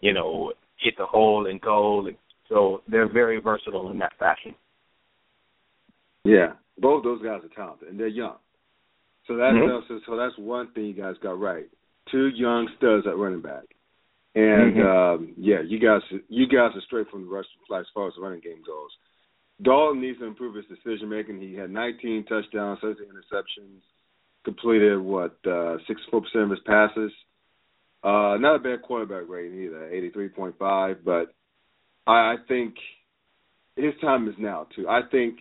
you 0.00 0.12
know, 0.12 0.52
hit 0.76 0.94
the 0.96 1.06
hole 1.06 1.46
and 1.46 1.60
goal. 1.60 2.08
So 2.48 2.82
they're 2.88 3.12
very 3.12 3.40
versatile 3.40 3.90
in 3.90 3.98
that 3.98 4.12
fashion. 4.18 4.54
Yeah, 6.24 6.52
both 6.78 7.04
those 7.04 7.22
guys 7.22 7.40
are 7.44 7.54
talented 7.54 7.88
and 7.88 7.98
they're 7.98 8.08
young. 8.08 8.36
So 9.26 9.36
that's 9.36 9.56
Mhm. 9.56 9.86
so, 9.88 10.00
so 10.06 10.16
that's 10.16 10.36
one 10.38 10.68
thing 10.72 10.86
you 10.86 10.94
guys 10.94 11.16
got 11.18 11.38
right. 11.38 11.68
Two 12.10 12.28
young 12.28 12.68
studs 12.76 13.06
at 13.06 13.16
running 13.16 13.42
back, 13.42 13.64
and 14.34 14.74
Mhm. 14.74 14.86
um, 14.86 15.34
yeah, 15.36 15.60
you 15.60 15.78
guys 15.78 16.02
you 16.28 16.46
guys 16.46 16.74
are 16.74 16.80
straight 16.82 17.08
from 17.10 17.24
the 17.24 17.30
rush 17.30 17.46
as 17.74 17.88
far 17.90 18.08
as 18.08 18.14
the 18.14 18.22
running 18.22 18.40
game 18.40 18.62
goes. 18.62 18.96
Dalton 19.60 20.00
needs 20.00 20.18
to 20.20 20.24
improve 20.24 20.54
his 20.54 20.66
decision 20.66 21.08
making. 21.08 21.40
He 21.40 21.54
had 21.54 21.70
19 21.70 22.24
touchdowns, 22.24 22.78
13 22.80 23.08
interceptions, 23.08 23.82
completed 24.44 24.98
what 24.98 25.36
uh, 25.46 25.78
64 25.86 26.22
percent 26.22 26.44
of 26.44 26.50
his 26.50 26.60
passes. 26.60 27.12
Uh, 28.02 28.36
not 28.38 28.56
a 28.56 28.58
bad 28.60 28.82
quarterback 28.82 29.28
rating 29.28 29.60
either, 29.62 29.90
83.5. 29.92 30.98
But 31.04 31.34
I, 32.06 32.12
I 32.12 32.36
think 32.46 32.74
his 33.76 33.94
time 34.00 34.28
is 34.28 34.34
now 34.38 34.66
too. 34.74 34.88
I 34.88 35.00
think 35.10 35.40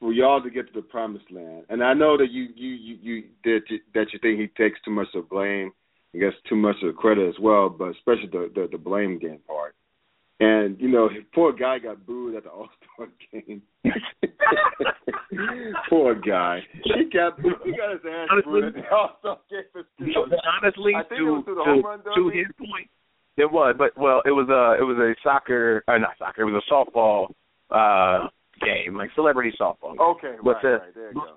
for 0.00 0.12
y'all 0.12 0.42
to 0.42 0.50
get 0.50 0.66
to 0.66 0.72
the 0.74 0.86
promised 0.86 1.30
land, 1.30 1.64
and 1.68 1.82
I 1.82 1.94
know 1.94 2.16
that 2.18 2.30
you 2.30 2.48
you 2.54 2.68
you, 2.68 2.98
you 3.00 3.24
that 3.44 3.60
that 3.94 4.06
you 4.12 4.18
think 4.20 4.40
he 4.40 4.46
takes 4.62 4.78
too 4.84 4.90
much 4.90 5.08
of 5.14 5.28
blame, 5.28 5.72
and 6.12 6.22
gets 6.22 6.36
too 6.48 6.56
much 6.56 6.76
of 6.82 6.88
the 6.88 6.92
credit 6.92 7.28
as 7.28 7.38
well, 7.40 7.68
but 7.68 7.90
especially 7.90 8.28
the 8.30 8.50
the, 8.54 8.68
the 8.72 8.78
blame 8.78 9.18
game 9.18 9.40
part. 9.46 9.74
And 10.38 10.78
you 10.80 10.88
know, 10.88 11.08
poor 11.34 11.52
guy 11.52 11.78
got 11.78 12.04
booed 12.06 12.34
at 12.34 12.44
the 12.44 12.50
All 12.50 12.68
Star 12.94 13.08
game. 13.32 13.62
poor 15.88 16.14
guy. 16.14 16.60
He 16.84 17.04
got 17.12 17.40
booed. 17.40 17.54
He 17.64 17.72
got 17.72 17.92
his 17.92 18.00
ass 18.10 18.28
booed 18.44 18.64
at 18.64 18.74
the 18.74 18.88
All 18.90 19.16
Star 19.20 19.38
game. 19.50 19.64
honestly, 20.62 20.92
I 20.94 21.02
think 21.04 21.20
it 21.20 21.24
to 21.24 21.54
to, 21.54 21.62
home 21.64 21.82
run 21.84 22.00
to 22.16 22.28
his 22.28 22.46
point, 22.58 22.88
it 23.36 23.50
was. 23.50 23.74
But 23.78 23.96
well, 23.96 24.22
it 24.24 24.30
was 24.30 24.48
a 24.48 24.80
it 24.80 24.84
was 24.84 24.98
a 24.98 25.14
soccer, 25.22 25.82
uh, 25.88 25.98
not 25.98 26.18
soccer. 26.18 26.42
It 26.42 26.52
was 26.52 26.62
a 26.62 26.72
softball 26.72 27.28
uh 27.70 28.28
game, 28.60 28.96
like 28.96 29.10
celebrity 29.14 29.52
softball. 29.60 29.92
Game. 29.92 30.00
Okay, 30.00 30.34
But 30.42 30.54
right, 30.56 30.62
the- 30.62 30.68
right. 30.68 30.94
There 30.94 31.08
you 31.08 31.14
go. 31.14 31.34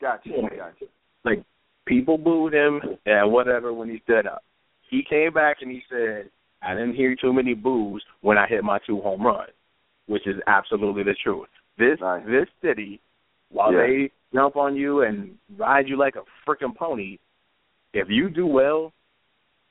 Gotcha, 0.00 0.28
Yeah. 0.30 0.48
gotcha. 0.56 0.84
Like 1.24 1.42
people 1.86 2.18
booed 2.18 2.54
him 2.54 2.80
and 3.04 3.32
whatever 3.32 3.72
when 3.72 3.88
he 3.90 3.98
stood 4.04 4.26
up. 4.26 4.44
He 4.90 5.02
came 5.08 5.32
back 5.32 5.58
and 5.60 5.70
he 5.70 5.82
said, 5.90 6.30
"I 6.62 6.74
didn't 6.74 6.94
hear 6.94 7.14
too 7.14 7.32
many 7.32 7.54
boos 7.54 8.04
when 8.20 8.38
I 8.38 8.46
hit 8.46 8.64
my 8.64 8.78
two 8.86 9.00
home 9.00 9.22
runs," 9.22 9.52
which 10.06 10.26
is 10.26 10.40
absolutely 10.46 11.02
the 11.02 11.14
truth. 11.14 11.48
This 11.76 12.00
Nice. 12.00 12.24
this 12.26 12.48
city, 12.60 13.00
while 13.50 13.72
Yeah. 13.72 13.86
they 13.86 14.10
jump 14.32 14.56
on 14.56 14.76
you 14.76 15.02
and 15.02 15.38
ride 15.56 15.88
you 15.88 15.96
like 15.96 16.16
a 16.16 16.24
freaking 16.46 16.74
pony, 16.74 17.18
if 17.92 18.08
you 18.10 18.28
do 18.28 18.46
well, 18.46 18.92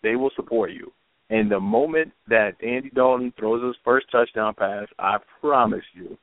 they 0.02 0.16
will 0.16 0.32
support 0.32 0.72
you. 0.72 0.92
And 1.30 1.52
the 1.52 1.60
moment 1.60 2.14
that 2.28 2.56
Andy 2.64 2.90
Dalton 2.90 3.32
throws 3.34 3.62
his 3.62 3.76
first 3.84 4.10
touchdown 4.10 4.54
pass, 4.54 4.88
I 4.98 5.18
promise 5.42 5.84
you, 5.94 6.18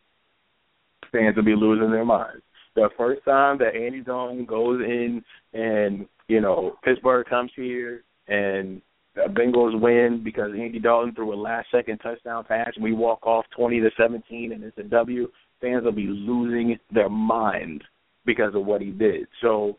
fans 1.12 1.36
will 1.36 1.42
be 1.42 1.54
losing 1.54 1.90
their 1.90 2.04
minds. 2.06 2.42
The 2.74 2.88
first 2.96 3.22
time 3.24 3.58
that 3.58 3.76
Andy 3.76 4.00
Dalton 4.00 4.46
goes 4.46 4.80
in 4.80 5.22
and, 5.52 6.08
you 6.26 6.40
know, 6.40 6.78
Pittsburgh 6.82 7.26
comes 7.26 7.52
here 7.54 8.02
and 8.28 8.80
Bengals 9.16 9.80
win 9.80 10.22
because 10.24 10.50
Andy 10.58 10.80
Dalton 10.80 11.14
threw 11.14 11.32
a 11.32 11.36
last 11.36 11.68
second 11.70 11.98
touchdown 11.98 12.44
pass 12.44 12.70
and 12.74 12.82
we 12.82 12.92
walk 12.92 13.26
off 13.26 13.44
20 13.56 13.80
to 13.80 13.90
17 13.96 14.52
and 14.52 14.64
it's 14.64 14.76
a 14.78 14.82
W, 14.82 15.28
fans 15.60 15.84
will 15.84 15.92
be 15.92 16.06
losing 16.06 16.76
their 16.92 17.08
minds 17.08 17.82
because 18.26 18.54
of 18.54 18.66
what 18.66 18.80
he 18.80 18.90
did. 18.90 19.26
So 19.40 19.76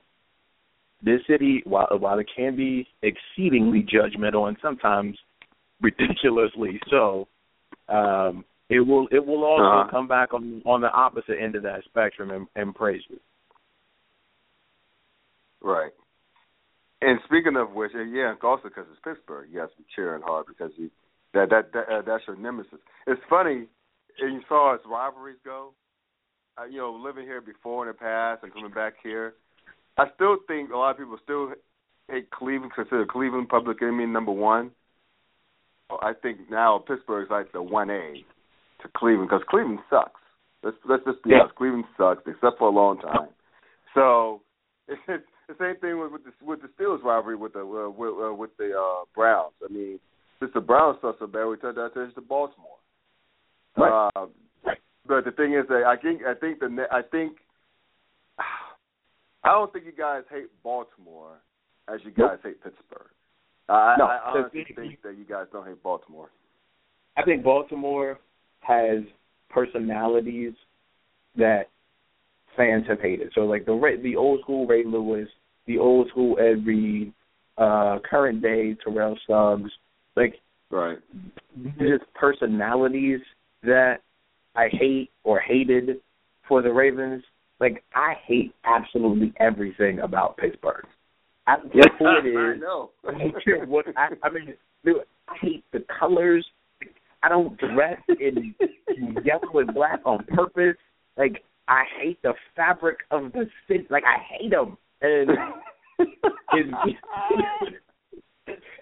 this 1.04 1.20
city, 1.28 1.62
while 1.66 1.88
while 2.00 2.20
it 2.20 2.28
can 2.36 2.56
be 2.56 2.88
exceedingly 3.02 3.84
judgmental 3.84 4.48
and 4.48 4.58
sometimes 4.62 5.18
ridiculously 5.82 6.80
so, 6.90 7.28
um, 7.90 8.46
it 8.70 8.80
will 8.80 9.08
it 9.12 9.24
will 9.24 9.44
also 9.44 9.64
Uh-huh. 9.64 9.92
come 9.92 10.08
back 10.08 10.34
on 10.34 10.62
on 10.66 10.80
the 10.82 10.92
opposite 10.92 11.38
end 11.40 11.56
of 11.56 11.64
that 11.64 11.84
spectrum 11.84 12.32
and, 12.32 12.48
and 12.56 12.74
praise 12.74 13.02
you. 13.10 13.20
Right. 15.62 15.92
And 17.06 17.20
speaking 17.26 17.56
of 17.56 17.72
which, 17.74 17.92
yeah, 17.94 18.34
also 18.42 18.64
because 18.64 18.86
it's 18.90 19.00
Pittsburgh, 19.04 19.48
you 19.52 19.60
have 19.60 19.70
to 19.70 19.78
be 19.78 19.86
cheering 19.96 20.24
hard 20.26 20.48
because 20.48 20.72
you 20.76 20.90
that 21.36 21.52
that, 21.52 21.72
that 21.74 21.86
uh, 21.88 22.02
that's 22.02 22.24
your 22.26 22.36
nemesis. 22.36 22.80
It's 23.06 23.22
funny, 23.30 23.68
and 24.20 24.38
as 24.38 24.44
far 24.50 24.74
as 24.74 24.82
rivalries 24.90 25.38
go. 25.46 25.74
Uh, 26.58 26.64
you 26.66 26.78
know, 26.78 26.94
living 26.94 27.26
here 27.26 27.42
before 27.42 27.84
in 27.84 27.90
the 27.90 27.94
past 27.94 28.42
and 28.42 28.54
coming 28.54 28.72
back 28.72 28.94
here, 29.04 29.34
I 29.98 30.06
still 30.16 30.38
think 30.48 30.72
a 30.72 30.78
lot 30.78 30.92
of 30.92 30.98
people 30.98 31.18
still 31.22 31.52
hate 32.10 32.32
Cleveland, 32.32 32.72
consider 32.74 33.06
Cleveland 33.06 33.50
public 33.50 33.82
enemy 33.82 34.06
number 34.06 34.32
one. 34.32 34.72
I 35.90 36.14
think 36.14 36.50
now 36.50 36.80
Pittsburgh's 36.88 37.30
like 37.30 37.52
the 37.52 37.62
one 37.62 37.90
A 37.90 38.24
to 38.82 38.88
Cleveland 38.96 39.30
because 39.30 39.44
Cleveland 39.50 39.80
sucks. 39.90 40.22
Let's 40.64 40.78
let's 40.90 41.04
just 41.04 41.22
be 41.24 41.32
Yeah. 41.32 41.42
honest. 41.42 41.56
Cleveland 41.56 41.86
sucks. 41.98 42.24
Sucked 42.42 42.58
for 42.58 42.70
a 42.70 42.72
long 42.72 43.00
time. 43.00 43.30
So 43.94 44.42
it's 44.88 45.28
the 45.48 45.56
same 45.60 45.80
thing 45.80 46.00
with 46.00 46.12
with 46.12 46.24
the, 46.24 46.32
with 46.46 46.62
the 46.62 46.70
Steelers 46.70 47.04
rivalry 47.04 47.36
with 47.36 47.54
the 47.54 47.62
uh, 47.62 47.90
with, 47.90 48.14
uh, 48.22 48.34
with 48.34 48.56
the 48.58 48.72
uh, 48.78 49.06
Browns. 49.14 49.54
I 49.64 49.72
mean, 49.72 50.00
since 50.40 50.52
the 50.54 50.62
Browns 50.62 50.98
suck 51.02 51.18
so 51.20 51.28
bad, 51.28 51.46
we 51.46 51.58
turned 51.58 51.80
out 51.80 51.94
to 51.94 52.22
Baltimore. 52.22 52.78
Right. 53.78 54.12
Uh, 54.16 54.28
but 55.08 55.26
the 55.26 55.32
thing 55.32 55.54
is 55.54 55.66
that 55.70 55.84
I 55.86 55.98
think 55.98 56.22
I 56.24 56.34
think 56.34 56.60
the 56.60 56.86
I 56.92 57.02
think 57.02 57.38
I 59.44 59.50
don't 59.52 59.72
think 59.72 59.86
you 59.86 59.92
guys 59.92 60.24
hate 60.30 60.50
Baltimore 60.64 61.38
as 61.94 62.00
you 62.04 62.12
guys 62.12 62.38
hate 62.44 62.64
Pittsburgh. 62.64 63.10
I, 63.70 63.96
No, 63.98 64.06
I 64.06 64.20
honestly 64.26 64.66
the- 64.68 64.74
think 64.76 65.02
that 65.04 65.18
you 65.18 65.26
guys 65.26 65.46
don't 65.52 65.68
hate 65.68 65.82
Baltimore. 65.84 66.30
I 67.18 67.24
think 67.24 67.44
Baltimore 67.44 68.20
has 68.62 69.04
personalities 69.50 70.54
that 71.38 71.70
fans 72.56 72.86
have 72.88 73.02
hated. 73.02 73.32
So 73.36 73.42
like 73.42 73.66
the 73.66 74.00
the 74.02 74.16
old 74.16 74.42
school 74.42 74.66
Ray 74.68 74.84
Lewis, 74.86 75.28
the 75.68 75.78
old 75.78 76.10
school 76.10 76.38
Ed 76.40 76.66
Reed, 76.66 77.14
uh, 77.58 78.00
current 78.10 78.42
day 78.42 78.76
Terrell 78.84 79.18
Suggs, 79.28 79.72
like 80.16 80.36
Right. 80.72 80.98
just 81.78 82.04
personalities 82.16 83.22
that 83.64 83.98
I 84.56 84.68
hate 84.72 85.12
or 85.24 85.40
hated 85.40 86.02
for 86.48 86.62
the 86.62 86.72
Ravens. 86.72 87.24
Like 87.60 87.84
I 87.94 88.16
hate 88.26 88.54
absolutely 88.66 89.34
everything 89.40 90.00
about 90.00 90.38
Pittsburgh. 90.38 90.86
I 91.48 91.58
don't 91.58 91.72
care 91.72 91.84
who 92.00 92.06
it 92.08 92.38
I 92.38 92.58
know. 92.58 92.90
I 93.08 93.12
don't 93.12 93.44
care 93.44 93.66
what 93.66 93.86
I, 93.96 94.10
I 94.24 94.30
mean. 94.30 94.54
Dude, 94.84 94.98
I 95.30 95.36
hate 95.40 95.64
the 95.72 95.86
colors. 96.00 96.46
I 97.24 97.30
don't 97.30 97.58
dress 97.58 98.00
in 98.20 98.54
yellow 99.24 99.60
and 99.60 99.74
black 99.74 100.02
on 100.06 100.26
purpose. 100.26 100.76
Like 101.18 101.44
I 101.68 101.84
hate 102.00 102.22
the 102.22 102.34
fabric 102.56 103.00
of 103.12 103.32
the 103.32 103.50
city. 103.68 103.88
Like 103.90 104.04
I 104.04 104.18
hate 104.38 104.52
them. 104.52 104.78
And 105.02 105.30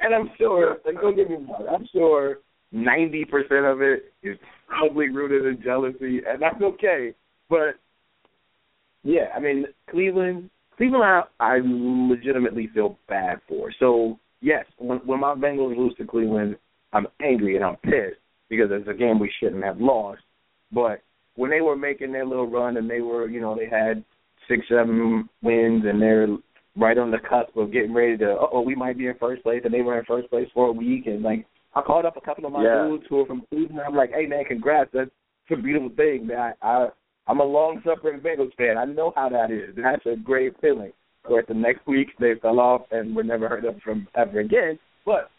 and 0.02 0.14
I'm 0.14 0.30
sure. 0.38 0.78
Like 0.86 0.96
don't 1.02 1.16
get 1.16 1.30
me 1.30 1.38
wrong. 1.38 1.68
I'm 1.74 1.88
sure 1.94 2.40
ninety 2.72 3.26
percent 3.26 3.66
of 3.66 3.82
it 3.82 4.14
is 4.22 4.38
probably 4.68 5.10
rooted 5.10 5.46
in 5.46 5.64
jealousy, 5.64 6.22
and 6.28 6.42
that's 6.42 6.62
okay. 6.62 7.14
But 7.50 7.76
yeah, 9.04 9.28
I 9.36 9.40
mean 9.40 9.66
Cleveland. 9.90 10.50
Cleveland, 10.76 11.04
I, 11.04 11.24
I 11.40 11.60
legitimately 11.64 12.70
feel 12.74 12.98
bad 13.08 13.40
for. 13.48 13.72
So 13.80 14.20
yes, 14.42 14.66
when 14.78 14.98
when 15.00 15.20
my 15.20 15.36
Bengals 15.36 15.78
lose 15.78 15.96
to 15.98 16.06
Cleveland, 16.06 16.58
I'm 16.92 17.08
angry 17.22 17.56
and 17.56 17.64
I'm 17.64 17.78
pissed 17.78 18.20
because 18.50 18.70
it's 18.72 18.88
a 18.88 18.94
game 18.94 19.20
we 19.20 19.32
shouldn't 19.40 19.64
have 19.64 19.80
lost. 19.80 20.22
But 20.72 21.02
when 21.36 21.50
they 21.50 21.62
were 21.62 21.76
making 21.76 22.12
their 22.12 22.26
little 22.26 22.50
run 22.50 22.78
and 22.78 22.90
they 22.90 23.02
were, 23.02 23.28
you 23.28 23.42
know, 23.42 23.56
they 23.56 23.68
had 23.68 24.04
six, 24.48 24.66
seven 24.70 25.28
wins 25.42 25.84
and 25.86 26.02
they're 26.02 26.28
right 26.76 26.98
on 26.98 27.12
the 27.12 27.20
cusp 27.20 27.56
of 27.56 27.72
getting 27.72 27.94
ready 27.94 28.18
to, 28.18 28.38
oh, 28.52 28.62
we 28.62 28.76
might 28.76 28.98
be 28.98 29.08
in 29.08 29.16
first 29.20 29.44
place, 29.44 29.62
and 29.64 29.74
they 29.74 29.82
were 29.82 29.98
in 30.00 30.06
first 30.06 30.30
place 30.30 30.48
for 30.54 30.68
a 30.68 30.72
week, 30.72 31.06
and 31.06 31.22
like 31.22 31.46
I 31.76 31.82
called 31.82 32.06
up 32.06 32.18
a 32.18 32.22
couple 32.22 32.46
of 32.46 32.52
my 32.52 32.64
yeah. 32.64 32.88
dudes 32.88 33.06
who 33.10 33.22
are 33.22 33.26
from 33.26 33.44
Cleveland. 33.50 33.82
I'm 33.86 33.96
like, 33.96 34.12
hey 34.12 34.26
man, 34.26 34.46
congrats, 34.46 34.90
that's 34.94 35.10
a 35.52 35.56
beautiful 35.56 35.90
thing. 35.96 36.28
Man, 36.28 36.54
I, 36.62 36.68
I 36.68 36.88
I'm 37.28 37.40
a 37.40 37.46
long 37.46 37.82
suffering 37.86 38.20
Bengals 38.20 38.54
fan. 38.56 38.78
I 38.78 38.86
know 38.86 39.14
how 39.16 39.30
that 39.30 39.52
is. 39.52 39.76
That's 39.76 40.06
a 40.06 40.16
great 40.18 40.54
feeling. 40.62 40.92
Of 41.24 41.30
course, 41.30 41.46
the 41.48 41.54
next 41.54 41.88
week 41.88 42.10
they 42.20 42.34
fell 42.42 42.60
off 42.60 42.82
and 42.92 43.16
were 43.16 43.24
never 43.24 43.48
heard 43.48 43.66
of 43.66 43.80
from 43.82 44.08
ever 44.16 44.40
again. 44.40 44.78
But 45.06 45.30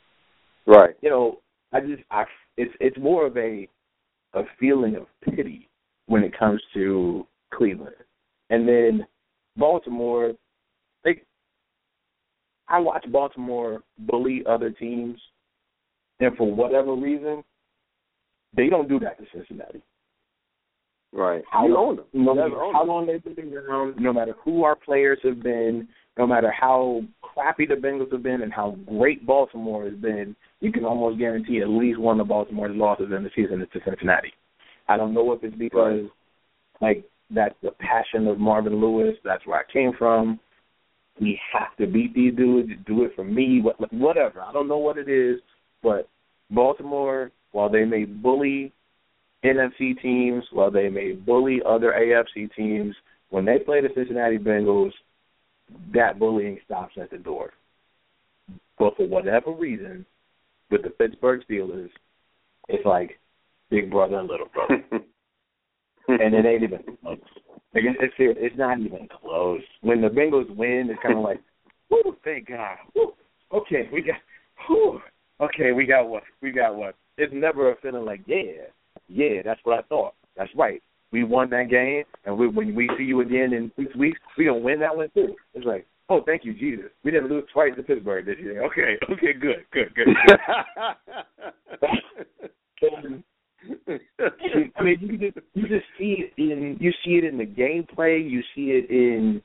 right, 0.66 0.94
you 1.02 1.10
know, 1.10 1.40
I 1.72 1.80
just 1.80 2.02
I 2.10 2.24
it's 2.56 2.72
it's 2.80 2.96
more 2.98 3.26
of 3.26 3.36
a 3.36 3.68
a 4.34 4.42
feeling 4.58 4.96
of 4.96 5.06
pity 5.24 5.68
when 6.06 6.22
it 6.22 6.38
comes 6.38 6.60
to 6.74 7.26
Cleveland, 7.52 7.96
and 8.50 8.68
then 8.68 9.06
Baltimore. 9.56 10.32
They 11.04 11.22
I 12.68 12.78
watch 12.78 13.04
Baltimore 13.10 13.82
bully 13.98 14.42
other 14.48 14.70
teams, 14.70 15.18
and 16.20 16.36
for 16.36 16.50
whatever 16.52 16.94
reason, 16.94 17.44
they 18.56 18.68
don't 18.68 18.88
do 18.88 18.98
that 19.00 19.18
to 19.18 19.24
Cincinnati. 19.34 19.82
Right. 21.12 21.44
How 21.50 21.66
you 21.66 21.74
long. 21.74 21.98
No 22.12 22.34
matter 22.34 22.56
how 22.72 22.84
long 22.84 23.06
they've 23.06 23.22
been 23.36 23.54
around, 23.54 23.96
no 24.00 24.12
matter 24.12 24.34
who 24.44 24.64
our 24.64 24.74
players 24.74 25.18
have 25.22 25.42
been, 25.42 25.86
no 26.18 26.26
matter 26.26 26.50
how 26.50 27.02
crappy 27.22 27.66
the 27.66 27.74
Bengals 27.74 28.10
have 28.10 28.22
been 28.22 28.42
and 28.42 28.52
how 28.52 28.76
great 28.86 29.24
Baltimore 29.24 29.84
has 29.84 29.94
been, 29.94 30.34
you 30.60 30.72
can 30.72 30.84
almost 30.84 31.18
guarantee 31.18 31.60
at 31.60 31.68
least 31.68 32.00
one 32.00 32.18
of 32.18 32.28
Baltimore's 32.28 32.76
losses 32.76 33.12
in 33.16 33.22
the 33.22 33.30
season 33.36 33.62
is 33.62 33.68
to 33.72 33.80
Cincinnati. 33.84 34.32
I 34.88 34.96
don't 34.96 35.14
know 35.14 35.32
if 35.32 35.42
it's 35.42 35.56
because 35.56 36.04
like 36.80 37.04
that's 37.30 37.54
the 37.62 37.70
passion 37.72 38.26
of 38.28 38.38
Marvin 38.38 38.80
Lewis, 38.80 39.16
that's 39.24 39.46
where 39.46 39.58
I 39.58 39.72
came 39.72 39.92
from. 39.98 40.38
We 41.20 41.40
have 41.52 41.76
to 41.76 41.86
beat 41.86 42.14
these 42.14 42.34
dudes, 42.34 42.70
do 42.86 43.04
it 43.04 43.12
for 43.14 43.24
me, 43.24 43.62
whatever. 43.90 44.40
I 44.40 44.52
don't 44.52 44.68
know 44.68 44.78
what 44.78 44.98
it 44.98 45.08
is, 45.08 45.40
but 45.82 46.08
Baltimore, 46.50 47.30
while 47.52 47.68
they 47.68 47.84
may 47.84 48.04
bully 48.04 48.72
NFC 49.44 50.00
teams, 50.02 50.44
while 50.52 50.70
they 50.70 50.88
may 50.88 51.12
bully 51.12 51.60
other 51.64 51.92
AFC 51.92 52.52
teams, 52.54 52.94
when 53.30 53.44
they 53.44 53.58
play 53.58 53.80
the 53.80 53.90
Cincinnati 53.94 54.38
Bengals, 54.38 54.92
that 55.94 56.18
bullying 56.18 56.58
stops 56.64 56.94
at 57.00 57.10
the 57.10 57.18
door. 57.18 57.52
But 58.78 58.96
for 58.96 59.06
whatever 59.06 59.52
reason, 59.52 60.04
with 60.70 60.82
the 60.82 60.90
Pittsburgh 60.90 61.42
Steelers, 61.48 61.90
it's 62.68 62.84
like 62.84 63.18
big 63.74 63.90
brother 63.90 64.18
and 64.18 64.28
little 64.28 64.48
brother, 64.52 64.82
and 66.08 66.34
it 66.34 66.46
ain't 66.46 66.62
even 66.62 66.80
close. 67.02 67.18
Like 67.74 67.84
it's, 68.00 68.14
it's 68.18 68.56
not 68.56 68.78
even 68.78 69.08
close. 69.20 69.62
When 69.82 70.00
the 70.00 70.08
Bengals 70.08 70.54
win, 70.54 70.88
it's 70.90 71.02
kind 71.02 71.18
of 71.18 71.24
like, 71.24 71.40
whoo, 71.90 72.16
thank 72.24 72.48
God. 72.48 72.76
Whew, 72.92 73.12
okay, 73.52 73.88
we 73.92 74.02
got, 74.02 74.16
whew, 74.68 75.00
okay, 75.40 75.72
we 75.72 75.86
got 75.86 76.08
what, 76.08 76.22
we 76.40 76.52
got 76.52 76.76
what. 76.76 76.94
It's 77.18 77.32
never 77.34 77.72
a 77.72 77.76
feeling 77.80 78.04
like, 78.04 78.20
yeah, 78.26 78.68
yeah, 79.08 79.42
that's 79.44 79.60
what 79.64 79.78
I 79.78 79.82
thought. 79.82 80.14
That's 80.36 80.50
right. 80.56 80.80
We 81.10 81.24
won 81.24 81.50
that 81.50 81.70
game, 81.70 82.04
and 82.24 82.38
we, 82.38 82.48
when 82.48 82.74
we 82.74 82.88
see 82.96 83.04
you 83.04 83.20
again 83.20 83.52
in 83.52 83.70
six 83.76 83.94
weeks, 83.96 84.18
we 84.38 84.46
gonna 84.46 84.58
win 84.58 84.80
that 84.80 84.96
one 84.96 85.10
too. 85.14 85.34
It's 85.54 85.66
like, 85.66 85.86
oh, 86.08 86.22
thank 86.24 86.44
you, 86.44 86.54
Jesus. 86.54 86.90
We 87.04 87.10
didn't 87.10 87.30
lose 87.30 87.44
twice 87.52 87.72
to 87.76 87.82
Pittsburgh 87.82 88.26
this 88.26 88.38
year. 88.40 88.64
Okay, 88.66 88.96
okay, 89.12 89.32
good, 89.32 89.64
good, 89.72 89.94
good. 89.94 90.14
good. 91.80 93.20
I 94.76 94.82
mean, 94.82 94.98
you 95.00 95.18
just 95.18 95.46
you 95.54 95.62
just 95.68 95.86
see 95.98 96.16
it 96.18 96.32
in 96.36 96.76
you 96.80 96.90
see 97.04 97.12
it 97.12 97.24
in 97.24 97.38
the 97.38 97.46
gameplay. 97.46 98.28
You 98.28 98.42
see 98.54 98.70
it 98.70 98.90
in 98.90 99.42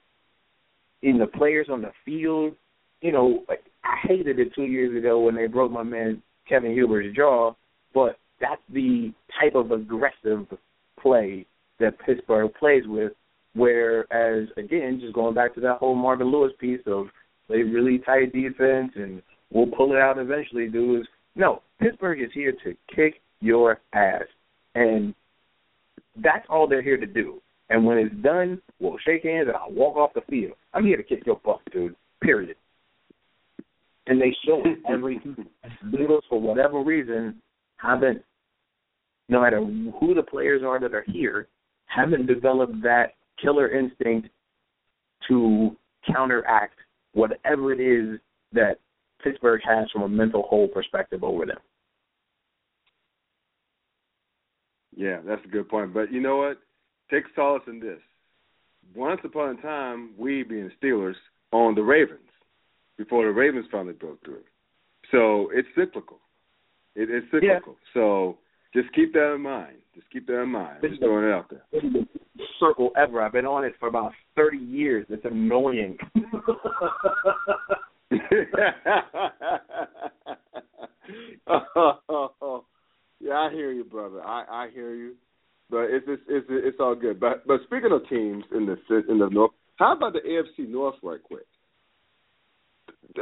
in 1.01 1.17
the 1.17 1.27
players 1.27 1.67
on 1.71 1.81
the 1.81 1.91
field. 2.05 2.55
You 3.01 3.11
know, 3.11 3.43
like 3.47 3.63
I 3.83 3.95
hated 4.07 4.39
it 4.39 4.53
two 4.55 4.63
years 4.63 4.97
ago 4.97 5.19
when 5.21 5.35
they 5.35 5.47
broke 5.47 5.71
my 5.71 5.83
man 5.83 6.21
Kevin 6.47 6.71
Huber's 6.71 7.15
jaw, 7.15 7.53
but 7.93 8.17
that's 8.41 8.61
the 8.73 9.13
type 9.39 9.55
of 9.55 9.71
aggressive 9.71 10.47
play 11.01 11.45
that 11.79 11.99
Pittsburgh 12.05 12.51
plays 12.59 12.83
with. 12.85 13.13
Whereas 13.55 14.47
again, 14.57 14.99
just 15.01 15.13
going 15.13 15.33
back 15.33 15.55
to 15.55 15.61
that 15.61 15.77
whole 15.77 15.95
Marvin 15.95 16.31
Lewis 16.31 16.51
piece 16.59 16.81
of 16.85 17.07
play 17.47 17.63
really 17.63 17.99
tight 17.99 18.31
defense 18.33 18.91
and 18.95 19.21
we'll 19.51 19.67
pull 19.67 19.93
it 19.93 19.99
out 19.99 20.17
eventually, 20.17 20.67
dudes. 20.67 21.07
No, 21.35 21.61
Pittsburgh 21.79 22.21
is 22.21 22.29
here 22.33 22.53
to 22.63 22.75
kick 22.93 23.21
your 23.41 23.79
ass. 23.93 24.23
And 24.75 25.13
that's 26.17 26.45
all 26.49 26.67
they're 26.67 26.81
here 26.81 26.97
to 26.97 27.05
do. 27.05 27.41
And 27.69 27.85
when 27.85 27.97
it's 27.97 28.15
done, 28.23 28.61
we'll 28.79 28.97
shake 29.05 29.23
hands 29.23 29.47
and 29.47 29.55
I'll 29.55 29.71
walk 29.71 29.95
off 29.95 30.13
the 30.13 30.21
field. 30.29 30.53
I'm 30.73 30.85
here 30.85 30.97
to 30.97 31.03
kick 31.03 31.25
your 31.25 31.39
butt, 31.43 31.59
dude. 31.71 31.95
Period. 32.21 32.55
And 34.07 34.19
they 34.19 34.35
show 34.45 34.61
it 34.65 34.79
every 34.89 35.19
Bengals 35.85 36.21
for 36.29 36.41
whatever 36.41 36.81
reason 36.81 37.41
haven't 37.77 38.23
no 39.29 39.41
matter 39.41 39.63
who 39.63 40.13
the 40.15 40.23
players 40.23 40.63
are 40.65 40.79
that 40.79 40.93
are 40.93 41.05
here, 41.07 41.47
haven't 41.85 42.25
developed 42.25 42.81
that 42.81 43.13
killer 43.41 43.69
instinct 43.69 44.27
to 45.27 45.75
counteract 46.11 46.75
whatever 47.13 47.71
it 47.71 47.79
is 47.79 48.19
that 48.51 48.77
Pittsburgh 49.23 49.61
has 49.63 49.89
from 49.91 50.01
a 50.01 50.09
mental 50.09 50.43
whole 50.43 50.67
perspective 50.67 51.23
over 51.23 51.45
them. 51.45 51.59
Yeah, 54.99 55.21
that's 55.25 55.43
a 55.45 55.47
good 55.47 55.69
point. 55.69 55.93
But 55.93 56.11
you 56.11 56.19
know 56.19 56.35
what? 56.35 56.57
Take 57.09 57.23
solace 57.33 57.63
in 57.67 57.79
this. 57.79 58.01
Once 58.93 59.21
upon 59.23 59.57
a 59.57 59.61
time, 59.61 60.09
we 60.17 60.43
being 60.43 60.69
Steelers 60.83 61.15
owned 61.53 61.77
the 61.77 61.83
Ravens 61.83 62.19
before 62.97 63.23
the 63.25 63.31
Ravens 63.31 63.65
finally 63.71 63.93
broke 63.93 64.21
through. 64.25 64.43
So 65.09 65.51
it's 65.53 65.69
cyclical. 65.73 66.19
It, 66.95 67.09
it's 67.09 67.25
cyclical. 67.27 67.77
Yeah. 67.77 67.93
So 67.93 68.39
just 68.73 68.93
keep 68.93 69.13
that 69.13 69.35
in 69.35 69.41
mind. 69.41 69.77
Just 69.95 70.09
keep 70.11 70.27
that 70.27 70.41
in 70.41 70.49
mind. 70.49 70.79
Just 70.81 70.99
throwing 70.99 71.29
it 71.29 71.33
out 71.33 71.49
there. 71.49 71.63
This 71.71 71.83
is 71.85 71.93
the 72.35 72.43
circle 72.59 72.91
ever. 72.97 73.21
I've 73.21 73.31
been 73.31 73.45
on 73.45 73.63
it 73.63 73.75
for 73.79 73.87
about 73.87 74.11
thirty 74.35 74.57
years. 74.57 75.05
It's 75.07 75.23
annoying. 75.23 75.97
oh, 81.47 82.63
yeah, 83.19 83.33
I 83.33 83.51
hear 83.51 83.71
you, 83.71 83.83
brother. 83.83 84.21
I 84.21 84.45
I 84.49 84.69
hear 84.73 84.95
you, 84.95 85.15
but 85.69 85.85
it's 85.89 86.05
it's 86.07 86.23
it's, 86.27 86.47
it's 86.49 86.77
all 86.79 86.95
good. 86.95 87.19
But 87.19 87.45
but 87.47 87.61
speaking 87.65 87.91
of 87.91 88.07
teams 88.09 88.43
in 88.55 88.65
the 88.65 88.77
in 89.09 89.19
the 89.19 89.29
north, 89.29 89.51
how 89.77 89.95
about 89.95 90.13
the 90.13 90.19
AFC 90.19 90.69
North, 90.69 90.95
right 91.03 91.21
quick? 91.21 91.45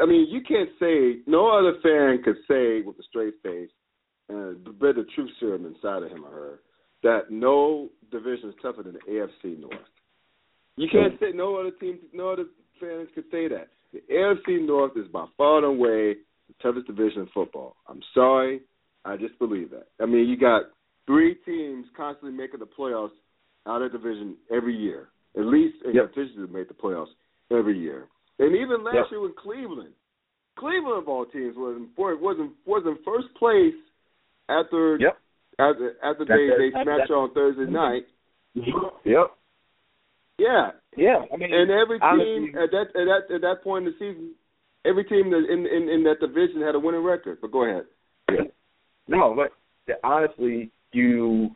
I 0.02 0.06
mean, 0.06 0.28
you 0.30 0.42
can't 0.42 0.70
say 0.80 1.22
no 1.28 1.50
other 1.50 1.78
fan 1.82 2.22
could 2.24 2.38
say 2.48 2.82
with 2.82 3.00
a 3.00 3.04
straight 3.10 3.36
face 3.44 3.70
and 4.30 4.64
bit 4.80 4.96
the 4.96 5.06
truth 5.16 5.30
serum 5.40 5.66
inside 5.66 6.04
of 6.04 6.12
him 6.12 6.26
or 6.26 6.32
her 6.32 6.60
that 7.04 7.32
no 7.32 7.90
division 8.12 8.50
is 8.50 8.56
tougher 8.62 8.84
than 8.84 8.94
the 8.94 9.00
AFC 9.00 9.60
North. 9.60 9.74
You 10.76 10.88
can't 10.92 11.20
say 11.20 11.28
no 11.34 11.56
other 11.56 11.72
team, 11.72 12.00
no 12.14 12.30
other 12.30 12.46
fans 12.80 13.08
could 13.16 13.26
say 13.32 13.48
that. 13.48 13.70
The 13.94 14.02
AFC 14.12 14.66
North 14.66 14.98
is 14.98 15.08
by 15.08 15.26
far 15.38 15.58
and 15.58 15.66
away 15.66 16.16
the 16.48 16.54
toughest 16.62 16.88
division 16.88 17.22
in 17.22 17.28
football. 17.34 17.78
I'm 17.88 18.02
sorry, 18.14 18.62
I 19.08 19.16
just 19.16 19.40
believe 19.40 19.72
that. 19.72 19.88
I 20.02 20.06
mean, 20.06 20.28
you 20.28 20.38
got 20.38 20.64
three 21.06 21.36
teams 21.46 21.86
constantly 21.96 22.38
making 22.38 22.60
the 22.60 22.68
playoffs 22.68 23.16
out 23.66 23.82
of 23.82 23.94
division 23.94 24.36
every 24.52 24.76
year. 24.76 25.08
At 25.38 25.46
least 25.46 25.78
in 25.86 25.96
yep. 25.96 26.14
division 26.14 26.52
make 26.52 26.68
the 26.68 26.74
playoffs 26.74 27.14
every 27.50 27.80
year. 27.80 28.08
And 28.40 28.56
even 28.56 28.84
last 28.84 28.96
yep. 28.96 29.06
year 29.12 29.22
with 29.22 29.36
Cleveland, 29.38 29.94
Cleveland 30.60 31.04
of 31.04 31.08
all 31.08 31.26
teams 31.26 31.56
was 31.56 31.78
in 31.78 31.88
wasn't 31.98 32.52
was 32.66 32.84
in 32.86 32.98
first 33.06 33.28
place 33.40 33.78
after 34.50 34.98
yep. 35.00 35.18
after 35.60 35.96
after 36.04 36.26
That's 36.26 36.38
they 36.38 36.66
it. 36.66 36.74
they 36.74 36.84
smash 36.84 37.10
on 37.10 37.34
Thursday 37.34 37.64
mm-hmm. 37.64 37.74
night. 37.74 38.06
Yep. 39.06 39.32
Yeah. 40.38 40.72
Yeah. 40.98 41.22
I 41.34 41.38
mean, 41.38 41.54
and 41.54 41.72
every 41.72 42.00
honestly, 42.02 42.52
team 42.52 42.56
at 42.58 42.72
that 42.72 42.88
at 42.94 43.06
that 43.06 43.36
at 43.36 43.42
that 43.42 43.64
point 43.64 43.88
in 43.88 43.94
the 43.94 43.98
season, 43.98 44.36
every 44.86 45.06
team 45.06 45.34
in 45.34 45.66
in 45.66 45.90
in 45.90 46.04
that 46.04 46.20
division 46.20 46.62
had 46.62 46.76
a 46.76 46.80
winning 46.80 47.04
record. 47.04 47.40
But 47.42 47.52
go 47.52 47.64
ahead. 47.64 47.86
No, 49.08 49.36
but 49.36 50.00
honestly, 50.04 50.72
you 50.92 51.52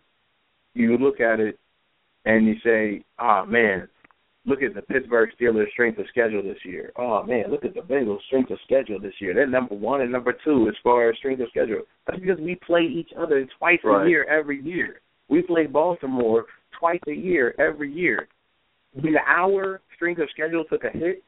you 0.73 0.97
look 0.97 1.19
at 1.19 1.39
it 1.39 1.59
and 2.25 2.47
you 2.47 2.55
say, 2.63 3.03
"Ah, 3.19 3.41
oh, 3.43 3.45
man, 3.45 3.87
look 4.45 4.61
at 4.63 4.73
the 4.73 4.81
Pittsburgh 4.81 5.29
Steelers' 5.39 5.71
strength 5.71 5.99
of 5.99 6.05
schedule 6.09 6.41
this 6.41 6.57
year. 6.63 6.91
Oh 6.95 7.23
man, 7.23 7.45
look 7.49 7.65
at 7.65 7.73
the 7.73 7.81
Bengals' 7.81 8.21
strength 8.27 8.51
of 8.51 8.59
schedule 8.63 8.99
this 8.99 9.13
year. 9.19 9.33
They're 9.33 9.47
number 9.47 9.75
one 9.75 10.01
and 10.01 10.11
number 10.11 10.33
two 10.43 10.67
as 10.67 10.75
far 10.83 11.09
as 11.09 11.17
strength 11.17 11.41
of 11.41 11.49
schedule. 11.49 11.81
That's 12.07 12.19
because 12.19 12.39
we 12.39 12.55
play 12.55 12.81
each 12.81 13.11
other 13.17 13.47
twice 13.57 13.79
right. 13.83 14.05
a 14.05 14.09
year 14.09 14.25
every 14.25 14.61
year. 14.61 15.01
We 15.29 15.41
play 15.41 15.65
Baltimore 15.65 16.45
twice 16.77 16.99
a 17.07 17.13
year 17.13 17.53
every 17.59 17.91
year. 17.91 18.27
when 18.93 19.15
our 19.25 19.81
strength 19.95 20.19
of 20.19 20.29
schedule 20.31 20.65
took 20.65 20.83
a 20.83 20.89
hit, 20.89 21.23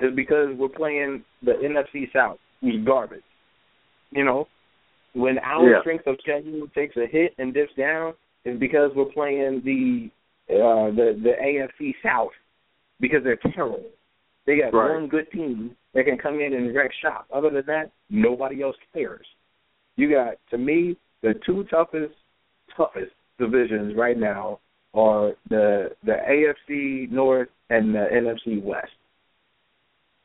is 0.00 0.14
because 0.14 0.48
we're 0.56 0.68
playing 0.68 1.24
the 1.42 1.52
NFC 1.52 2.12
South, 2.12 2.38
who's 2.60 2.84
garbage. 2.84 3.22
You 4.10 4.24
know, 4.24 4.48
when 5.14 5.38
our 5.40 5.68
Yeah. 5.70 5.80
strength 5.80 6.06
of 6.06 6.16
schedule 6.20 6.68
takes 6.74 6.96
a 6.96 7.06
hit 7.06 7.34
and 7.38 7.52
dips 7.54 7.74
down, 7.74 8.14
is 8.44 8.58
because 8.58 8.94
we're 8.94 9.04
playing 9.06 9.60
the 9.64 10.10
uh 10.54 10.90
the 10.90 11.18
the 11.22 11.34
AFC 11.40 11.94
South 12.02 12.32
because 13.00 13.22
they're 13.22 13.36
terrible. 13.54 13.84
They 14.46 14.56
got 14.58 14.72
Right. 14.74 14.90
one 14.92 15.06
good 15.08 15.30
team 15.30 15.76
that 15.94 16.04
can 16.04 16.18
come 16.18 16.40
in 16.40 16.54
and 16.54 16.74
wreck 16.74 16.92
shop. 16.94 17.26
Other 17.32 17.50
than 17.50 17.66
that, 17.66 17.90
nobody 18.08 18.62
else 18.62 18.76
cares. 18.92 19.26
You 19.96 20.08
got 20.10 20.36
to 20.50 20.58
me 20.58 20.96
the 21.22 21.34
two 21.46 21.64
toughest 21.64 22.14
toughest 22.76 23.12
divisions 23.38 23.94
right 23.96 24.16
now 24.16 24.58
are 24.94 25.34
the 25.48 25.94
the 26.04 26.16
AFC 26.28 27.06
North 27.10 27.48
and 27.68 27.94
the 27.94 28.08
NFC 28.12 28.60
West. 28.62 28.92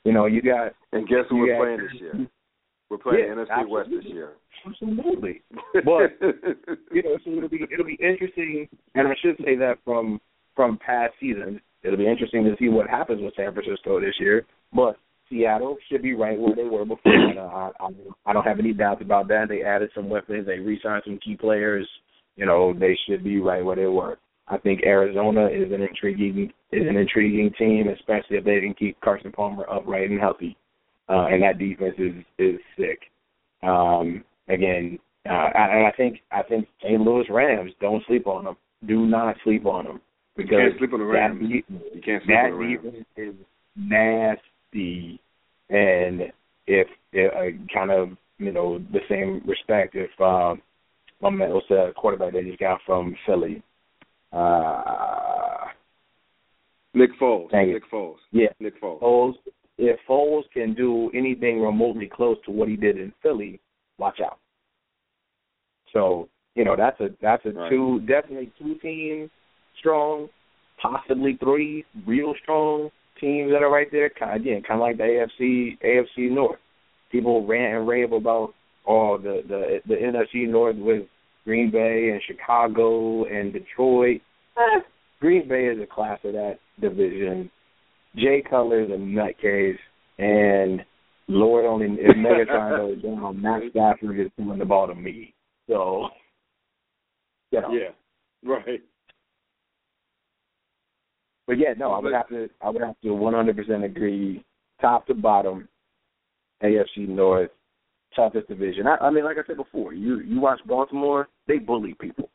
You 0.05 0.13
know, 0.13 0.25
you 0.27 0.41
got 0.41 0.73
And 0.91 1.07
guess 1.07 1.25
who 1.29 1.37
we're 1.37 1.47
got- 1.53 1.59
playing 1.59 1.77
this 1.81 1.93
year? 2.01 2.27
We're 2.89 2.97
playing 2.97 3.25
Yeah, 3.27 3.35
NFC 3.35 3.67
West 3.69 3.89
this 3.89 4.05
year. 4.05 4.33
absolutely. 4.65 5.41
But 5.85 6.15
you 6.91 7.03
know, 7.03 7.17
so 7.23 7.31
it'll 7.31 7.49
be 7.49 7.61
it'll 7.71 7.85
be 7.85 7.99
interesting, 8.01 8.67
and 8.95 9.07
I 9.07 9.13
should 9.21 9.37
say 9.43 9.55
that 9.57 9.75
from 9.83 10.19
from 10.55 10.77
past 10.85 11.13
seasons, 11.19 11.59
it'll 11.83 11.97
be 11.97 12.07
interesting 12.07 12.43
to 12.45 12.55
see 12.59 12.69
what 12.69 12.89
happens 12.89 13.21
with 13.21 13.33
San 13.35 13.53
Francisco 13.53 13.99
this 13.99 14.13
year. 14.19 14.45
But 14.73 14.97
Seattle 15.29 15.77
should 15.89 16.01
be 16.03 16.13
right 16.13 16.39
where 16.39 16.55
they 16.55 16.63
were 16.63 16.85
before. 16.85 17.11
And, 17.11 17.39
uh, 17.39 17.41
I, 17.43 17.71
I 17.79 17.89
I 18.27 18.33
don't 18.33 18.45
have 18.45 18.59
any 18.59 18.73
doubts 18.73 19.01
about 19.01 19.27
that. 19.29 19.47
They 19.49 19.63
added 19.63 19.89
some 19.95 20.09
weapons, 20.09 20.45
they 20.45 20.59
re-signed 20.59 21.03
some 21.05 21.19
key 21.23 21.35
players. 21.35 21.87
You 22.35 22.45
know, 22.45 22.73
they 22.73 22.97
should 23.07 23.23
be 23.23 23.39
right 23.39 23.63
where 23.63 23.75
they 23.77 23.85
were. 23.85 24.17
I 24.47 24.57
think 24.59 24.81
Arizona 24.85 25.47
is 25.47 25.71
an 25.71 25.81
intriguing 25.81 26.51
is 26.71 26.83
an 26.87 26.97
intriguing 26.97 27.51
team, 27.57 27.87
especially 27.89 28.37
if 28.37 28.43
they 28.45 28.59
can 28.59 28.75
keep 28.77 28.99
Carson 29.01 29.31
Palmer 29.31 29.65
upright 29.69 30.09
and 30.11 30.19
healthy. 30.19 30.55
Uh, 31.07 31.27
and 31.27 31.43
that 31.43 31.59
defense 31.59 31.95
is 31.99 32.13
is 32.39 32.59
sick. 32.77 32.99
Um, 33.63 34.23
again, 34.49 34.97
uh, 35.29 35.49
and 35.55 35.85
I 35.87 35.91
think 35.95 36.19
I 36.31 36.41
think 36.43 36.67
St. 36.83 36.99
Louis 37.01 37.25
Rams 37.29 37.71
don't 37.79 38.03
sleep 38.07 38.25
on 38.27 38.45
them. 38.45 38.57
Do 38.87 39.05
not 39.05 39.35
sleep 39.43 39.65
on 39.65 39.85
them 39.85 40.01
You 40.35 40.43
because 40.43 40.57
can't 40.59 40.77
sleep 40.79 40.93
on 40.93 40.99
the 40.99 41.05
that 41.05 41.11
Rams. 41.11 41.39
de- 41.39 41.63
You 41.95 42.01
can't 42.03 42.23
sleep 42.23 42.35
that 42.35 42.45
on 42.45 42.51
the 42.51 42.57
Rams. 42.57 42.83
defense 42.83 43.05
is 43.17 43.35
nasty, 43.75 45.19
and 45.69 46.21
if, 46.67 46.87
if 47.13 47.33
uh, 47.33 47.73
kind 47.73 47.91
of 47.91 48.09
you 48.39 48.51
know 48.51 48.79
the 48.91 48.99
same 49.09 49.41
respect 49.47 49.95
if 49.95 50.09
um, 50.19 50.61
my 51.21 51.29
man 51.29 51.49
was 51.51 51.63
a 51.71 51.93
quarterback 51.93 52.33
that 52.33 52.43
just 52.45 52.59
got 52.59 52.79
from 52.85 53.15
Philly, 53.25 53.61
uh, 54.33 55.65
Nick 56.93 57.11
Foles. 57.19 57.49
It. 57.53 57.73
Nick 57.73 57.83
Foles. 57.91 58.15
yeah, 58.31 58.47
Nick 58.59 58.79
Foles. 58.81 59.01
Foles. 59.01 59.33
If 59.77 59.99
Foles 60.07 60.43
can 60.53 60.73
do 60.73 61.11
anything 61.13 61.61
remotely 61.61 62.07
close 62.13 62.38
to 62.45 62.51
what 62.51 62.69
he 62.69 62.75
did 62.77 62.97
in 62.97 63.11
Philly, 63.21 63.59
watch 63.97 64.19
out. 64.23 64.39
So 65.91 66.29
you 66.55 66.63
know 66.63 66.75
that's 66.75 66.99
a 67.01 67.09
that's 67.21 67.45
a 67.45 67.51
Right. 67.51 67.69
two 67.69 67.99
definitely 68.01 68.51
two 68.57 68.75
teams 68.75 69.29
strong, 69.79 70.29
possibly 70.81 71.38
three 71.38 71.85
real 72.05 72.33
strong 72.41 72.89
teams 73.19 73.51
that 73.51 73.63
are 73.63 73.71
right 73.71 73.91
there. 73.91 74.09
Kind 74.09 74.41
again, 74.41 74.61
kind 74.63 74.79
of 74.79 74.81
like 74.81 74.97
the 74.97 75.03
AFC 75.03 75.77
AFC 75.83 76.31
North. 76.31 76.59
People 77.11 77.45
rant 77.45 77.77
and 77.77 77.88
rave 77.88 78.11
about 78.13 78.53
oh 78.88 79.17
the 79.17 79.43
the 79.47 79.81
the 79.88 79.95
NFC 79.95 80.47
North 80.47 80.75
with 80.77 81.03
Green 81.43 81.69
Bay 81.71 82.09
and 82.11 82.21
Chicago 82.25 83.25
and 83.25 83.53
Detroit. 83.53 84.21
Eh, 84.57 84.79
Green 85.19 85.47
Bay 85.47 85.67
is 85.67 85.81
a 85.81 85.85
class 85.85 86.19
of 86.23 86.33
that 86.33 86.59
division. 86.79 87.49
Jay 88.15 88.43
Cutler 88.47 88.82
is 88.84 88.89
a 88.89 88.93
nutcase, 88.93 89.78
and 90.19 90.84
Lord 91.28 91.65
only 91.65 91.88
if 91.99 92.15
Megatron 92.17 92.78
goes 92.78 93.01
down, 93.01 93.41
Matt 93.41 93.63
Stafford 93.71 94.19
is 94.19 94.28
throwing 94.36 94.60
the 94.60 94.65
ball 94.65 94.88
to 94.88 94.95
me. 94.95 95.34
So, 95.67 96.10
you 97.51 97.62
know. 97.62 97.73
Yeah. 97.73 97.89
Right. 98.43 98.82
But 101.47 101.60
yeah, 101.60 101.73
no, 101.78 101.91
I 101.91 101.99
would 101.99 102.13
have 102.13 102.30
to 102.30 102.49
I 102.62 102.69
would 102.69 102.82
have 102.82 102.99
to 103.04 103.13
one 103.13 103.34
hundred 103.34 103.56
percent 103.56 103.84
agree, 103.84 104.43
top 104.82 105.06
to 105.08 105.13
bottom, 105.13 105.67
AFC 106.63 107.08
North, 107.08 107.51
toughest 108.15 108.47
division. 108.47 108.88
I, 108.88 108.95
I 108.97 109.10
mean, 109.12 109.23
like 109.23 109.38
I 109.38 109.45
said 109.45 109.58
before, 109.58 109.93
you 109.93 110.21
you 110.21 110.39
watch 110.39 110.60
Baltimore, 110.65 111.28
they 111.47 111.58
bully 111.58 111.95
people. 111.99 112.30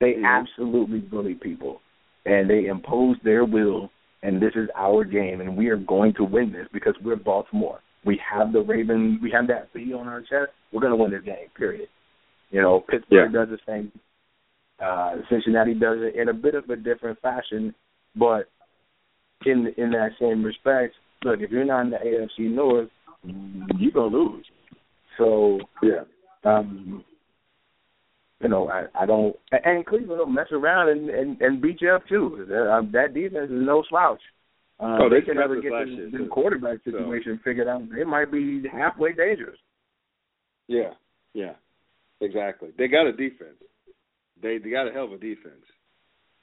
They 0.00 0.14
Mhm. 0.14 0.24
absolutely 0.26 0.98
bully 1.00 1.34
people. 1.34 1.80
And 2.26 2.50
they 2.50 2.66
impose 2.66 3.16
their 3.22 3.44
will 3.44 3.90
and 4.22 4.40
this 4.40 4.52
is 4.54 4.68
our 4.76 5.04
game 5.04 5.40
and 5.40 5.56
we 5.56 5.68
are 5.68 5.76
going 5.76 6.12
to 6.14 6.24
win 6.24 6.52
this 6.52 6.66
because 6.72 6.94
we're 7.04 7.16
Baltimore. 7.16 7.80
We 8.04 8.20
have 8.30 8.52
the 8.52 8.60
Ravens 8.60 9.20
we 9.22 9.30
have 9.32 9.46
that 9.48 9.72
B 9.72 9.92
on 9.92 10.06
our 10.08 10.20
chest, 10.20 10.52
we're 10.72 10.80
gonna 10.82 10.96
win 10.96 11.10
this 11.10 11.22
game, 11.22 11.48
period. 11.56 11.88
You 12.50 12.62
know, 12.62 12.80
Pittsburgh 12.88 13.32
does 13.32 13.48
the 13.48 13.58
same 13.66 13.92
uh 14.82 15.16
Cincinnati 15.30 15.74
does 15.74 15.98
it 16.00 16.16
in 16.20 16.28
a 16.28 16.34
bit 16.34 16.54
of 16.54 16.68
a 16.70 16.76
different 16.76 17.20
fashion, 17.20 17.74
but 18.14 18.48
in 19.44 19.72
in 19.76 19.90
that 19.90 20.10
same 20.20 20.44
respect, 20.44 20.94
look, 21.24 21.40
if 21.40 21.50
you're 21.50 21.64
not 21.64 21.82
in 21.82 21.90
the 21.90 21.96
AFC 21.96 22.50
North, 22.50 22.88
you're 23.78 23.92
gonna 23.92 24.16
lose. 24.16 24.46
So 25.18 25.58
Yeah. 25.82 26.04
um 26.44 27.04
you 28.42 28.48
know, 28.48 28.68
I, 28.68 28.84
I 29.02 29.06
don't 29.06 29.34
and 29.50 29.84
Cleveland 29.86 30.18
will 30.18 30.26
mess 30.26 30.48
around 30.52 30.90
and, 30.90 31.08
and, 31.10 31.40
and 31.40 31.62
beat 31.62 31.80
you 31.80 31.90
up 31.90 32.06
too. 32.08 32.44
Uh, 32.50 32.82
that 32.92 33.14
defense 33.14 33.50
is 33.50 33.56
no 33.66 33.82
slouch. 33.88 34.20
Uh, 34.78 34.98
Oh, 35.00 35.08
they 35.08 35.20
they 35.20 35.26
can 35.26 35.36
never 35.36 35.58
get 35.60 35.72
last 35.72 35.86
the, 35.86 35.92
year, 35.92 36.10
the 36.10 36.18
too. 36.18 36.26
quarterback 36.28 36.78
So- 36.84 36.90
situation 36.90 37.40
figured 37.42 37.66
out. 37.68 37.82
They 37.94 38.04
might 38.04 38.30
be 38.30 38.62
halfway 38.70 39.12
dangerous. 39.14 39.58
Yeah. 40.68 40.92
Yeah. 41.32 41.54
Exactly. 42.20 42.70
They 42.76 42.88
got 42.88 43.06
a 43.06 43.12
defense. 43.12 43.56
They 44.42 44.58
they 44.58 44.70
got 44.70 44.88
a 44.88 44.92
hell 44.92 45.04
of 45.04 45.12
a 45.12 45.18
defense, 45.18 45.64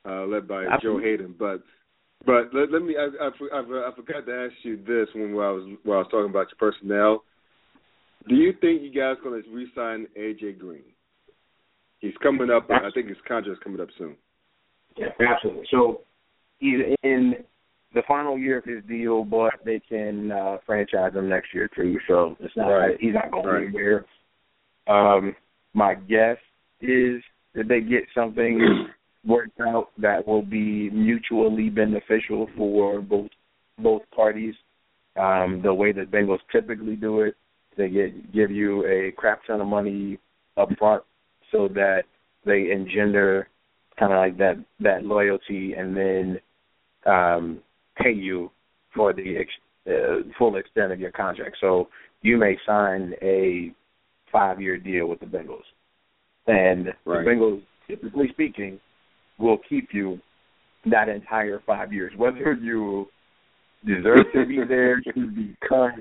uh, 0.08 0.26
led 0.26 0.48
by 0.48 0.66
Joe 0.82 0.98
Haden. 1.00 1.36
But 1.38 1.62
but 2.26 2.54
let, 2.54 2.72
let 2.72 2.82
me 2.82 2.96
I, 2.98 3.06
I, 3.24 3.30
I, 3.56 3.60
I 3.60 3.96
forgot 3.96 4.26
to 4.26 4.34
ask 4.50 4.54
you 4.64 4.78
this 4.78 5.10
when 5.14 5.32
I 5.34 5.52
was 5.52 5.78
when 5.84 5.96
I 5.96 6.00
was 6.02 6.08
talking 6.10 6.30
about 6.32 6.48
your 6.50 6.72
personnel. 6.72 7.24
Do 8.28 8.36
you 8.36 8.54
think 8.62 8.82
you 8.82 8.92
guys 8.92 9.18
going 9.24 9.44
to 9.44 9.50
re-sign 9.52 10.08
AJ 10.18 10.58
Green? 10.58 10.84
He's 12.04 12.14
coming 12.22 12.50
up. 12.50 12.70
I 12.70 12.92
think 12.94 13.08
his 13.08 13.18
contract's 13.26 13.64
coming 13.64 13.80
up 13.80 13.88
soon. 13.98 14.18
Yeah, 14.98 15.08
absolutely. 15.26 15.66
So 15.72 16.02
he's 16.60 16.80
in 17.04 17.36
the 17.94 18.02
final 18.06 18.38
year 18.38 18.58
of 18.58 18.66
his 18.66 18.84
deal, 18.90 19.24
but 19.24 19.54
they 19.64 19.80
can 19.88 20.30
uh, 20.30 20.58
franchise 20.66 21.14
him 21.14 21.30
next 21.30 21.54
year 21.54 21.70
too. 21.74 21.98
So 22.10 22.36
it's 22.42 22.54
not 22.58 22.68
Right. 22.68 22.98
he's 23.00 23.14
not 23.14 23.32
going 23.32 23.46
Right. 23.46 23.64
anywhere. 23.68 24.06
Um, 24.86 25.34
my 25.74 25.96
guess 25.96 26.36
is 26.82 27.24
that 27.56 27.70
they 27.70 27.80
get 27.80 28.04
something 28.14 28.90
worked 29.26 29.62
out 29.62 29.92
that 29.98 30.28
will 30.28 30.42
be 30.42 30.90
mutually 30.90 31.70
beneficial 31.70 32.50
for 32.58 33.00
both 33.00 33.30
both 33.80 34.02
parties. 34.14 34.56
Um, 35.16 35.62
the 35.64 35.74
way 35.74 35.94
that 35.94 36.12
Bengals 36.12 36.42
typically 36.52 36.98
do 36.98 37.22
it, 37.22 37.38
they 37.78 37.88
get 37.88 38.34
give 38.34 38.52
you 38.52 38.86
a 38.88 39.14
crap 39.14 39.46
ton 39.46 39.62
of 39.62 39.68
money 39.68 40.20
up 40.58 40.68
front 40.78 41.02
so 41.54 41.70
that 41.70 42.04
they 42.46 42.72
engender 42.72 43.48
kind 43.98 44.12
of 44.12 44.18
like 44.18 44.38
that 44.38 44.56
that 44.82 45.06
loyalty 45.06 45.74
and 45.78 45.96
then 45.96 46.40
um 47.06 47.60
pay 48.02 48.12
you 48.12 48.52
for 48.94 49.14
the 49.14 49.38
ex, 49.38 49.50
uh, 49.88 50.28
full 50.38 50.56
extent 50.58 50.92
of 50.92 51.00
your 51.00 51.12
contract. 51.12 51.58
So 51.62 51.88
you 52.22 52.38
may 52.38 52.58
sign 52.66 53.14
a 53.22 53.72
five 54.32 54.60
year 54.60 54.78
deal 54.78 55.08
with 55.08 55.20
the 55.20 55.26
Bengals, 55.26 55.64
and 56.48 56.88
Right. 57.06 57.24
the 57.24 57.32
Bengals, 57.32 57.62
typically 57.88 58.28
speaking, 58.30 58.80
will 59.38 59.60
keep 59.70 59.90
you 59.94 60.20
that 60.86 61.08
entire 61.08 61.62
five 61.66 61.94
years, 61.94 62.14
whether 62.18 62.54
you 62.54 63.08
deserve 63.86 64.26
to 64.34 64.46
be 64.46 64.60
there, 64.68 65.02
should 65.14 65.36
be 65.36 65.56
cut, 65.68 65.94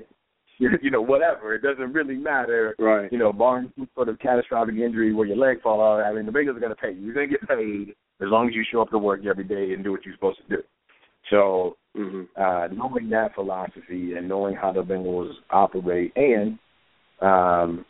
you 0.81 0.91
know, 0.91 1.01
whatever. 1.01 1.55
It 1.55 1.61
doesn't 1.61 1.93
really 1.93 2.15
matter 2.15 2.75
Right. 2.79 3.11
you 3.11 3.17
know, 3.17 3.33
barring 3.33 3.71
some 3.75 3.89
sort 3.95 4.09
of 4.09 4.19
catastrophic 4.19 4.75
injury 4.75 5.13
where 5.13 5.27
your 5.27 5.37
leg 5.37 5.61
fall 5.61 5.81
out, 5.81 6.05
I 6.05 6.13
mean, 6.13 6.25
the 6.25 6.31
Bengals 6.31 6.55
are 6.55 6.59
going 6.59 6.69
to 6.69 6.75
pay 6.75 6.91
you. 6.91 7.01
You're 7.01 7.13
going 7.13 7.29
to 7.29 7.37
get 7.37 7.47
paid 7.47 7.89
as 8.21 8.29
long 8.29 8.47
as 8.47 8.55
you 8.55 8.63
show 8.71 8.81
up 8.81 8.89
to 8.91 8.97
work 8.97 9.25
every 9.25 9.43
day 9.43 9.73
and 9.73 9.83
do 9.83 9.91
what 9.91 10.05
you're 10.05 10.15
supposed 10.15 10.39
to 10.47 10.57
do. 10.57 10.63
So, 11.29 11.77
hmm 11.95 12.23
uh, 12.35 12.67
knowing 12.75 13.09
that 13.11 13.35
philosophy 13.35 14.13
and 14.13 14.27
knowing 14.27 14.55
how 14.55 14.71
the 14.71 14.81
Bengals 14.81 15.31
operate 15.51 16.11
and 16.15 16.57
um, 17.21 17.85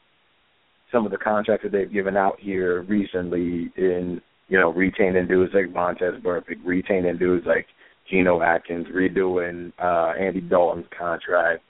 some 0.91 1.05
of 1.05 1.11
the 1.11 1.17
contracts 1.17 1.63
that 1.63 1.71
they've 1.71 1.91
given 1.91 2.15
out 2.17 2.39
here 2.39 2.83
recently 2.83 3.71
in, 3.77 4.21
you 4.49 4.59
know, 4.59 4.71
retaining 4.71 5.27
dudes 5.27 5.53
like 5.53 5.73
Vontaze 5.73 6.21
Burfict, 6.21 6.63
retaining 6.63 7.17
dudes 7.17 7.45
like 7.47 7.65
Geno 8.11 8.41
Atkins, 8.41 8.87
redoing 8.93 9.71
uh, 9.81 10.13
Andy 10.19 10.41
Dalton's 10.41 10.85
contract, 10.97 11.63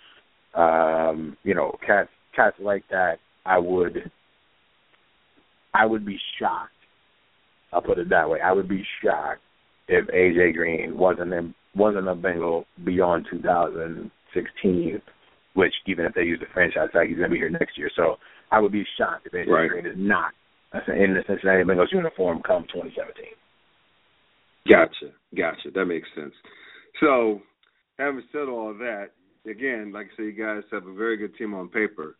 um, 0.56 1.38
you 1.44 1.54
know, 1.56 1.78
cats 1.86 2.10
cats 2.36 2.56
like 2.60 2.84
that, 2.90 3.18
I 3.46 3.58
would 3.60 4.12
I 5.74 5.86
would 5.86 6.06
be 6.06 6.20
shocked. 6.40 6.72
I'll 7.72 7.82
put 7.82 7.98
it 7.98 8.10
that 8.10 8.30
way. 8.30 8.40
I 8.40 8.52
would 8.52 8.70
be 8.70 8.84
shocked 9.04 9.42
if 9.88 10.08
AJ 10.08 10.56
Green 10.56 10.98
wasn't 10.98 11.34
in 11.34 11.54
wasn't 11.76 12.08
a 12.08 12.16
Bengal 12.16 12.66
beyond 12.86 13.26
2016, 13.32 15.02
which 15.56 15.74
even 15.88 16.06
if 16.06 16.14
they 16.14 16.22
use 16.22 16.40
the 16.40 16.46
franchise 16.54 16.90
tag, 16.94 17.08
he's 17.08 17.18
going 17.18 17.30
to 17.30 17.34
be 17.34 17.40
here 17.40 17.50
next 17.50 17.78
year. 17.78 17.90
So 17.96 18.18
I 18.52 18.60
would 18.60 18.72
be 18.72 18.86
shocked 18.98 19.26
if 19.26 19.34
AJ 19.34 19.48
Right. 19.48 19.70
Green 19.70 19.86
is 19.88 19.96
not 19.98 20.34
in 20.88 21.14
the 21.14 21.24
Cincinnati 21.28 21.64
Bengals 21.64 21.92
uniform 21.92 22.42
come 22.46 22.64
2017. 22.74 23.26
Gotcha, 24.70 25.14
gotcha. 25.36 25.72
That 25.74 25.86
makes 25.86 26.08
sense. 26.16 26.34
So, 27.00 27.42
having 28.00 28.24
said 28.32 28.48
all 28.48 28.72
of 28.72 28.78
that, 28.78 29.08
again, 29.50 29.92
like 29.94 30.08
I 30.14 30.16
said, 30.16 30.26
you 30.26 30.32
guys 30.34 30.64
have 30.72 30.88
a 30.88 30.94
very 30.94 31.18
good 31.18 31.36
team 31.38 31.54
on 31.54 31.70
paper. 31.70 32.18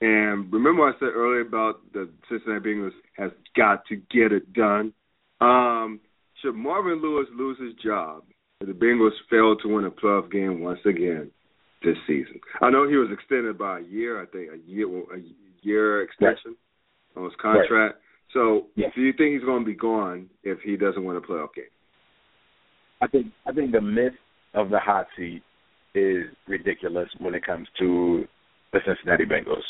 And 0.00 0.50
remember, 0.52 0.82
I 0.88 0.92
said 0.98 1.08
earlier 1.14 1.42
about 1.42 1.80
the 1.92 2.08
Cincinnati 2.28 2.70
Bengals 2.70 2.92
has 3.16 3.30
got 3.56 3.84
to 3.86 3.96
get 3.96 4.32
it 4.32 4.52
done. 4.52 4.92
Um, 5.40 6.00
should 6.40 6.54
Marvin 6.54 7.02
Lewis 7.02 7.26
lose 7.36 7.58
his 7.60 7.74
job 7.82 8.22
if 8.60 8.68
the 8.68 8.72
Bengals 8.72 9.12
fail 9.28 9.56
to 9.56 9.68
win 9.74 9.84
a 9.84 9.90
playoff 9.90 10.30
game 10.30 10.60
once 10.60 10.80
again 10.86 11.30
this 11.82 11.96
season? 12.06 12.40
I 12.62 12.70
know 12.70 12.88
he 12.88 12.96
was 12.96 13.10
extended 13.12 13.58
by 13.58 13.80
a 13.80 13.82
year. 13.82 14.22
I 14.22 14.26
think 14.26 14.50
a 14.52 14.70
year 14.70 14.86
a 14.88 15.20
year 15.62 16.02
extension 16.02 16.56
on 17.16 17.24
his 17.24 17.34
contract. 17.40 17.98
So, 18.32 18.68
Yes. 18.76 18.92
do 18.94 19.02
you 19.02 19.12
think 19.12 19.34
he's 19.34 19.44
going 19.44 19.64
to 19.64 19.66
be 19.66 19.74
gone 19.74 20.30
if 20.44 20.60
he 20.60 20.76
doesn't 20.76 21.04
win 21.04 21.16
a 21.16 21.20
playoff 21.20 21.52
game? 21.54 21.64
I 23.02 23.06
think 23.06 23.26
I 23.46 23.52
think 23.52 23.72
the 23.72 23.80
myth 23.80 24.14
of 24.54 24.70
the 24.70 24.78
hot 24.78 25.08
seat 25.16 25.42
is 25.94 26.26
ridiculous 26.46 27.08
when 27.18 27.34
it 27.34 27.44
comes 27.44 27.68
to 27.78 28.26
the 28.72 28.80
Cincinnati 28.86 29.24
Bengals. 29.24 29.62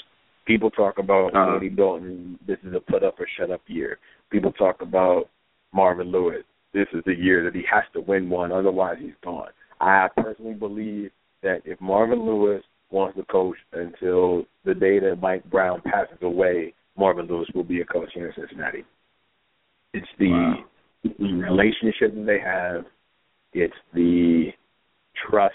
People 0.47 0.71
talk 0.71 0.99
about 0.99 1.35
Uh-huh. 1.35 1.55
Andy 1.55 1.69
Dalton. 1.71 2.39
This 2.47 2.59
is 2.65 2.75
a 2.75 2.81
put 2.81 3.03
up 3.03 3.19
or 3.21 3.27
shut 3.39 3.51
up 3.51 3.63
year. 3.67 3.99
People 4.31 4.53
talk 4.53 4.83
about 4.83 5.29
Marvin 5.73 6.09
Lewis. 6.11 6.45
This 6.73 6.87
is 6.93 7.03
the 7.05 7.15
year 7.15 7.43
that 7.45 7.55
he 7.55 7.63
has 7.71 7.85
to 7.95 8.01
win 8.01 8.29
one, 8.31 8.53
otherwise 8.53 8.99
he's 9.01 9.15
gone. 9.23 9.51
I 9.81 10.09
personally 10.17 10.55
believe 10.55 11.11
that 11.43 11.63
if 11.65 11.81
Marvin 11.81 12.25
Lewis 12.25 12.63
wants 12.91 13.17
to 13.17 13.25
coach 13.25 13.57
until 13.73 14.45
the 14.65 14.75
day 14.75 14.99
that 14.99 15.21
Mike 15.21 15.45
Brown 15.51 15.81
passes 15.83 16.19
away, 16.23 16.75
Marvin 16.97 17.27
Lewis 17.27 17.49
will 17.55 17.65
be 17.65 17.81
a 17.81 17.85
coach 17.85 18.11
here 18.13 18.27
in 18.29 18.35
Cincinnati. 18.35 18.85
It's 19.95 20.07
the 20.19 20.31
Wow. 20.31 20.65
the 21.03 21.33
relationship 21.33 22.15
that 22.15 22.27
they 22.27 22.39
have. 22.41 22.85
It's 23.55 23.77
the 23.95 24.53
trust 25.17 25.55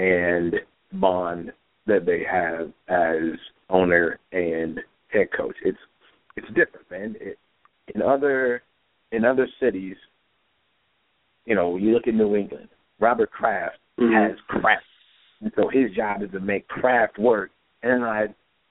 and 0.00 0.54
bond 0.94 1.52
that 1.86 2.06
they 2.06 2.24
have 2.30 2.72
as 2.88 3.38
owner 3.68 4.18
and 4.32 4.80
head 5.08 5.28
coach. 5.36 5.56
It's 5.62 5.78
it's 6.36 6.46
different, 6.48 6.90
man. 6.90 7.16
It, 7.20 7.38
in 7.94 8.00
other 8.02 8.62
in 9.12 9.24
other 9.24 9.46
cities, 9.60 9.96
you 11.44 11.54
know, 11.54 11.76
you 11.76 11.92
look 11.92 12.06
at 12.08 12.14
New 12.14 12.34
England. 12.34 12.68
Robert 12.98 13.30
Kraft 13.30 13.78
Mhm. 13.98 14.12
has 14.12 14.40
Kraft, 14.48 14.84
and 15.40 15.52
so 15.54 15.68
his 15.68 15.92
job 15.92 16.22
is 16.22 16.30
to 16.30 16.40
make 16.40 16.66
Kraft 16.68 17.18
work. 17.18 17.50
And 17.82 18.04
I 18.04 18.28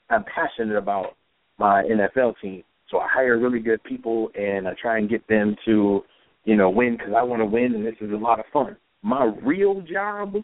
I'm 0.09 0.23
passionate 0.23 0.77
about 0.77 1.15
my 1.59 1.83
NFL 1.83 2.39
team, 2.41 2.63
so 2.89 2.99
I 2.99 3.07
hire 3.07 3.37
really 3.37 3.59
good 3.59 3.83
people 3.83 4.31
and 4.33 4.67
I 4.67 4.73
try 4.81 4.97
and 4.97 5.07
get 5.07 5.27
them 5.27 5.55
to, 5.65 6.03
you 6.45 6.55
know, 6.55 6.69
win 6.71 6.97
because 6.97 7.13
I 7.13 7.21
want 7.21 7.41
to 7.41 7.45
win, 7.45 7.75
and 7.75 7.85
this 7.85 8.01
is 8.01 8.11
a 8.11 8.15
lot 8.15 8.39
of 8.39 8.45
fun. 8.47 8.75
My 9.03 9.25
real 9.43 9.81
job 9.81 10.43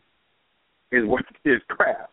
is 0.92 1.06
worth 1.06 1.26
his 1.44 1.62
Kraft. 1.70 2.12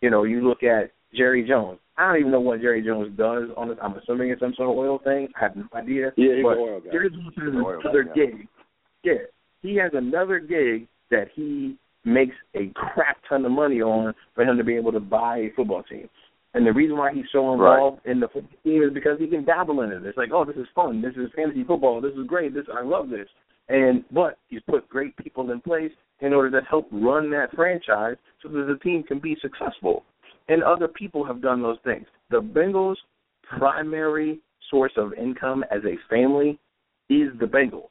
You 0.00 0.10
know, 0.10 0.24
you 0.24 0.46
look 0.46 0.62
at 0.62 0.92
Jerry 1.14 1.46
Jones. 1.46 1.78
I 1.96 2.06
don't 2.06 2.20
even 2.20 2.32
know 2.32 2.40
what 2.40 2.60
Jerry 2.60 2.82
Jones 2.82 3.16
does 3.16 3.48
on 3.56 3.70
it. 3.70 3.78
I'm 3.82 3.94
assuming 3.94 4.30
it's 4.30 4.40
some 4.40 4.54
sort 4.56 4.70
of 4.70 4.76
oil 4.76 5.00
thing. 5.02 5.28
I 5.36 5.44
have 5.44 5.56
no 5.56 5.64
idea. 5.74 6.12
Yeah, 6.16 6.36
he's 6.36 6.44
but 6.44 6.52
an 6.52 6.58
oil 6.58 6.80
guy. 6.80 6.90
Jerry 6.92 7.10
Jones 7.10 7.34
has 7.36 7.54
Oil 7.54 7.80
guy, 7.82 7.90
another 7.90 8.04
yeah. 8.14 8.24
gig. 8.26 8.48
Yeah, 9.02 9.12
he 9.62 9.76
has 9.76 9.90
another 9.94 10.38
gig 10.38 10.86
that 11.10 11.28
he 11.34 11.76
makes 12.04 12.36
a 12.54 12.70
crap 12.74 13.18
ton 13.28 13.44
of 13.44 13.50
money 13.50 13.82
on 13.82 14.14
for 14.34 14.44
him 14.44 14.56
to 14.56 14.64
be 14.64 14.76
able 14.76 14.92
to 14.92 15.00
buy 15.00 15.38
a 15.38 15.48
football 15.56 15.82
team. 15.82 16.08
And 16.54 16.66
the 16.66 16.72
reason 16.72 16.96
why 16.96 17.12
he's 17.12 17.26
so 17.32 17.52
involved 17.52 18.00
in 18.06 18.20
the 18.20 18.28
football 18.28 18.58
team 18.64 18.82
is 18.82 18.94
because 18.94 19.18
he 19.18 19.26
can 19.26 19.44
dabble 19.44 19.82
in 19.82 19.90
it. 19.90 20.04
It's 20.04 20.16
like, 20.16 20.30
oh, 20.32 20.44
this 20.44 20.56
is 20.56 20.66
fun. 20.74 21.02
This 21.02 21.14
is 21.14 21.30
fantasy 21.36 21.64
football. 21.64 22.00
This 22.00 22.14
is 22.14 22.26
great. 22.26 22.54
This 22.54 22.64
I 22.72 22.82
love 22.82 23.10
this. 23.10 23.28
And 23.68 24.04
but 24.10 24.38
he's 24.48 24.62
put 24.68 24.88
great 24.88 25.16
people 25.16 25.50
in 25.50 25.60
place 25.60 25.92
in 26.20 26.32
order 26.32 26.60
to 26.60 26.66
help 26.66 26.88
run 26.90 27.30
that 27.30 27.54
franchise 27.54 28.16
so 28.42 28.48
that 28.48 28.66
the 28.66 28.78
team 28.82 29.02
can 29.02 29.18
be 29.18 29.36
successful. 29.40 30.04
And 30.48 30.62
other 30.62 30.88
people 30.88 31.24
have 31.24 31.42
done 31.42 31.62
those 31.62 31.78
things. 31.84 32.06
The 32.30 32.40
Bengals' 32.40 32.96
primary 33.58 34.40
source 34.70 34.92
of 34.96 35.12
income 35.12 35.64
as 35.70 35.82
a 35.84 35.96
family 36.08 36.58
is 37.10 37.28
the 37.38 37.46
Bengals. 37.46 37.88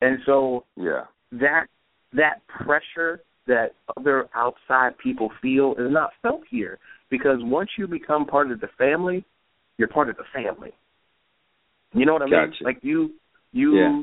And 0.00 0.18
so 0.26 0.64
Yeah. 0.76 1.06
that 1.32 1.66
that 2.12 2.46
pressure 2.46 3.22
that 3.46 3.74
other 3.96 4.28
outside 4.34 4.96
people 4.98 5.30
feel 5.42 5.74
is 5.74 5.90
not 5.90 6.12
felt 6.22 6.42
here 6.48 6.78
because 7.10 7.42
once 7.42 7.70
you 7.76 7.86
become 7.86 8.24
part 8.26 8.50
of 8.50 8.60
the 8.60 8.68
family, 8.78 9.24
you're 9.78 9.88
part 9.88 10.08
of 10.08 10.16
the 10.16 10.24
family. 10.32 10.72
You 11.92 12.06
know 12.06 12.12
what 12.12 12.22
I 12.22 12.26
mean? 12.26 12.54
Like 12.60 12.78
you 12.82 13.14
you 13.52 13.76
Yeah. 13.76 14.02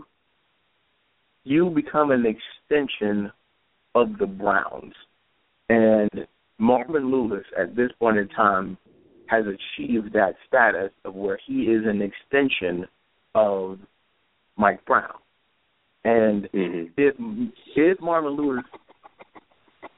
You 1.43 1.69
become 1.69 2.11
an 2.11 2.25
extension 2.25 3.31
of 3.95 4.17
the 4.19 4.25
Browns. 4.25 4.93
And 5.69 6.09
Marvin 6.57 7.11
Lewis 7.11 7.45
at 7.59 7.75
this 7.75 7.89
point 7.99 8.17
in 8.17 8.27
time 8.29 8.77
has 9.27 9.45
achieved 9.45 10.13
that 10.13 10.35
status 10.47 10.91
of 11.05 11.15
where 11.15 11.39
he 11.47 11.63
is 11.63 11.83
an 11.85 12.01
extension 12.01 12.85
of 13.33 13.79
Mike 14.57 14.85
Brown. 14.85 15.15
And 16.03 16.49
hmm 16.51 16.83
if 16.97 17.15
if 17.75 18.01
Marvin 18.01 18.31
Lewis 18.31 18.63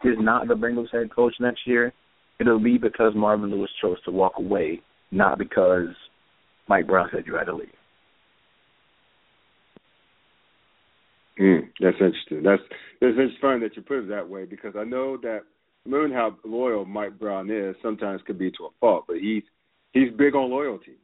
is 0.03 0.17
not 0.19 0.47
the 0.47 0.53
Bengals 0.53 0.91
head 0.91 1.13
coach 1.13 1.33
next 1.39 1.61
year, 1.65 1.93
it'll 2.39 2.59
be 2.59 2.77
because 2.77 3.13
Marvin 3.15 3.49
Lewis 3.51 3.71
chose 3.81 3.97
to 4.03 4.11
walk 4.11 4.33
away, 4.37 4.81
not 5.11 5.37
because 5.37 5.87
Mike 6.67 6.87
Brown 6.87 7.09
said 7.11 7.23
you 7.25 7.35
had 7.35 7.45
to 7.45 7.55
leave. 7.55 7.69
Mm, 11.39 11.69
that's 11.79 11.97
interesting. 11.99 12.43
That's 12.43 12.61
that's 13.01 13.17
funny 13.41 13.59
that 13.61 13.75
you 13.75 13.81
put 13.81 13.99
it 14.03 14.09
that 14.09 14.27
way 14.29 14.45
because 14.45 14.75
I 14.77 14.83
know 14.83 15.17
that 15.17 15.41
knowing 15.85 16.11
how 16.11 16.37
loyal 16.45 16.85
Mike 16.85 17.17
Brown 17.19 17.49
is 17.49 17.75
sometimes 17.81 18.21
could 18.25 18.37
be 18.37 18.51
to 18.51 18.65
a 18.65 18.69
fault, 18.79 19.05
but 19.07 19.17
he's 19.17 19.43
he's 19.93 20.11
big 20.17 20.35
on 20.35 20.49
loyalty. 20.51 20.97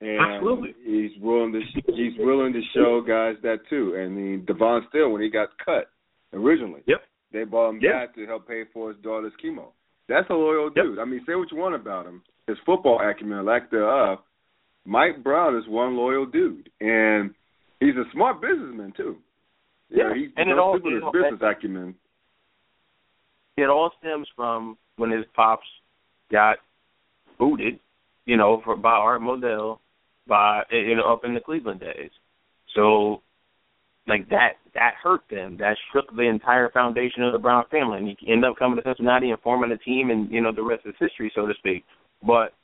And 0.00 0.18
Absolutely. 0.20 0.74
he's 0.84 1.12
willing 1.20 1.52
to 1.52 1.60
he's 1.94 2.14
willing 2.18 2.52
to 2.52 2.60
show 2.74 3.00
guys 3.06 3.36
that 3.42 3.60
too. 3.70 3.96
I 3.96 4.08
mean, 4.08 4.44
Devon 4.46 4.82
Still 4.88 5.10
when 5.10 5.22
he 5.22 5.30
got 5.30 5.50
cut 5.64 5.90
originally, 6.32 6.82
Yep. 6.86 7.02
they 7.32 7.44
bought 7.44 7.70
him 7.70 7.78
Yeah. 7.80 7.92
back 8.06 8.14
to 8.16 8.26
help 8.26 8.48
pay 8.48 8.64
for 8.72 8.88
his 8.88 8.98
daughter's 8.98 9.32
chemo. 9.42 9.66
That's 10.08 10.28
a 10.28 10.34
loyal 10.34 10.72
Yep. 10.74 10.84
dude. 10.84 10.98
I 10.98 11.04
mean, 11.04 11.24
say 11.24 11.36
what 11.36 11.52
you 11.52 11.56
want 11.58 11.76
about 11.76 12.06
him, 12.06 12.22
his 12.48 12.58
football 12.66 13.00
acumen, 13.00 13.44
lack 13.44 13.70
thereof. 13.70 14.18
Mike 14.84 15.22
Brown 15.22 15.54
is 15.56 15.68
one 15.68 15.96
loyal 15.96 16.26
dude, 16.26 16.68
and 16.80 17.32
he's 17.78 17.96
a 17.96 18.10
smart 18.10 18.40
businessman 18.40 18.90
too. 18.92 19.16
Yeah, 19.92 20.14
he's 20.14 20.30
and 20.36 20.50
it 20.50 20.58
all- 20.58 20.72
with 20.72 20.84
his 20.84 21.02
business 21.12 21.40
acumen. 21.42 21.94
It 23.56 23.68
all 23.68 23.90
stems 23.98 24.28
from 24.34 24.78
when 24.96 25.10
his 25.10 25.26
pops 25.34 25.66
got 26.30 26.58
booted, 27.38 27.78
you 28.24 28.36
know, 28.36 28.62
for 28.62 28.76
by 28.76 28.92
Art 28.92 29.20
Modell, 29.20 29.78
by 30.26 30.64
you 30.70 30.96
know 30.96 31.04
up 31.04 31.24
in 31.24 31.34
the 31.34 31.40
Cleveland 31.40 31.80
days. 31.80 32.10
So, 32.74 33.20
like 34.06 34.28
that 34.30 34.56
that 34.74 34.94
hurt 35.02 35.28
them. 35.28 35.58
That 35.58 35.76
shook 35.92 36.14
the 36.16 36.22
entire 36.22 36.70
foundation 36.70 37.22
of 37.22 37.32
the 37.32 37.38
Brown 37.38 37.66
family, 37.70 37.98
and 37.98 38.08
he 38.08 38.32
ended 38.32 38.50
up 38.50 38.56
coming 38.56 38.76
to 38.76 38.82
Cincinnati 38.82 39.30
and 39.30 39.40
forming 39.40 39.70
a 39.72 39.76
team, 39.76 40.10
and 40.10 40.30
you 40.30 40.40
know 40.40 40.52
the 40.52 40.62
rest 40.62 40.86
is 40.86 40.94
history, 40.98 41.30
so 41.34 41.46
to 41.46 41.54
speak. 41.54 41.84
But 42.26 42.54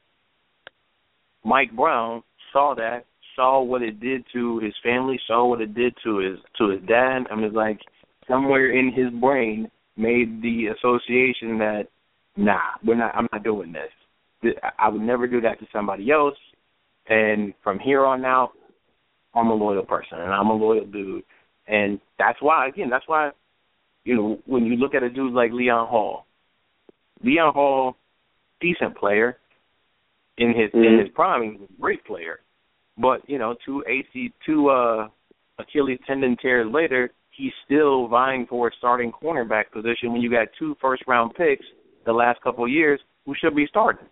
Mike 1.45 1.73
Brown 1.73 2.23
saw 2.53 2.75
that, 2.77 3.05
saw 3.39 3.63
what 3.63 3.83
it 3.83 4.01
did 4.01 4.25
to 4.33 4.59
his 4.59 4.75
family, 4.83 5.19
saw 5.27 5.47
what 5.47 5.61
it 5.61 5.73
did 5.75 5.95
to 6.03 6.19
his 6.19 6.39
to 6.59 6.71
his 6.71 6.81
dad, 6.89 7.23
and 7.31 7.41
was 7.41 7.53
like 7.55 7.79
somewhere 8.29 8.77
in 8.77 8.93
his 8.93 9.11
brain 9.21 9.71
made 9.97 10.43
the 10.43 10.67
association 10.77 11.59
that 11.59 11.85
nah, 12.37 12.59
we're 12.85 12.97
not. 12.97 13.15
I'm 13.15 13.29
not 13.33 13.45
doing 13.45 13.73
this. 13.73 14.53
I 14.79 14.89
would 14.89 15.03
never 15.03 15.27
do 15.27 15.41
that 15.43 15.59
to 15.61 15.67
somebody 15.73 16.11
else. 16.11 16.37
And 17.09 17.55
from 17.65 17.79
here 17.79 18.05
on 18.05 18.25
out, 18.25 18.53
I'm 19.35 19.49
a 19.49 19.55
loyal 19.55 19.85
person 19.85 20.19
and 20.19 20.33
I'm 20.33 20.49
a 20.49 20.55
loyal 20.55 20.87
dude. 20.87 21.25
And 21.67 22.01
that's 22.19 22.41
why, 22.41 22.69
again, 22.69 22.89
that's 22.91 23.07
why, 23.07 23.31
you 24.05 24.15
know, 24.15 24.39
when 24.47 24.65
you 24.65 24.77
look 24.77 24.95
at 24.95 25.03
a 25.03 25.11
dude 25.11 25.33
like 25.33 25.53
Leon 25.53 25.89
Hall, 25.89 26.27
Leon 27.23 27.53
Hall, 27.53 27.97
decent 28.61 28.97
player 28.97 29.39
in 30.37 30.49
his 30.55 30.71
in 30.73 30.81
Mhm. 30.81 31.01
his 31.01 31.09
prime, 31.11 31.43
he 31.43 31.51
was 31.51 31.69
a 31.69 31.81
great 31.81 32.05
player. 32.05 32.41
But 32.99 33.29
you 33.29 33.39
know, 33.39 33.55
two 33.65 33.85
AC, 33.89 34.33
two 34.45 34.69
uh, 34.69 35.09
Achilles 35.59 36.01
tendon 36.07 36.37
tears 36.41 36.67
later, 36.73 37.11
he's 37.31 37.53
still 37.65 38.09
vying 38.09 38.47
for 38.49 38.69
a 38.69 38.71
starting 38.77 39.13
cornerback 39.13 39.71
position 39.73 40.13
when 40.13 40.21
you 40.21 40.31
got 40.31 40.49
two 40.59 40.77
first 40.81 41.03
round 41.07 41.35
picks 41.35 41.65
the 42.05 42.13
last 42.13 42.41
couple 42.43 42.65
of 42.65 42.71
years 42.71 43.01
who 43.25 43.35
should 43.41 43.55
be 43.55 43.67
starting. 43.69 44.07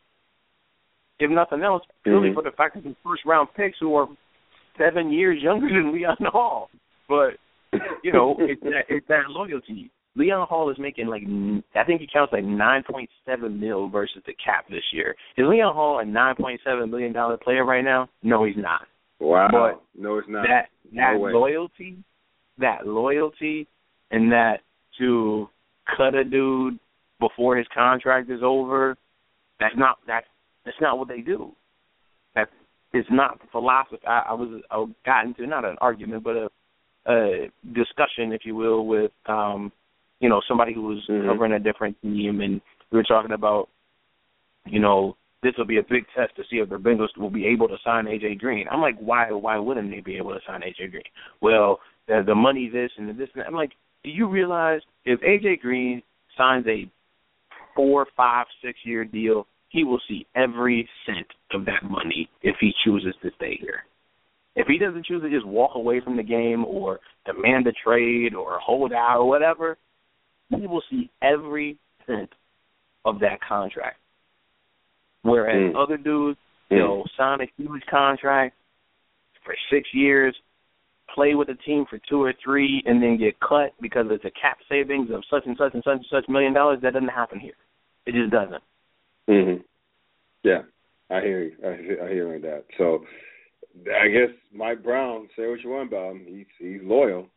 If 1.18 1.30
nothing 1.30 1.62
else, 1.62 1.82
purely 2.05 2.30
Mhm. 2.30 2.34
for 2.34 2.43
the 2.43 2.51
fact 2.53 2.74
that 2.74 2.84
the 2.84 2.95
first 3.03 3.24
round 3.24 3.49
picks 3.55 3.78
who 3.78 3.95
are 3.97 4.09
seven 4.76 5.11
years 5.11 5.43
younger 5.43 5.68
than 5.68 5.93
Leon 5.93 6.16
Hall. 6.20 6.70
But 7.09 7.39
you 8.03 8.12
know, 8.12 8.37
it's 8.39 8.62
that 8.62 8.84
it's 8.89 9.07
that 9.09 9.30
loyalty. 9.30 9.91
Leon 10.17 10.47
Hall 10.49 10.71
is 10.71 10.79
making 10.79 11.07
like 11.07 11.23
I 11.75 11.85
think 11.85 12.01
he 12.01 12.09
counts 12.11 12.33
like 12.33 12.45
nine 12.45 12.83
point 12.91 13.09
seven 13.27 13.61
mil 13.61 13.89
versus 13.89 14.23
the 14.27 14.35
cap 14.43 14.67
this 14.69 14.83
year. 14.93 15.14
Is 15.37 15.45
Leon 15.47 15.75
Hall 15.75 15.99
a 16.01 16.05
nine 16.05 16.35
point 16.35 16.61
seven 16.64 16.91
million 16.91 17.12
dollar 17.12 17.37
player 17.37 17.64
right 17.64 17.85
now? 17.85 18.09
No, 18.23 18.45
he's 18.45 18.57
not. 18.57 18.83
Wow. 19.21 19.49
But 19.51 20.01
no, 20.01 20.19
it's 20.19 20.29
not. 20.29 20.47
That 20.47 20.69
that 20.95 21.12
no 21.14 21.39
loyalty, 21.39 21.99
that 22.59 22.87
loyalty, 22.87 23.69
and 24.11 24.33
that 24.33 24.61
to 24.99 25.49
cut 25.97 26.14
a 26.14 26.25
dude 26.25 26.79
before 27.21 27.57
his 27.57 27.67
contract 27.75 28.31
is 28.31 28.41
over, 28.43 28.97
that's 29.61 29.75
not 29.77 29.99
that's 30.07 30.27
that's 30.64 30.77
not 30.81 30.99
what 30.99 31.09
they 31.09 31.21
do. 31.21 31.53
That 32.35 32.49
is 32.95 33.05
not 33.11 33.41
the 33.41 33.47
philosophy. 33.53 33.99
I, 34.07 34.25
I 34.31 34.33
was 34.33 34.62
I 34.71 34.85
got 35.05 35.27
into 35.27 35.47
not 35.47 35.64
an 35.64 35.77
argument, 35.81 36.25
but 36.25 36.37
a, 36.37 36.49
a 37.09 37.51
discussion, 37.75 38.33
if 38.33 38.43
you 38.45 38.55
will, 38.55 38.87
with 38.87 39.12
um, 39.27 39.73
you 40.21 40.29
know, 40.29 40.41
somebody 40.49 40.73
who 40.73 40.83
was 40.83 41.05
Mhm. 41.07 41.27
covering 41.27 41.53
a 41.53 41.59
different 41.59 42.01
team, 42.03 42.41
and 42.41 42.61
we 42.91 42.99
were 42.99 43.05
talking 43.05 43.33
about, 43.33 43.69
you 44.64 44.81
know, 44.81 45.17
this 45.43 45.57
will 45.57 45.64
be 45.64 45.79
a 45.79 45.83
big 45.83 46.07
test 46.14 46.35
to 46.37 46.45
see 46.45 46.59
if 46.59 46.69
the 46.69 46.79
Bengals 46.79 47.17
will 47.17 47.31
be 47.31 47.47
able 47.47 47.69
to 47.69 47.79
sign 47.79 48.07
AJ 48.07 48.35
Green. 48.35 48.67
I'm 48.69 48.81
like, 48.81 48.99
why? 48.99 49.31
Why 49.31 49.59
wouldn't 49.59 49.91
they 49.91 50.01
be 50.01 50.17
able 50.17 50.35
to 50.35 50.41
sign 50.47 50.62
AJ 50.62 50.89
Green? 50.91 51.03
Well, 51.41 51.81
the, 52.07 52.23
the 52.23 52.35
money, 52.35 52.69
this 52.69 52.91
and 52.97 53.09
the 53.09 53.12
this. 53.12 53.29
And 53.35 53.43
that. 53.43 53.47
I'm 53.47 53.55
like, 53.55 53.73
do 54.03 54.11
you 54.11 54.27
realize 54.27 54.81
if 55.05 55.21
AJ 55.21 55.61
Green 55.61 56.03
signs 56.37 56.67
a 56.67 56.91
four, 57.75 58.07
five, 58.17 58.47
six 58.62 58.79
year 58.85 59.05
deal, 59.05 59.47
he 59.69 59.85
will 59.85 60.01
see 60.09 60.27
every 60.35 60.89
cent 61.05 61.27
of 61.53 61.64
that 61.67 61.89
money 61.89 62.29
if 62.43 62.57
he 62.61 62.73
chooses 62.85 63.14
to 63.23 63.31
stay 63.37 63.57
here. 63.61 63.85
If 64.55 64.67
he 64.67 64.79
doesn't 64.79 65.05
choose 65.05 65.23
to 65.23 65.31
just 65.31 65.47
walk 65.47 65.73
away 65.75 66.01
from 66.01 66.17
the 66.17 66.23
game 66.23 66.64
or 66.64 66.99
demand 67.27 67.67
a 67.67 67.73
trade 67.85 68.35
or 68.35 68.59
hold 68.59 68.93
out 68.93 69.19
or 69.19 69.29
whatever, 69.29 69.77
he 70.51 70.66
will 70.66 70.82
see 70.90 71.11
every 71.22 71.76
cent 72.07 72.30
of 73.05 73.20
that 73.20 73.40
contract. 73.40 73.99
Whereas 75.22 75.72
Mm. 75.72 75.76
other 75.76 75.97
dudes, 75.97 76.38
Mm. 76.70 76.76
they'll 76.76 77.09
sign 77.16 77.40
a 77.40 77.47
huge 77.57 77.84
contract 77.86 78.57
for 79.42 79.57
six 79.70 79.92
years, 79.92 80.40
play 81.09 81.34
with 81.34 81.49
the 81.49 81.55
team 81.55 81.86
for 81.86 81.99
two 81.99 82.22
or 82.22 82.32
three, 82.32 82.82
and 82.86 83.03
then 83.03 83.16
get 83.16 83.38
cut 83.40 83.72
because 83.80 84.11
it's 84.11 84.24
a 84.24 84.30
cap 84.30 84.59
savings 84.68 85.11
of 85.11 85.24
such 85.26 85.47
and 85.47 85.57
such 85.57 85.74
and 85.74 85.82
such 85.84 85.97
and 85.97 86.07
such 86.07 86.28
million 86.28 86.53
dollars. 86.53 86.80
That 86.80 86.94
doesn't 86.94 87.09
happen 87.09 87.38
here. 87.38 87.55
It 88.07 88.12
just 88.12 88.30
doesn't. 88.30 88.62
Mhm. 89.28 89.64
Yeah, 90.42 90.62
I 91.11 91.20
hear 91.20 91.42
you. 91.42 91.57
I 91.64 91.76
hear, 91.76 92.05
I 92.05 92.09
hear 92.12 92.38
that. 92.38 92.64
So, 92.76 93.07
I 93.92 94.09
guess 94.09 94.30
Mike 94.53 94.82
Brown. 94.82 95.28
Say 95.36 95.49
what 95.49 95.62
you 95.62 95.70
want 95.70 95.88
about 95.88 96.12
him. 96.12 96.24
He's 96.26 96.47
he's 96.59 96.82
loyal, 96.82 97.28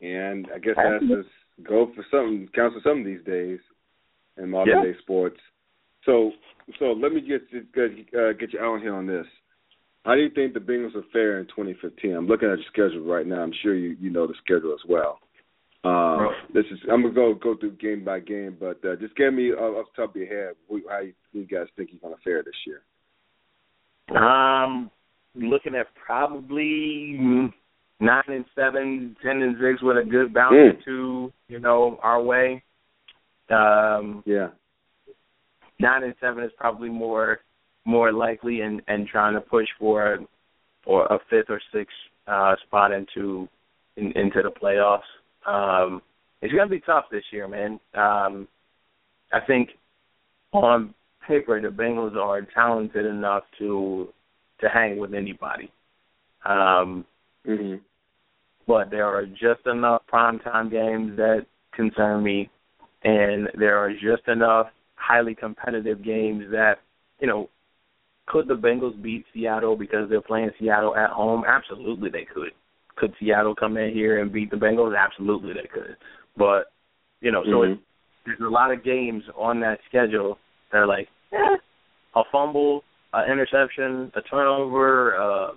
and 0.00 0.50
I 0.52 0.58
guess 0.58 0.76
that's 0.76 1.04
just 1.06 1.28
go 1.62 1.90
for 1.94 2.04
something. 2.10 2.48
For 2.54 2.80
something 2.82 3.04
these 3.04 3.24
days 3.24 3.60
in 4.36 4.50
modern 4.50 4.78
Yeah. 4.78 4.92
day 4.92 4.98
sports. 4.98 5.40
So, 6.04 6.32
so 6.78 6.92
let 6.92 7.12
me 7.12 7.20
get 7.20 7.42
uh, 7.52 8.32
get 8.32 8.52
you 8.52 8.60
out 8.60 8.74
on 8.74 8.80
here 8.80 8.94
on 8.94 9.06
this. 9.06 9.26
How 10.04 10.14
do 10.14 10.20
you 10.20 10.30
think 10.30 10.54
the 10.54 10.60
Bengals 10.60 10.94
are 10.94 11.02
fair 11.12 11.40
in 11.40 11.46
2015? 11.46 12.12
I'm 12.14 12.28
looking 12.28 12.48
at 12.48 12.58
your 12.58 12.66
schedule 12.68 13.04
right 13.04 13.26
now. 13.26 13.42
I'm 13.42 13.52
sure 13.62 13.74
you 13.74 13.96
you 14.00 14.10
know 14.10 14.26
the 14.26 14.34
schedule 14.44 14.72
as 14.72 14.88
well. 14.88 15.18
Um, 15.84 16.30
this 16.52 16.64
is 16.72 16.78
I'm 16.90 17.02
gonna 17.02 17.14
go 17.14 17.34
go 17.34 17.56
through 17.56 17.72
game 17.72 18.04
by 18.04 18.20
game, 18.20 18.56
but 18.58 18.84
uh, 18.84 18.96
just 18.96 19.16
give 19.16 19.32
me 19.32 19.52
uh, 19.52 19.56
off 19.56 19.86
the 19.94 20.02
top 20.02 20.14
of 20.14 20.16
your 20.16 20.26
head 20.28 20.54
how 20.88 21.00
you, 21.00 21.12
you 21.32 21.46
guys 21.46 21.66
think 21.76 21.90
you're 21.92 22.00
gonna 22.00 22.20
fare 22.24 22.42
this 22.42 22.54
year. 22.66 22.82
Um, 24.16 24.90
looking 25.34 25.74
at 25.74 25.86
probably 25.94 27.52
nine 28.00 28.22
and 28.28 28.44
seven, 28.54 29.16
ten 29.22 29.42
and 29.42 29.56
six 29.60 29.82
with 29.82 29.96
a 29.98 30.04
good 30.04 30.34
bounce 30.34 30.54
Mm. 30.54 30.78
or 30.78 30.82
two, 30.82 31.32
you 31.48 31.58
know, 31.58 31.98
our 32.02 32.20
way. 32.22 32.62
Um, 33.48 34.22
Yeah. 34.26 34.50
nine 35.78 36.02
and 36.02 36.14
seven 36.20 36.44
is 36.44 36.52
probably 36.54 36.88
more 36.88 37.40
more 37.84 38.10
likely, 38.12 38.62
and 38.62 38.82
and 38.88 39.06
trying 39.06 39.34
to 39.34 39.40
push 39.40 39.68
for 39.78 40.18
for 40.82 41.06
a 41.06 41.18
fifth 41.30 41.50
or 41.50 41.60
sixth 41.72 41.96
uh, 42.26 42.56
spot 42.56 42.92
into 42.92 43.48
in, 43.96 44.12
into 44.12 44.42
the 44.42 44.50
playoffs. 44.50 45.06
Um, 45.46 46.02
it's 46.42 46.52
gonna 46.52 46.68
be 46.68 46.80
tough 46.80 47.08
this 47.10 47.24
year, 47.32 47.46
man. 47.48 47.78
Um, 47.94 48.48
I 49.32 49.40
think 49.40 49.70
on 50.52 50.94
paper 51.26 51.60
the 51.60 51.68
Bengals 51.68 52.16
are 52.16 52.42
talented 52.42 53.06
enough 53.06 53.44
to 53.58 54.12
to 54.60 54.68
hang 54.68 54.98
with 54.98 55.14
anybody. 55.14 55.70
Um, 56.44 57.04
Mhm. 57.46 57.80
But 58.66 58.90
there 58.90 59.06
are 59.06 59.24
just 59.26 59.66
enough 59.66 60.02
primetime 60.12 60.70
games 60.70 61.16
that 61.16 61.46
concern 61.72 62.22
me, 62.22 62.50
and 63.04 63.48
there 63.58 63.78
are 63.78 63.92
just 63.92 64.26
enough 64.28 64.68
highly 64.96 65.34
competitive 65.34 66.02
games 66.02 66.44
that, 66.50 66.76
you 67.20 67.26
know, 67.26 67.48
could 68.26 68.48
the 68.48 68.54
Bengals 68.54 69.00
beat 69.00 69.24
Seattle 69.32 69.76
because 69.76 70.08
they're 70.08 70.20
playing 70.20 70.50
Seattle 70.58 70.96
at 70.96 71.10
home? 71.10 71.44
Absolutely, 71.46 72.10
they 72.10 72.24
could. 72.24 72.50
Could 72.96 73.14
Seattle 73.20 73.54
come 73.54 73.76
in 73.76 73.92
here 73.92 74.20
and 74.20 74.32
beat 74.32 74.50
the 74.50 74.56
Bengals? 74.56 74.98
Absolutely, 74.98 75.52
they 75.52 75.68
could. 75.72 75.96
But 76.36 76.72
you 77.20 77.30
know, 77.30 77.44
so 77.44 77.60
Mhm. 77.60 77.72
it's, 77.72 77.82
there's 78.24 78.40
a 78.40 78.48
lot 78.48 78.72
of 78.72 78.82
games 78.82 79.22
on 79.36 79.60
that 79.60 79.80
schedule 79.88 80.38
that 80.70 80.78
are 80.78 80.86
like 80.86 81.08
eh, 81.32 81.56
a 82.16 82.24
fumble, 82.32 82.82
an 83.12 83.30
interception, 83.30 84.10
a 84.14 84.22
turnover, 84.22 85.12
a 85.14 85.52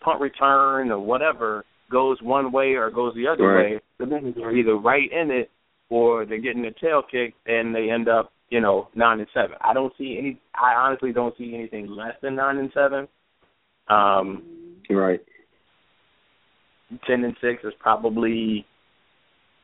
punt 0.00 0.20
return, 0.20 0.92
or 0.92 1.00
whatever 1.00 1.64
goes 1.92 2.20
one 2.22 2.50
way 2.50 2.72
or 2.74 2.90
goes 2.90 3.14
the 3.14 3.28
other 3.28 3.46
Right. 3.46 3.74
way. 3.74 3.80
The 3.98 4.06
Bengals 4.06 4.42
are 4.42 4.50
either 4.50 4.76
right 4.76 5.10
in 5.12 5.30
it 5.30 5.50
or 5.90 6.24
they're 6.24 6.38
getting 6.38 6.62
their 6.62 6.72
tail 6.72 7.02
kicked 7.02 7.36
and 7.46 7.74
they 7.74 7.90
end 7.90 8.08
up, 8.08 8.32
you 8.48 8.60
know, 8.60 8.88
nine 8.94 9.20
and 9.20 9.28
seven. 9.34 9.56
I 9.60 9.72
don't 9.74 9.92
see 9.96 10.16
any. 10.18 10.40
I 10.54 10.74
honestly 10.74 11.12
don't 11.12 11.36
see 11.36 11.54
anything 11.54 11.86
less 11.88 12.14
than 12.22 12.34
nine 12.34 12.58
and 12.58 12.72
seven. 12.72 13.06
Um, 13.88 14.42
Right. 14.90 15.20
ten 17.06 17.24
and 17.24 17.36
six 17.40 17.62
is 17.64 17.72
probably 17.78 18.66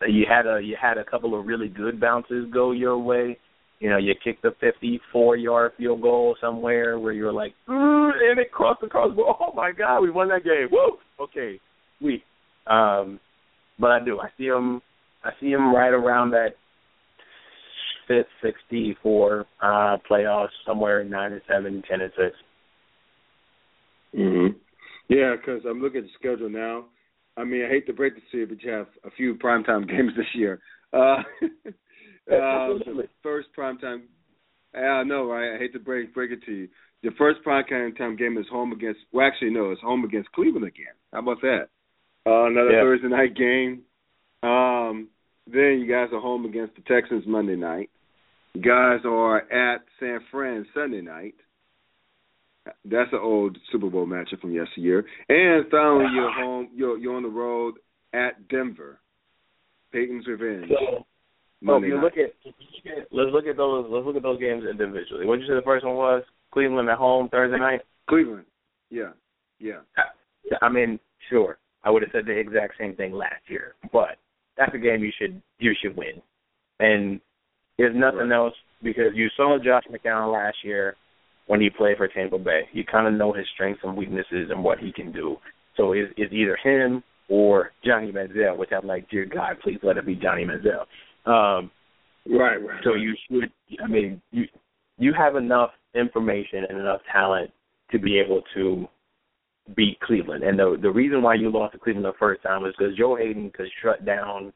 you 0.07 0.27
had 0.29 0.47
a 0.47 0.61
you 0.63 0.77
had 0.81 0.97
a 0.99 1.05
couple 1.05 1.39
of 1.39 1.47
really 1.47 1.69
good 1.69 2.01
bounces 2.01 2.47
go 2.53 2.71
your 2.73 2.99
way. 2.99 3.39
You 3.81 3.91
know, 3.91 3.97
you 3.97 4.15
kicked 4.25 4.45
a 4.45 4.53
fifty-four 4.53 5.37
yard 5.37 5.73
field 5.77 6.03
goal 6.03 6.37
somewhere 6.41 6.99
where 6.99 7.13
you're 7.13 7.33
like, 7.33 7.55
"Ooh," 7.69 8.11
and 8.11 8.39
it 8.39 8.51
crossed 8.51 8.81
the 8.81 8.89
crossbar. 8.89 9.37
Oh 9.41 9.53
my 9.55 9.73
God, 9.73 10.01
we 10.01 10.11
won 10.11 10.29
that 10.29 10.45
game! 10.45 10.69
Woo! 10.71 10.99
Okay, 11.21 11.61
we. 12.01 12.23
Um, 12.67 13.21
but 13.79 13.91
I 13.91 14.05
do. 14.05 14.21
I 14.21 14.29
see 14.37 14.49
them. 14.49 14.83
I 15.25 15.31
see 15.41 15.51
them 15.51 15.75
right 15.75 15.93
around 15.93 16.31
that 16.31 16.51
fifth, 18.07 18.27
sixty-four 18.43 19.47
uh, 19.63 19.97
playoffs, 20.11 20.49
somewhere 20.67 21.05
nine 21.05 21.33
and 21.33 21.43
seven, 21.49 21.83
ten 21.89 22.01
and 22.01 22.13
six. 22.17 22.37
Mhm. 24.17 24.55
Yeah, 25.09 25.37
because 25.37 25.63
I'm 25.69 25.81
looking 25.81 25.99
at 25.99 26.05
the 26.05 26.11
schedule 26.19 26.49
now. 26.49 26.87
I 27.37 27.45
mean, 27.45 27.65
I 27.65 27.69
hate 27.69 27.87
to 27.87 27.93
break 27.93 28.15
it 28.17 28.23
to 28.33 28.39
you, 28.39 28.47
but 28.47 28.63
you 28.63 28.71
have 28.71 28.89
a 29.05 29.11
few 29.13 29.35
primetime 29.37 29.89
games 29.89 30.13
this 30.17 30.27
year. 30.35 30.61
Uh, 30.93 30.97
uh, 31.23 31.23
the 32.29 33.09
first 33.23 33.49
primetime. 33.57 34.03
I 34.75 35.03
know, 35.05 35.25
right? 35.31 35.55
I 35.55 35.59
hate 35.59 35.73
to 35.73 35.79
break 35.79 36.15
break 36.15 36.31
it 36.31 36.45
to 36.47 36.53
you. 36.53 36.69
The 37.03 37.11
first 37.17 37.41
primetime 37.47 38.19
game 38.19 38.37
is 38.39 38.47
home 38.51 38.73
against. 38.73 39.01
Well, 39.13 39.27
actually, 39.27 39.51
no, 39.51 39.71
it's 39.71 39.81
home 39.81 40.05
against 40.05 40.33
Cleveland 40.33 40.67
again. 40.67 40.95
How 41.13 41.21
about 41.21 41.41
that? 41.43 41.69
Uh, 42.29 42.45
another 42.47 42.73
Yeah. 42.73 42.83
Thursday 42.83 43.09
night 43.09 43.35
game. 43.35 43.83
Um, 44.43 45.09
then 45.47 45.81
you 45.81 45.87
guys 45.87 46.13
are 46.13 46.21
home 46.21 46.45
against 46.45 46.75
the 46.77 46.83
Texans 46.83 47.25
Monday 47.27 47.57
night. 47.57 47.91
You 48.55 48.61
guys 48.61 49.01
are 49.05 49.51
at 49.51 49.83
San 49.99 50.21
Fran 50.31 50.67
Sunday 50.75 51.01
night. 51.01 51.35
That's 52.85 53.11
an 53.13 53.21
old 53.23 53.57
Super 53.73 53.89
Bowl 53.89 54.07
matchup 54.07 54.41
from 54.41 54.53
yesteryear. 54.53 55.07
And 55.29 55.65
finally, 55.71 56.07
you're 56.15 56.31
home. 56.33 56.69
You're 56.75 56.99
you're 56.99 57.17
on 57.17 57.23
the 57.23 57.29
road 57.31 57.75
at 58.13 58.47
Denver. 58.49 59.01
Peyton's 59.91 60.27
Revenge. 60.27 60.69
So, 60.69 60.75
so 60.99 61.07
Monday 61.63 61.87
if 61.87 61.91
you 61.93 61.95
night. 61.97 62.05
look 62.05 62.13
at, 62.19 62.35
if 62.45 62.55
you 62.59 62.93
look 62.93 62.99
at 62.99 63.09
let's 63.11 63.33
look 63.33 63.47
at 63.47 63.57
those 63.57 63.87
let's 63.89 64.05
look 64.05 64.17
at 64.17 64.23
those 64.23 64.39
games 64.39 64.65
individually. 64.71 65.25
What 65.25 65.37
did 65.37 65.43
you 65.47 65.49
say 65.49 65.55
the 65.55 65.63
first 65.63 65.85
one 65.87 65.95
was? 65.97 66.23
Cleveland 66.53 66.91
at 66.91 66.99
home 66.99 67.29
Thursday 67.31 67.59
night. 67.59 67.81
Cleveland. 68.09 68.45
Yeah. 68.91 69.13
Yeah. 69.59 69.81
I 70.63 70.69
mean, 70.69 70.99
sure, 71.31 71.59
I 71.85 71.91
would 71.91 72.03
have 72.03 72.11
said 72.13 72.27
the 72.27 72.33
exact 72.39 72.75
same 72.79 72.95
thing 72.97 73.13
last 73.13 73.43
year, 73.49 73.75
but 73.93 74.17
that's 74.57 74.75
a 74.75 74.79
game 74.79 75.03
you 75.03 75.13
should 75.19 75.41
you 75.59 75.73
should 75.81 75.97
win. 75.97 76.21
And 76.81 77.21
there's 77.79 77.95
nothing 77.97 78.29
Right. 78.31 78.33
else, 78.37 78.55
because 78.83 79.13
you 79.15 79.29
saw 79.37 79.59
Josh 79.59 79.85
McCown 79.91 80.33
last 80.33 80.57
year 80.65 80.97
when 81.47 81.61
he 81.61 81.71
played 81.71 81.97
for 81.97 82.09
Tampa 82.09 82.39
Bay, 82.39 82.69
you 82.73 82.85
kind 82.85 83.07
of 83.07 83.15
know 83.15 83.33
his 83.33 83.47
strengths 83.55 83.81
and 83.85 83.97
weaknesses 83.97 84.51
and 84.51 84.63
what 84.63 84.79
he 84.79 84.93
can 84.93 85.13
do. 85.13 85.37
So 85.77 85.93
it's, 85.93 86.13
it's 86.17 86.33
either 86.33 86.57
him 86.63 87.03
or 87.29 87.71
Johnny 87.85 88.11
Manziel, 88.13 88.57
which 88.57 88.71
I'm 88.73 88.87
like, 88.87 89.09
dear 89.11 89.25
God, 89.25 89.57
please 89.63 89.79
let 89.83 89.97
it 89.97 90.05
be 90.07 90.15
Johnny 90.15 90.45
Manziel. 90.45 90.85
Um, 91.31 91.71
Right. 92.31 92.57
Right. 92.57 92.81
so 92.85 92.95
you 92.95 93.15
should. 93.31 93.51
I 93.83 93.87
mean, 93.87 94.21
you 94.33 94.45
you 94.99 95.15
have 95.17 95.37
enough 95.37 95.71
information 95.95 96.65
and 96.69 96.79
enough 96.79 97.01
talent 97.11 97.51
to 97.93 97.99
be 97.99 98.19
able 98.19 98.43
to 98.55 98.87
beat 99.77 100.01
Cleveland. 100.01 100.45
And 100.45 100.59
the 100.59 100.79
the 100.81 100.91
reason 100.91 101.23
why 101.23 101.35
you 101.35 101.51
lost 101.51 101.73
to 101.73 101.79
Cleveland 101.79 102.07
the 102.07 102.13
first 102.19 102.43
time 102.43 102.63
was 102.63 102.75
because 102.77 102.97
Joe 102.97 103.17
Haden 103.17 103.51
could 103.51 103.69
shut 103.83 104.05
down 104.05 104.53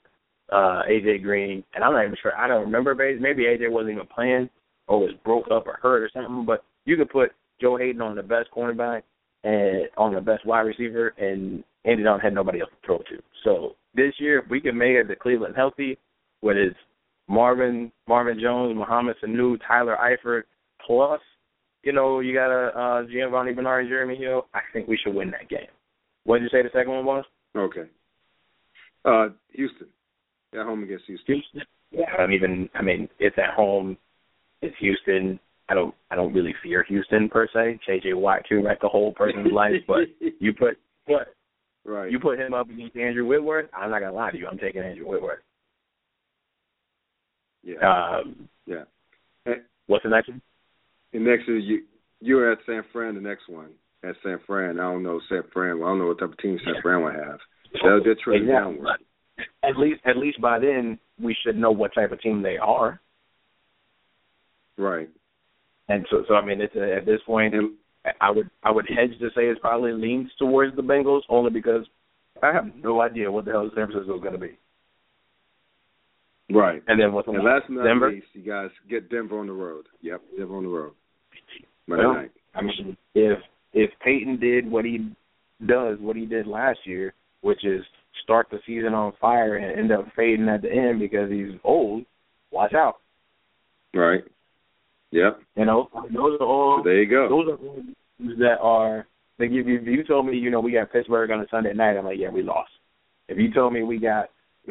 uh 0.50 0.82
AJ 0.88 1.22
Green. 1.22 1.64
And 1.74 1.84
I'm 1.84 1.92
not 1.92 2.04
even 2.04 2.16
sure. 2.22 2.36
I 2.36 2.48
don't 2.48 2.62
remember. 2.62 2.94
Maybe 2.94 3.44
AJ 3.44 3.70
wasn't 3.70 3.94
even 3.94 4.06
playing 4.06 4.48
or 4.88 5.00
was 5.00 5.12
broke 5.24 5.46
up 5.50 5.66
or 5.66 5.78
hurt 5.80 6.02
or 6.02 6.10
something. 6.12 6.44
But 6.44 6.64
you 6.84 6.96
could 6.96 7.10
put 7.10 7.32
Joe 7.60 7.76
Haden 7.76 8.02
on 8.02 8.16
the 8.16 8.22
best 8.22 8.48
cornerback 8.54 9.02
and 9.44 9.88
on 9.96 10.14
the 10.14 10.20
best 10.20 10.46
wide 10.46 10.60
receiver, 10.60 11.14
and 11.18 11.64
Andy 11.84 12.04
Dalton 12.04 12.20
had 12.20 12.34
nobody 12.34 12.60
else 12.60 12.70
to 12.70 12.86
throw 12.86 12.98
to. 12.98 13.22
So 13.44 13.76
this 13.94 14.14
year, 14.18 14.38
if 14.38 14.50
we 14.50 14.60
can 14.60 14.76
make 14.76 14.94
it 14.94 15.08
to 15.08 15.16
Cleveland 15.16 15.54
healthy, 15.56 15.98
with 16.42 16.56
his 16.56 16.74
Marvin 17.28 17.90
Marvin 18.08 18.38
Jones, 18.40 18.76
Mohamed 18.76 19.16
Sanu, 19.22 19.58
Tyler 19.66 19.96
Eifert, 19.96 20.42
plus 20.84 21.20
you 21.82 21.92
know 21.92 22.20
you 22.20 22.34
got 22.34 22.50
a 22.50 22.68
uh, 22.68 23.02
Giovani 23.06 23.54
Bernard 23.54 23.88
Jeremy 23.88 24.16
Hill. 24.16 24.46
I 24.54 24.60
think 24.72 24.88
we 24.88 24.98
should 25.02 25.14
win 25.14 25.30
that 25.32 25.48
game. 25.48 25.68
What 26.24 26.38
did 26.38 26.44
you 26.44 26.48
say 26.50 26.62
the 26.62 26.70
second 26.72 26.92
one 26.92 27.04
was? 27.04 27.24
Okay. 27.56 27.88
Uh, 29.04 29.28
Houston. 29.50 29.88
At 30.52 30.66
home 30.66 30.82
against 30.82 31.04
Houston. 31.06 31.34
Houston. 31.34 31.62
Yeah, 31.90 32.06
I 32.12 32.18
don't 32.18 32.32
even. 32.32 32.68
I 32.74 32.82
mean, 32.82 33.08
it's 33.18 33.36
at 33.38 33.54
home. 33.54 33.96
It's 34.60 34.76
Houston. 34.80 35.40
I 35.68 35.74
don't. 35.74 35.94
I 36.10 36.16
don't 36.16 36.32
really 36.32 36.54
fear 36.62 36.84
Houston 36.88 37.28
per 37.28 37.48
se. 37.52 37.80
J.J. 37.86 38.14
Watt 38.14 38.44
can 38.46 38.62
wreck 38.62 38.80
the 38.80 38.88
whole 38.88 39.12
person's 39.12 39.52
life, 39.54 39.72
but 39.86 40.04
you 40.20 40.52
put 40.52 40.78
what? 41.06 41.34
Right. 41.84 42.12
You 42.12 42.20
put 42.20 42.38
him 42.38 42.54
up 42.54 42.70
against 42.70 42.96
Andrew 42.96 43.26
Whitworth. 43.26 43.68
I'm 43.76 43.90
not 43.90 44.00
gonna 44.00 44.12
lie 44.12 44.30
to 44.30 44.38
you. 44.38 44.46
I'm 44.46 44.58
taking 44.58 44.82
Andrew 44.82 45.06
Whitworth. 45.06 45.40
Yeah. 47.64 47.78
Um, 48.20 48.48
yeah. 48.66 48.84
What's 49.86 50.04
the 50.04 50.10
next 50.10 50.28
one? 50.28 50.40
The 51.12 51.18
next 51.18 51.48
is 51.48 51.64
you. 51.64 51.82
You're 52.20 52.52
at 52.52 52.58
San 52.66 52.82
Fran. 52.92 53.14
The 53.14 53.20
next 53.20 53.48
one 53.48 53.70
at 54.04 54.14
San 54.22 54.38
Fran. 54.46 54.78
I 54.78 54.82
don't 54.82 55.02
know 55.02 55.20
San 55.28 55.42
Fran. 55.52 55.78
Well, 55.78 55.88
I 55.88 55.92
don't 55.92 55.98
know 56.00 56.06
what 56.06 56.18
type 56.18 56.32
of 56.32 56.38
team 56.38 56.58
San 56.64 56.74
Fran 56.82 57.02
will 57.02 57.12
have. 57.12 57.38
They're, 57.82 57.98
exactly. 57.98 58.46
downward. 58.46 58.98
At 59.64 59.78
least, 59.78 60.00
at 60.04 60.16
least 60.16 60.40
by 60.40 60.58
then, 60.58 60.98
we 61.20 61.36
should 61.42 61.56
know 61.56 61.70
what 61.70 61.94
type 61.94 62.12
of 62.12 62.20
team 62.20 62.42
they 62.42 62.58
are. 62.58 63.00
Right. 64.76 65.08
And 65.88 66.06
so, 66.10 66.24
so 66.28 66.34
I 66.34 66.44
mean, 66.44 66.60
it's 66.60 66.74
a, 66.76 66.96
at 66.96 67.06
this 67.06 67.20
point, 67.26 67.54
and, 67.54 67.72
I 68.20 68.30
would, 68.30 68.50
I 68.62 68.70
would 68.70 68.86
hedge 68.88 69.18
to 69.20 69.28
say 69.34 69.42
it 69.42 69.60
probably 69.60 69.92
leans 69.92 70.30
towards 70.38 70.74
the 70.76 70.82
Bengals, 70.82 71.22
only 71.28 71.50
because 71.50 71.86
I 72.42 72.52
have 72.52 72.66
no 72.82 73.00
idea 73.00 73.30
what 73.30 73.44
the 73.44 73.52
hell 73.52 73.70
San 73.74 73.86
Francisco 73.86 74.16
is 74.16 74.22
going 74.22 74.32
to 74.32 74.38
be. 74.38 74.58
Right. 76.50 76.82
And 76.88 77.00
then 77.00 77.12
what's 77.12 77.28
and 77.28 77.36
last 77.42 77.64
but 77.68 77.74
not 77.74 77.84
Denver? 77.84 78.10
least, 78.10 78.26
you 78.32 78.42
guys 78.42 78.70
get 78.90 79.08
Denver 79.08 79.38
on 79.38 79.46
the 79.46 79.52
road. 79.52 79.86
Yep, 80.02 80.20
Denver 80.36 80.56
on 80.56 80.64
the 80.64 80.68
road. 80.68 80.92
Night. 81.88 82.30
I 82.54 82.62
mean, 82.62 82.96
if 83.14 83.38
if 83.72 83.90
Peyton 84.04 84.38
did 84.38 84.70
what 84.70 84.84
he 84.84 85.10
does, 85.66 85.98
what 86.00 86.16
he 86.16 86.26
did 86.26 86.46
last 86.46 86.80
year, 86.84 87.14
which 87.40 87.64
is 87.64 87.82
start 88.22 88.46
the 88.50 88.58
season 88.66 88.94
on 88.94 89.12
fire 89.20 89.56
and 89.56 89.78
end 89.78 89.92
up 89.92 90.06
fading 90.14 90.48
at 90.48 90.62
the 90.62 90.70
end 90.70 91.00
because 91.00 91.30
he's 91.30 91.58
old, 91.64 92.04
watch 92.50 92.74
out. 92.74 92.96
Right. 93.94 94.22
Yep. 95.10 95.40
You 95.56 95.64
know, 95.66 95.88
those 96.14 96.40
are 96.40 96.46
all. 96.46 96.78
So 96.78 96.84
there 96.84 97.02
you 97.02 97.10
go. 97.10 97.28
Those 97.28 97.48
are 97.48 97.66
all 97.66 97.82
that 98.38 98.58
are. 98.60 99.06
Like 99.38 99.50
if 99.50 99.66
you, 99.66 99.78
if 99.80 99.86
you 99.86 100.04
told 100.04 100.26
me, 100.26 100.36
you 100.36 100.50
know, 100.50 100.60
we 100.60 100.72
got 100.72 100.92
Pittsburgh 100.92 101.30
on 101.30 101.40
a 101.40 101.46
Sunday 101.50 101.72
night, 101.72 101.96
I'm 101.96 102.04
like, 102.04 102.18
yeah, 102.18 102.30
we 102.30 102.42
lost. 102.42 102.70
If 103.28 103.38
you 103.38 103.52
told 103.52 103.72
me 103.72 103.82
we 103.82 103.98
got 103.98 104.26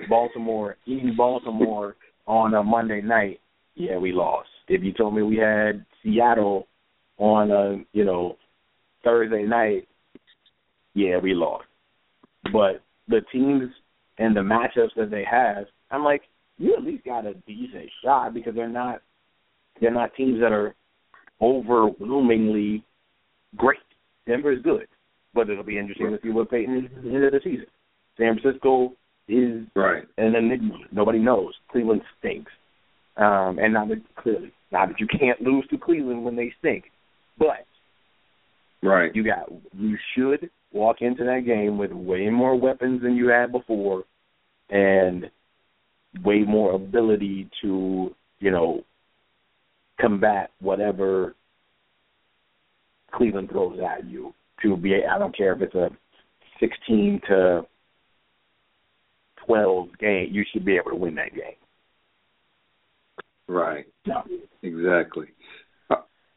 Baltimore 0.10 0.78
in 0.88 1.16
Baltimore 1.18 1.96
on 2.26 2.54
a 2.54 2.64
Monday 2.64 3.02
night, 3.02 3.40
yeah, 3.76 3.98
we 3.98 4.12
lost. 4.12 4.50
If 4.68 4.84
you 4.84 4.94
told 4.94 5.16
me 5.16 5.24
we 5.24 5.38
had 5.38 5.86
Seattle 6.04 6.68
on 7.22 7.52
a 7.52 7.86
you 7.94 8.04
know 8.04 8.36
Thursday 9.04 9.44
night, 9.44 9.88
yeah, 10.94 11.18
we 11.20 11.34
lost. 11.34 11.66
But 12.52 12.82
the 13.08 13.22
teams 13.32 13.70
and 14.18 14.36
the 14.36 14.42
matchups 14.42 14.96
that 14.98 15.12
they 15.12 15.24
have, 15.30 15.66
I'm 15.92 16.04
like, 16.04 16.24
you 16.58 16.76
at 16.76 16.84
least 16.84 17.06
got 17.06 17.26
a 17.26 17.36
decent 17.48 17.90
shot 18.04 18.34
because 18.34 18.56
they're 18.56 18.68
not 18.68 19.02
they're 19.80 19.94
not 19.94 20.16
teams 20.16 20.40
that 20.42 20.52
are 20.52 20.76
overwhelmingly 21.42 22.84
great. 23.56 23.80
Denver 24.28 24.52
is 24.52 24.62
good, 24.64 24.88
but 25.34 25.50
it'll 25.50 25.64
be 25.64 25.78
interesting 25.78 26.12
to 26.12 26.20
see 26.24 26.30
what 26.30 26.50
Peyton 26.50 26.78
is 26.78 26.98
at 26.98 27.04
the 27.04 27.10
end 27.10 27.24
of 27.24 27.32
the 27.32 27.40
season. 27.44 27.66
San 28.18 28.40
Francisco 28.40 28.94
is 29.28 29.64
right, 29.76 30.04
and 30.18 30.34
then 30.34 30.72
nobody 30.92 31.20
knows. 31.20 31.54
Cleveland 31.72 32.02
stinks, 32.20 32.52
um, 33.18 33.58
and 33.60 33.74
not 33.74 33.90
that 33.90 34.02
clearly, 34.16 34.52
not 34.72 34.90
that 34.90 35.00
you 35.00 35.08
can't 35.08 35.42
lose 35.42 35.68
to 35.70 35.78
Cleveland 35.78 36.24
when 36.24 36.36
they 36.36 36.52
stink, 36.60 36.86
but 37.38 37.66
right, 38.84 39.16
you 39.16 39.24
got 39.24 39.52
you 39.74 39.98
should 40.16 40.50
walk 40.72 40.98
into 41.02 41.24
that 41.24 41.46
game 41.46 41.78
with 41.78 41.92
way 41.92 42.30
more 42.30 42.56
weapons 42.56 43.02
than 43.02 43.16
you 43.16 43.28
had 43.28 43.52
before, 43.52 44.04
and 44.70 45.30
way 46.24 46.40
more 46.40 46.74
ability 46.74 47.50
to 47.62 48.14
you 48.40 48.52
know 48.52 48.84
combat 50.00 50.52
whatever 50.60 51.36
Cleveland 53.14 53.50
throws 53.50 53.80
at 53.80 54.08
you. 54.08 54.34
To 54.64 54.78
be, 54.78 54.94
I 55.06 55.18
don't 55.18 55.36
care 55.36 55.54
if 55.54 55.62
it's 55.62 55.76
a 55.76 55.90
sixteen 56.60 57.20
to 57.28 57.66
12 59.46 59.88
game, 60.00 60.30
you 60.32 60.44
should 60.52 60.66
be 60.66 60.78
able 60.78 60.92
to 60.92 60.96
win 60.96 61.16
that 61.16 61.34
game. 61.34 61.56
Right. 63.48 63.86
No. 64.06 64.24
Exactly. 64.62 65.28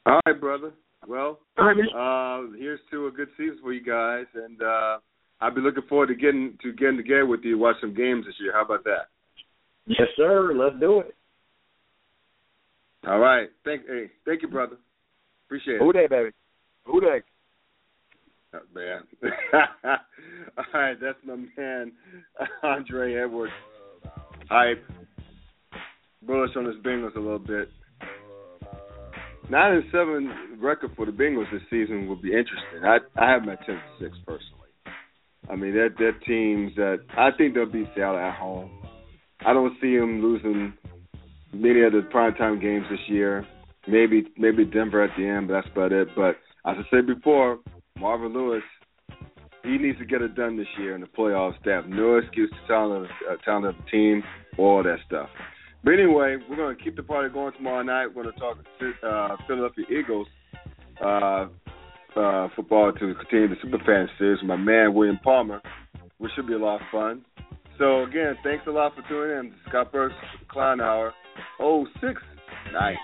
All 0.06 0.20
right, 0.26 0.40
brother. 0.40 0.72
Well, 1.06 1.38
uh, 1.58 2.42
here's 2.58 2.80
to 2.90 3.06
a 3.06 3.10
good 3.10 3.28
season 3.36 3.58
for 3.62 3.72
you 3.72 3.84
guys, 3.84 4.26
and 4.34 4.60
uh, 4.62 4.98
I'll 5.40 5.54
be 5.54 5.60
looking 5.60 5.82
forward 5.88 6.06
to 6.08 6.14
getting 6.14 6.58
to 6.62 6.72
getting 6.72 6.96
together 6.96 7.26
with 7.26 7.40
you 7.42 7.58
watch 7.58 7.76
some 7.80 7.94
games 7.94 8.24
this 8.26 8.34
year. 8.40 8.52
How 8.52 8.64
about 8.64 8.84
that? 8.84 9.08
Yes, 9.86 10.08
sir. 10.16 10.54
Let's 10.54 10.80
do 10.80 11.00
it. 11.00 11.14
All 13.06 13.18
right. 13.18 13.48
Thank, 13.64 13.82
hey, 13.86 14.10
thank 14.24 14.42
you, 14.42 14.48
brother. 14.48 14.76
Appreciate 15.46 15.76
it. 15.76 15.80
Who 15.80 15.92
Dey, 15.92 16.06
baby? 16.08 16.30
Who 16.86 17.00
Dey? 17.00 17.20
Oh, 18.54 18.60
man. 18.74 19.00
All 20.56 20.64
right, 20.72 20.96
that's 21.00 21.18
my 21.24 21.36
man, 21.56 21.92
Andre 22.62 23.14
Edwards. 23.16 23.52
Hype. 24.48 24.84
Bullish 26.22 26.56
on 26.56 26.64
his 26.64 26.76
Bengals 26.76 27.16
a 27.16 27.20
little 27.20 27.38
bit. 27.38 27.68
Nine 29.50 29.74
and 29.74 29.84
seven 29.92 30.58
record 30.60 30.92
for 30.96 31.04
the 31.04 31.12
Bengals 31.12 31.50
this 31.52 31.62
season 31.68 32.08
would 32.08 32.22
be 32.22 32.28
interesting. 32.28 32.82
I 32.82 32.98
I 33.16 33.30
have 33.30 33.44
my 33.44 33.56
ten 33.66 33.80
six 34.00 34.16
personally. 34.26 34.68
I 35.50 35.56
mean 35.56 35.74
that 35.74 35.90
that 35.98 36.24
teams 36.26 36.74
that 36.76 37.00
I 37.16 37.30
think 37.36 37.54
they'll 37.54 37.66
beat 37.66 37.88
Seattle 37.94 38.18
at 38.18 38.34
home. 38.36 38.70
I 39.44 39.52
don't 39.52 39.76
see 39.80 39.96
them 39.98 40.22
losing 40.22 40.72
many 41.52 41.82
of 41.82 41.92
the 41.92 42.08
primetime 42.12 42.60
games 42.60 42.86
this 42.90 43.00
year. 43.08 43.46
Maybe 43.86 44.24
maybe 44.38 44.64
Denver 44.64 45.04
at 45.04 45.10
the 45.18 45.26
end, 45.26 45.48
but 45.48 45.54
that's 45.54 45.68
about 45.72 45.92
it. 45.92 46.08
But 46.16 46.36
as 46.64 46.76
I 46.78 46.82
said 46.90 47.06
before, 47.06 47.58
Marvin 47.98 48.32
Lewis, 48.32 48.62
he 49.62 49.76
needs 49.76 49.98
to 49.98 50.06
get 50.06 50.22
it 50.22 50.34
done 50.34 50.56
this 50.56 50.66
year 50.78 50.94
in 50.94 51.02
the 51.02 51.06
playoffs. 51.06 51.56
They 51.64 51.70
have 51.70 51.86
no 51.86 52.16
excuse 52.16 52.50
to 52.50 52.66
talent, 52.66 53.10
uh, 53.30 53.36
tell 53.44 53.60
the 53.60 53.74
team, 53.90 54.22
all 54.56 54.82
that 54.82 54.98
stuff. 55.06 55.28
But 55.84 55.92
anyway, 55.94 56.36
we're 56.48 56.56
going 56.56 56.76
to 56.76 56.82
keep 56.82 56.96
the 56.96 57.02
party 57.02 57.32
going 57.32 57.52
tomorrow 57.52 57.82
night. 57.82 58.06
We're 58.06 58.22
going 58.22 58.34
to 58.34 58.40
talk 58.40 58.56
uh, 59.02 59.36
Philadelphia 59.46 59.84
Eagles 59.90 60.26
uh, 61.04 61.46
uh, 62.16 62.48
football 62.56 62.90
to 62.92 63.14
continue 63.14 63.48
the 63.48 63.56
Superfan 63.56 64.06
series. 64.18 64.38
My 64.42 64.56
man 64.56 64.94
William 64.94 65.18
Palmer, 65.22 65.60
which 66.16 66.32
should 66.34 66.46
be 66.46 66.54
a 66.54 66.58
lot 66.58 66.76
of 66.76 66.86
fun. 66.90 67.24
So 67.78 68.04
again, 68.04 68.36
thanks 68.42 68.64
a 68.66 68.70
lot 68.70 68.94
for 68.94 69.02
tuning 69.08 69.52
in. 69.52 69.54
Scott 69.68 69.92
Burks, 69.92 70.14
Clown 70.48 70.80
Hour, 70.80 71.12
06 71.58 72.20
night. 72.72 72.96